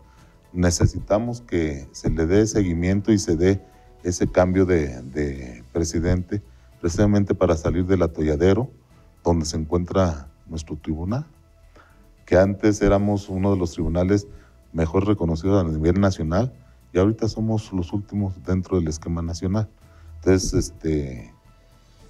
Necesitamos 0.52 1.40
que 1.40 1.88
se 1.92 2.10
le 2.10 2.26
dé 2.26 2.46
seguimiento 2.46 3.12
y 3.12 3.18
se 3.18 3.36
dé 3.36 3.62
ese 4.02 4.28
cambio 4.28 4.64
de, 4.64 5.02
de 5.02 5.64
presidente 5.72 6.42
precisamente 6.80 7.34
para 7.34 7.56
salir 7.56 7.86
del 7.86 8.02
atolladero 8.02 8.70
donde 9.24 9.44
se 9.46 9.56
encuentra 9.56 10.28
nuestro 10.46 10.76
tribunal, 10.76 11.26
que 12.24 12.36
antes 12.36 12.80
éramos 12.82 13.28
uno 13.28 13.52
de 13.52 13.58
los 13.58 13.72
tribunales 13.72 14.26
mejor 14.72 15.06
reconocidos 15.06 15.64
a 15.64 15.68
nivel 15.68 16.00
nacional 16.00 16.52
y 16.92 16.98
ahorita 16.98 17.28
somos 17.28 17.72
los 17.72 17.92
últimos 17.92 18.42
dentro 18.44 18.76
del 18.76 18.88
esquema 18.88 19.22
nacional. 19.22 19.68
Entonces, 20.16 20.54
este, 20.54 21.34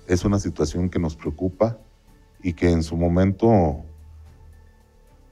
es 0.07 0.25
una 0.25 0.39
situación 0.39 0.89
que 0.89 0.99
nos 0.99 1.17
preocupa 1.17 1.79
y 2.43 2.53
que 2.53 2.71
en 2.71 2.83
su 2.83 2.97
momento 2.97 3.85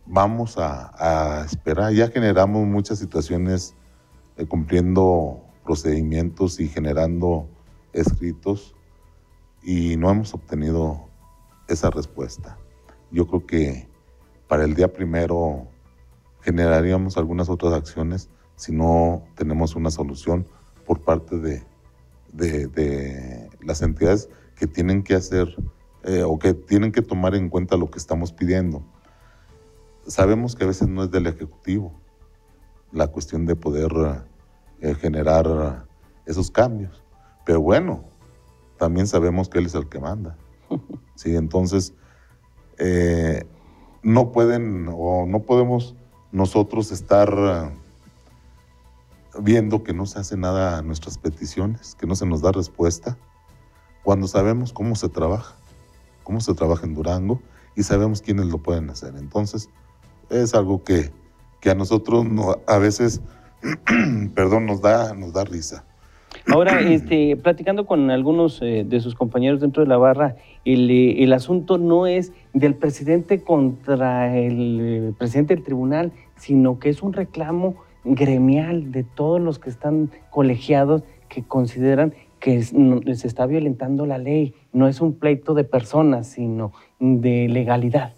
vamos 0.06 0.56
a, 0.58 1.44
esperar. 1.44 1.92
Ya 1.92 2.08
generamos 2.08 2.66
muchas 2.66 2.98
situaciones 2.98 3.74
eh, 4.36 4.46
cumpliendo 4.46 5.42
procedimientos 5.64 6.60
y 6.60 6.68
generando 6.68 7.48
escritos 7.92 8.74
y 9.66 9.96
no 9.96 10.08
hemos 10.12 10.32
obtenido 10.32 11.08
esa 11.66 11.90
respuesta. 11.90 12.56
Yo 13.10 13.26
creo 13.26 13.46
que 13.46 13.88
para 14.46 14.62
el 14.62 14.74
día 14.74 14.92
primero 14.92 15.66
generaríamos 16.40 17.18
algunas 17.18 17.48
otras 17.48 17.72
acciones 17.72 18.30
si 18.54 18.70
no 18.70 19.24
tenemos 19.34 19.74
una 19.74 19.90
solución 19.90 20.46
por 20.86 21.00
parte 21.00 21.38
de, 21.40 21.64
de, 22.32 23.50
las 23.60 23.82
entidades 23.82 24.28
que 24.54 24.68
tienen 24.68 25.02
que 25.02 25.16
hacer 25.16 25.48
eh, 26.04 26.22
o 26.22 26.38
que 26.38 26.54
tienen 26.54 26.92
que 26.92 27.02
tomar 27.02 27.34
en 27.34 27.48
cuenta 27.48 27.76
lo 27.76 27.90
que 27.90 27.98
estamos 27.98 28.32
pidiendo. 28.32 28.84
Sabemos 30.06 30.54
que 30.54 30.62
a 30.62 30.68
veces 30.68 30.86
no 30.86 31.02
es 31.02 31.10
del 31.10 31.26
Ejecutivo 31.26 31.92
la 32.92 33.08
cuestión 33.08 33.46
de 33.46 33.56
poder 33.56 33.90
eh, 34.80 34.94
generar 34.94 35.88
esos 36.24 36.52
cambios, 36.52 37.02
pero 37.44 37.60
bueno, 37.60 38.15
también 38.78 39.06
sabemos 39.06 39.48
que 39.48 39.58
Él 39.58 39.66
es 39.66 39.74
el 39.74 39.88
que 39.88 39.98
manda. 39.98 40.36
¿sí? 41.14 41.36
Entonces, 41.36 41.94
eh, 42.78 43.44
no 44.02 44.32
pueden 44.32 44.88
o 44.92 45.26
no 45.26 45.42
podemos 45.42 45.94
nosotros 46.32 46.92
estar 46.92 47.72
viendo 49.40 49.82
que 49.82 49.92
no 49.92 50.06
se 50.06 50.18
hace 50.18 50.36
nada 50.36 50.78
a 50.78 50.82
nuestras 50.82 51.18
peticiones, 51.18 51.94
que 51.94 52.06
no 52.06 52.14
se 52.14 52.26
nos 52.26 52.42
da 52.42 52.52
respuesta, 52.52 53.18
cuando 54.02 54.28
sabemos 54.28 54.72
cómo 54.72 54.94
se 54.94 55.08
trabaja, 55.08 55.56
cómo 56.22 56.40
se 56.40 56.54
trabaja 56.54 56.86
en 56.86 56.94
Durango 56.94 57.40
y 57.74 57.82
sabemos 57.82 58.22
quiénes 58.22 58.46
lo 58.46 58.58
pueden 58.58 58.88
hacer. 58.90 59.14
Entonces, 59.16 59.68
es 60.30 60.54
algo 60.54 60.84
que, 60.84 61.12
que 61.60 61.70
a 61.70 61.74
nosotros 61.74 62.24
no, 62.24 62.56
a 62.66 62.78
veces, 62.78 63.20
perdón, 64.34 64.66
nos 64.66 64.80
da, 64.80 65.14
nos 65.14 65.32
da 65.32 65.44
risa. 65.44 65.84
Ahora, 66.46 66.80
este, 66.80 67.36
platicando 67.36 67.86
con 67.86 68.10
algunos 68.10 68.60
eh, 68.62 68.84
de 68.86 69.00
sus 69.00 69.14
compañeros 69.14 69.60
dentro 69.60 69.82
de 69.82 69.88
la 69.88 69.96
barra, 69.96 70.36
el, 70.64 70.90
eh, 70.90 71.22
el, 71.22 71.32
asunto 71.32 71.78
no 71.78 72.06
es 72.06 72.32
del 72.52 72.74
presidente 72.74 73.42
contra 73.42 74.36
el 74.36 75.14
presidente 75.18 75.54
del 75.54 75.64
tribunal, 75.64 76.12
sino 76.36 76.78
que 76.78 76.88
es 76.88 77.02
un 77.02 77.12
reclamo 77.12 77.76
gremial 78.04 78.92
de 78.92 79.04
todos 79.04 79.40
los 79.40 79.58
que 79.58 79.70
están 79.70 80.10
colegiados 80.30 81.02
que 81.28 81.42
consideran 81.42 82.14
que 82.38 82.62
se 82.62 83.26
está 83.26 83.46
violentando 83.46 84.06
la 84.06 84.18
ley. 84.18 84.54
No 84.72 84.86
es 84.86 85.00
un 85.00 85.14
pleito 85.14 85.54
de 85.54 85.64
personas, 85.64 86.28
sino 86.28 86.72
de 87.00 87.48
legalidad. 87.48 88.14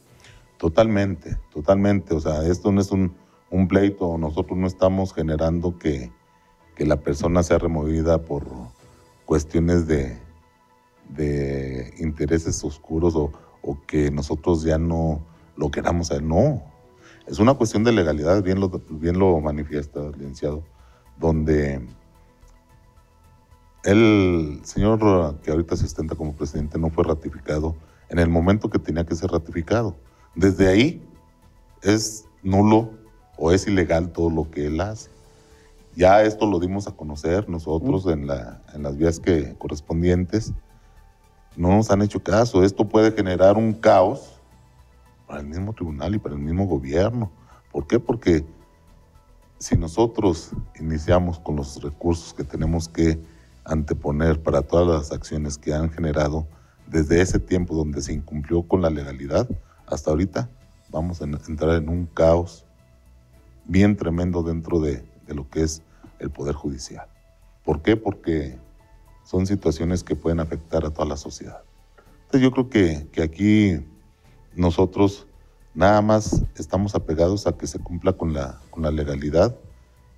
Totalmente, 0.58 1.36
totalmente. 1.52 2.14
O 2.14 2.20
sea, 2.20 2.42
esto 2.46 2.72
no 2.72 2.80
es 2.80 2.90
un, 2.90 3.14
un 3.50 3.68
pleito. 3.68 4.18
Nosotros 4.18 4.58
no 4.58 4.66
estamos 4.66 5.14
generando 5.14 5.78
que, 5.78 6.10
que, 6.78 6.86
la 6.86 6.96
persona 6.96 7.42
sea 7.42 7.58
removida 7.58 8.22
por 8.22 8.44
cuestiones 9.26 9.86
de, 9.86 10.18
de 11.08 11.92
intereses 11.98 12.62
oscuros 12.64 13.14
o, 13.16 13.32
o, 13.62 13.78
que 13.86 14.10
nosotros 14.10 14.62
ya 14.62 14.78
no 14.78 15.20
lo 15.56 15.70
queramos 15.70 16.10
hacer. 16.10 16.22
No, 16.22 16.62
es 17.26 17.38
una 17.38 17.54
cuestión 17.54 17.84
de 17.84 17.92
legalidad, 17.92 18.42
bien 18.42 18.60
lo, 18.60 18.70
bien 18.90 19.18
lo 19.18 19.38
manifiesta 19.40 20.00
el 20.00 20.12
licenciado, 20.12 20.62
donde 21.18 21.86
el 23.84 24.60
señor 24.64 25.40
que 25.40 25.50
ahorita 25.50 25.76
se 25.76 25.84
ostenta 25.84 26.14
como 26.14 26.34
presidente 26.34 26.78
no 26.78 26.90
fue 26.90 27.04
ratificado 27.04 27.76
en 28.08 28.18
el 28.18 28.28
momento 28.28 28.70
que 28.70 28.78
tenía 28.78 29.04
que 29.04 29.14
ser 29.14 29.30
ratificado. 29.30 29.96
Desde 30.34 30.68
ahí 30.68 31.02
es 31.82 32.24
nulo 32.42 32.90
o 33.36 33.52
es 33.52 33.66
ilegal 33.66 34.12
todo 34.12 34.30
lo 34.30 34.50
que 34.50 34.66
él 34.66 34.80
hace. 34.80 35.10
Ya 35.99 36.22
esto 36.22 36.46
lo 36.46 36.61
dimos 36.61 36.86
a 36.86 36.92
conocer 36.92 37.49
nosotros 37.49 38.07
en, 38.07 38.28
la, 38.28 38.62
en 38.72 38.84
las 38.84 38.96
vías 38.96 39.18
que, 39.18 39.57
correspondientes. 39.59 40.53
No 41.57 41.70
nos 41.70 41.90
han 41.90 42.03
hecho 42.03 42.22
caso. 42.22 42.62
Esto 42.62 42.88
puede 42.88 43.11
generar 43.11 43.57
un 43.57 43.72
caos 43.72 44.40
para 45.26 45.40
el 45.40 45.49
mismo 45.49 45.72
tribunal 45.72 46.14
y 46.14 46.20
para 46.20 46.36
el 46.36 46.40
mismo 46.40 46.66
gobierno. 46.66 47.32
¿Por 47.72 47.88
qué? 47.88 47.99
Porque 47.99 48.46
si 49.59 49.76
nosotros 49.76 50.53
iniciamos 50.78 51.40
con 51.40 51.57
los 51.57 51.82
recursos 51.82 52.32
que 52.32 52.44
tenemos 52.44 52.88
que 52.88 53.20
anteponer 53.64 54.40
para 54.40 54.62
todas 54.62 54.86
las 54.86 55.11
acciones 55.11 55.59
que 55.59 55.74
han 55.74 55.90
generado 55.90 56.46
desde 56.86 57.20
ese 57.20 57.40
tiempo 57.40 57.74
donde 57.74 58.03
se 58.03 58.12
incumplió 58.12 58.62
con 58.62 58.82
la 58.82 58.90
legalidad 58.90 59.49
hasta 59.88 60.11
ahorita, 60.11 60.49
vamos 60.90 61.20
a 61.20 61.24
entrar 61.24 61.74
en 61.74 61.88
un 61.88 62.07
caos 62.07 62.64
bien 63.64 63.96
tremendo 63.96 64.44
dentro 64.44 64.78
de, 64.78 65.05
lo 65.26 65.51
que 65.51 65.64
es 65.64 65.82
el 66.18 66.30
Poder 66.30 66.54
Judicial. 66.54 67.06
¿Por 67.64 67.82
qué? 67.82 67.96
Porque 67.96 68.58
son 69.24 69.46
situaciones 69.46 70.02
que 70.02 70.16
pueden 70.16 70.40
afectar 70.40 70.84
a 70.84 70.90
toda 70.90 71.06
la 71.06 71.16
sociedad. 71.16 71.62
Entonces 72.24 72.40
yo 72.40 72.50
creo 72.50 72.68
que, 72.68 73.08
que 73.12 73.22
aquí 73.22 73.84
nosotros 74.54 75.26
nada 75.74 76.02
más 76.02 76.42
estamos 76.56 76.94
apegados 76.94 77.46
a 77.46 77.56
que 77.56 77.66
se 77.66 77.78
cumpla 77.78 78.12
con 78.12 78.32
la, 78.32 78.60
con 78.70 78.82
la 78.82 78.90
legalidad 78.90 79.56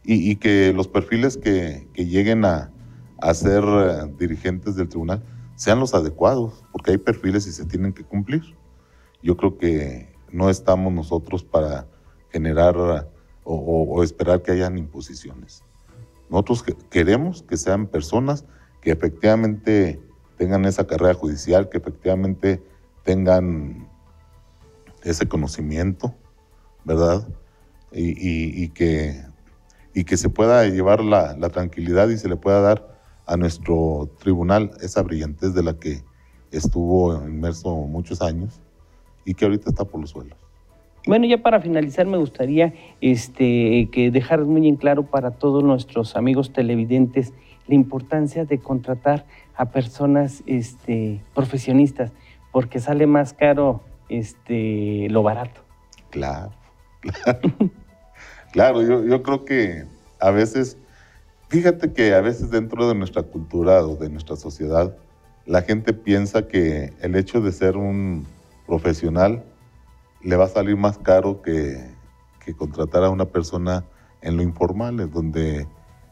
y, 0.02 0.36
que 0.36 0.72
los 0.72 0.88
perfiles 0.88 1.36
que, 1.36 1.86
lleguen 1.94 2.44
a, 2.46 2.70
a 3.18 3.34
ser 3.34 3.62
eh, 3.62 4.12
dirigentes 4.18 4.74
del 4.74 4.88
tribunal 4.88 5.22
sean 5.56 5.78
los 5.78 5.92
adecuados, 5.92 6.64
porque 6.72 6.92
hay 6.92 6.98
perfiles 6.98 7.46
y 7.46 7.52
se 7.52 7.66
tienen 7.66 7.92
que 7.92 8.02
cumplir. 8.02 8.42
Yo 9.22 9.36
creo 9.36 9.58
que 9.58 10.08
no 10.32 10.48
estamos 10.48 10.90
nosotros 10.92 11.44
para 11.44 11.86
generar 12.30 13.10
o, 13.44 14.02
esperar 14.02 14.42
que 14.42 14.52
hayan 14.52 14.78
imposiciones. 14.78 15.62
Nosotros 16.30 16.64
queremos 16.90 17.42
que 17.42 17.56
sean 17.56 17.86
personas 17.86 18.44
que 18.80 18.92
efectivamente 18.92 20.00
tengan 20.38 20.64
esa 20.64 20.86
carrera 20.86 21.14
judicial, 21.14 21.68
que 21.68 21.78
efectivamente 21.78 22.62
tengan 23.04 23.88
ese 25.02 25.28
conocimiento, 25.28 26.14
¿verdad? 26.84 27.26
Y, 27.92 28.68
que, 28.68 29.24
y 29.92 30.04
que 30.04 30.16
se 30.16 30.28
pueda 30.28 30.64
llevar 30.66 31.02
la, 31.02 31.36
tranquilidad 31.50 32.08
y 32.08 32.16
se 32.16 32.28
le 32.28 32.36
pueda 32.36 32.60
dar 32.60 32.96
a 33.26 33.36
nuestro 33.36 34.08
tribunal 34.20 34.70
esa 34.80 35.02
brillantez 35.02 35.52
de 35.54 35.62
la 35.64 35.74
que 35.74 36.04
estuvo 36.52 37.14
inmerso 37.26 37.74
muchos 37.74 38.22
años 38.22 38.60
y 39.24 39.34
que 39.34 39.44
ahorita 39.44 39.70
está 39.70 39.84
por 39.84 40.00
los 40.00 40.10
suelos. 40.10 40.38
Bueno, 41.06 41.26
ya 41.26 41.38
para 41.38 41.60
finalizar 41.60 42.06
me 42.06 42.18
gustaría 42.18 42.74
este, 43.00 43.88
que 43.90 44.10
dejar 44.10 44.44
muy 44.44 44.68
en 44.68 44.76
claro 44.76 45.04
para 45.04 45.30
todos 45.30 45.64
nuestros 45.64 46.14
amigos 46.14 46.52
televidentes 46.52 47.32
la 47.66 47.74
importancia 47.74 48.44
de 48.44 48.58
contratar 48.58 49.24
a 49.56 49.70
personas 49.70 50.42
este, 50.46 51.22
profesionistas, 51.34 52.12
porque 52.52 52.80
sale 52.80 53.06
más 53.06 53.32
caro 53.32 53.82
este, 54.08 55.08
lo 55.08 55.22
barato. 55.22 55.62
Claro, 56.10 56.52
claro. 57.00 57.40
claro, 58.52 58.82
yo, 58.82 59.04
yo 59.04 59.22
creo 59.22 59.44
que 59.44 59.84
a 60.18 60.30
veces, 60.30 60.76
fíjate 61.48 61.92
que 61.92 62.14
a 62.14 62.20
veces 62.20 62.50
dentro 62.50 62.88
de 62.88 62.94
nuestra 62.94 63.22
cultura 63.22 63.86
o 63.86 63.96
de 63.96 64.10
nuestra 64.10 64.36
sociedad, 64.36 64.96
la 65.46 65.62
gente 65.62 65.92
piensa 65.94 66.46
que 66.46 66.92
el 67.00 67.16
hecho 67.16 67.40
de 67.40 67.52
ser 67.52 67.76
un 67.76 68.26
profesional 68.66 69.44
le 70.22 70.36
va 70.36 70.44
a 70.44 70.48
salir 70.48 70.76
más 70.76 70.98
caro 70.98 71.42
que, 71.42 71.94
que 72.44 72.54
contratar 72.54 73.04
a 73.04 73.10
una 73.10 73.26
persona 73.26 73.84
en 74.22 74.36
lo 74.36 74.42
informal, 74.42 75.00
es 75.00 75.10
donde 75.12 75.66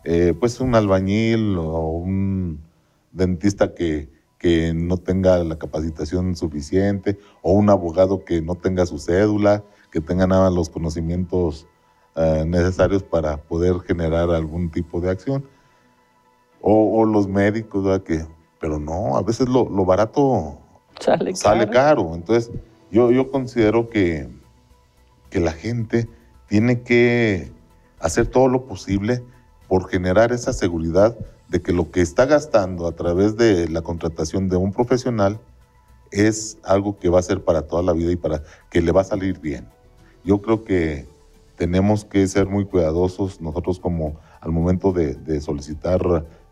eh, 0.05 0.35
pues 0.39 0.61
un 0.61 0.75
albañil 0.75 1.57
o 1.59 1.91
un 1.91 2.61
dentista 3.13 3.75
que 3.75 4.09
que 4.39 4.73
no 4.73 4.97
tenga 4.97 5.43
la 5.43 5.59
capacitación 5.59 6.37
suficiente 6.37 7.19
o 7.43 7.53
un 7.53 7.71
abogado 7.71 8.25
que 8.25 8.41
no 8.41 8.55
tenga 8.55 8.87
su 8.87 8.99
cédula, 8.99 9.65
que 9.91 10.01
tenga 10.01 10.27
nada 10.27 10.51
los 10.51 10.71
conocimientos 10.71 11.67
eh, 12.15 12.45
necesarios 12.47 13.03
para 13.03 13.37
poder 13.37 13.81
generar 13.81 14.31
algún 14.31 14.71
tipo 14.71 15.01
de 15.01 15.11
acción. 15.11 15.45
O, 16.61 17.05
los 17.05 17.29
médicos, 17.29 17.85
¿verdad? 17.85 18.03
Que, 18.03 18.27
pero 18.61 18.81
no, 18.81 19.17
a 19.17 19.23
veces 19.23 19.49
lo, 19.49 19.67
barato 19.85 20.59
sale, 20.99 21.71
caro. 21.71 22.15
Entonces, 22.15 22.51
yo, 22.91 23.31
considero 23.31 23.89
que, 23.89 24.29
que 25.31 25.41
la 25.41 25.53
gente 25.53 26.09
tiene 26.49 26.83
que 26.83 27.53
hacer 28.01 28.27
todo 28.27 28.49
lo 28.49 28.67
posible 28.67 29.23
por 29.69 29.89
generar 29.89 30.33
esa 30.33 30.53
seguridad 30.53 31.17
de 31.49 31.61
que 31.61 31.73
lo 31.73 31.91
que 31.91 32.01
está 32.01 32.27
gastando 32.27 32.87
a 32.87 32.93
través 32.93 33.37
de 33.37 33.69
la 33.69 33.83
contratación 33.83 34.49
de 34.49 34.57
un 34.57 34.73
profesional 34.73 35.41
es 36.11 36.59
algo 36.63 36.99
que 36.99 37.09
va 37.09 37.19
a 37.19 37.23
ser 37.23 37.45
para 37.45 37.63
toda 37.63 37.83
la 37.83 37.93
vida 37.93 38.13
y 38.13 38.17
para 38.17 38.43
que 38.71 38.81
le 38.81 38.93
va 38.93 39.03
a 39.03 39.05
salir 39.05 39.41
bien. 39.41 39.69
Yo 40.25 40.41
creo 40.41 40.65
que 40.65 41.07
tenemos 41.57 42.05
que 42.05 42.27
ser 42.29 42.47
muy 42.47 42.65
cuidadosos 42.65 43.41
nosotros 43.41 43.81
como 43.81 44.19
al 44.41 44.53
momento 44.53 44.93
de, 44.93 45.41
solicitar 45.41 46.01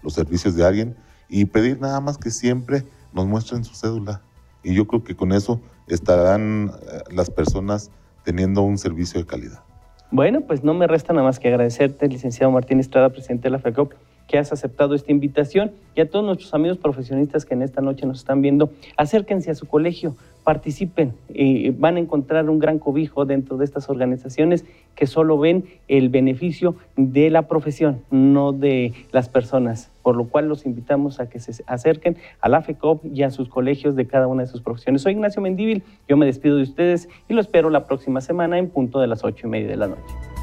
los 0.03 0.13
servicios 0.13 0.55
de 0.57 0.65
alguien 0.65 0.97
y 1.29 1.45
pedir 1.47 1.81
nada 1.81 2.01
más 2.01 2.19
que 2.19 2.31
siempre 2.31 2.85
nos 3.13 3.27
muestren 3.27 3.65
su 3.65 3.75
cédula. 3.75 4.21
Y 4.67 4.75
yo 4.75 4.89
creo 4.89 5.05
que 5.05 5.15
con 5.15 5.31
eso 5.31 5.61
estarán 5.87 6.73
eh, 6.75 7.15
las 7.15 7.31
personas 7.31 7.93
teniendo 8.25 8.63
un 8.63 8.79
servicio 8.79 9.21
de 9.21 9.25
calidad. 9.25 9.63
Bueno, 10.11 10.41
pues 10.41 10.65
no 10.65 10.75
me 10.75 10.89
resta 10.89 11.13
nada 11.13 11.25
más 11.25 11.39
que 11.39 11.47
agradecerte, 11.47 12.09
licenciado 12.09 12.51
Martín 12.51 12.81
Estrada, 12.81 13.11
presidente 13.11 13.45
de 13.45 13.51
la 13.51 13.61
FECOP, 13.61 13.93
que 14.27 14.39
has 14.39 14.53
aceptado 14.53 14.97
esta 14.97 15.13
invitación 15.13 15.71
y 15.95 16.01
a 16.01 16.11
todos 16.11 16.25
nuestros 16.25 16.53
amigos 16.53 16.79
profesionistas 16.79 17.45
que 17.45 17.55
en 17.55 17.63
esta 17.63 17.81
noche 17.81 18.07
nos 18.07 18.19
están 18.19 18.43
viendo, 18.43 18.73
acérquense 18.97 19.53
a 19.53 19.55
su 19.55 19.67
colegio, 19.67 20.17
participen, 20.43 21.15
y 21.29 21.71
van 21.71 21.95
a 21.95 22.01
encontrar 22.01 22.51
un 22.51 22.59
gran 22.59 22.81
cobijo 22.81 23.25
dentro 23.25 23.57
de 23.59 23.65
estas 23.65 23.89
organizaciones 23.89 24.65
que 24.97 25.07
solo 25.07 25.39
ven 25.39 25.65
el 25.87 26.09
beneficio 26.09 26.75
de 26.97 27.31
la 27.31 27.43
profesión, 27.43 28.03
no 28.11 28.51
de 28.53 28.95
las 29.13 29.29
personas, 29.29 29.93
por 30.07 30.15
lo 30.15 30.29
cual 30.29 30.49
los 30.49 30.67
invitamos 30.67 31.19
a 31.19 31.29
que 31.29 31.41
se 31.41 31.65
acerquen 31.67 32.17
a 32.41 32.49
la 32.49 32.63
FECOP 32.63 33.05
y 33.07 33.25
a 33.25 33.31
sus 33.33 33.49
colegios 33.49 33.97
de 33.97 34.07
cada 34.07 34.29
una 34.29 34.43
de 34.43 34.47
sus 34.47 34.63
profesiones. 34.63 35.03
Soy 35.03 35.15
Ignacio 35.15 35.43
Mendívil, 35.43 35.83
yo 36.07 36.17
me 36.17 36.27
despido 36.27 36.59
de 36.59 36.63
ustedes 36.63 37.09
y 37.29 37.35
lo 37.35 37.41
espero 37.41 37.71
la 37.71 37.87
próxima 37.87 38.21
semana 38.21 38.57
en 38.57 38.71
punto 38.71 39.01
de 39.01 39.09
las 39.09 39.25
ocho 39.25 39.49
y 39.49 39.51
media 39.51 39.67
de 39.67 39.77
la 39.77 39.89
noche. 39.89 40.36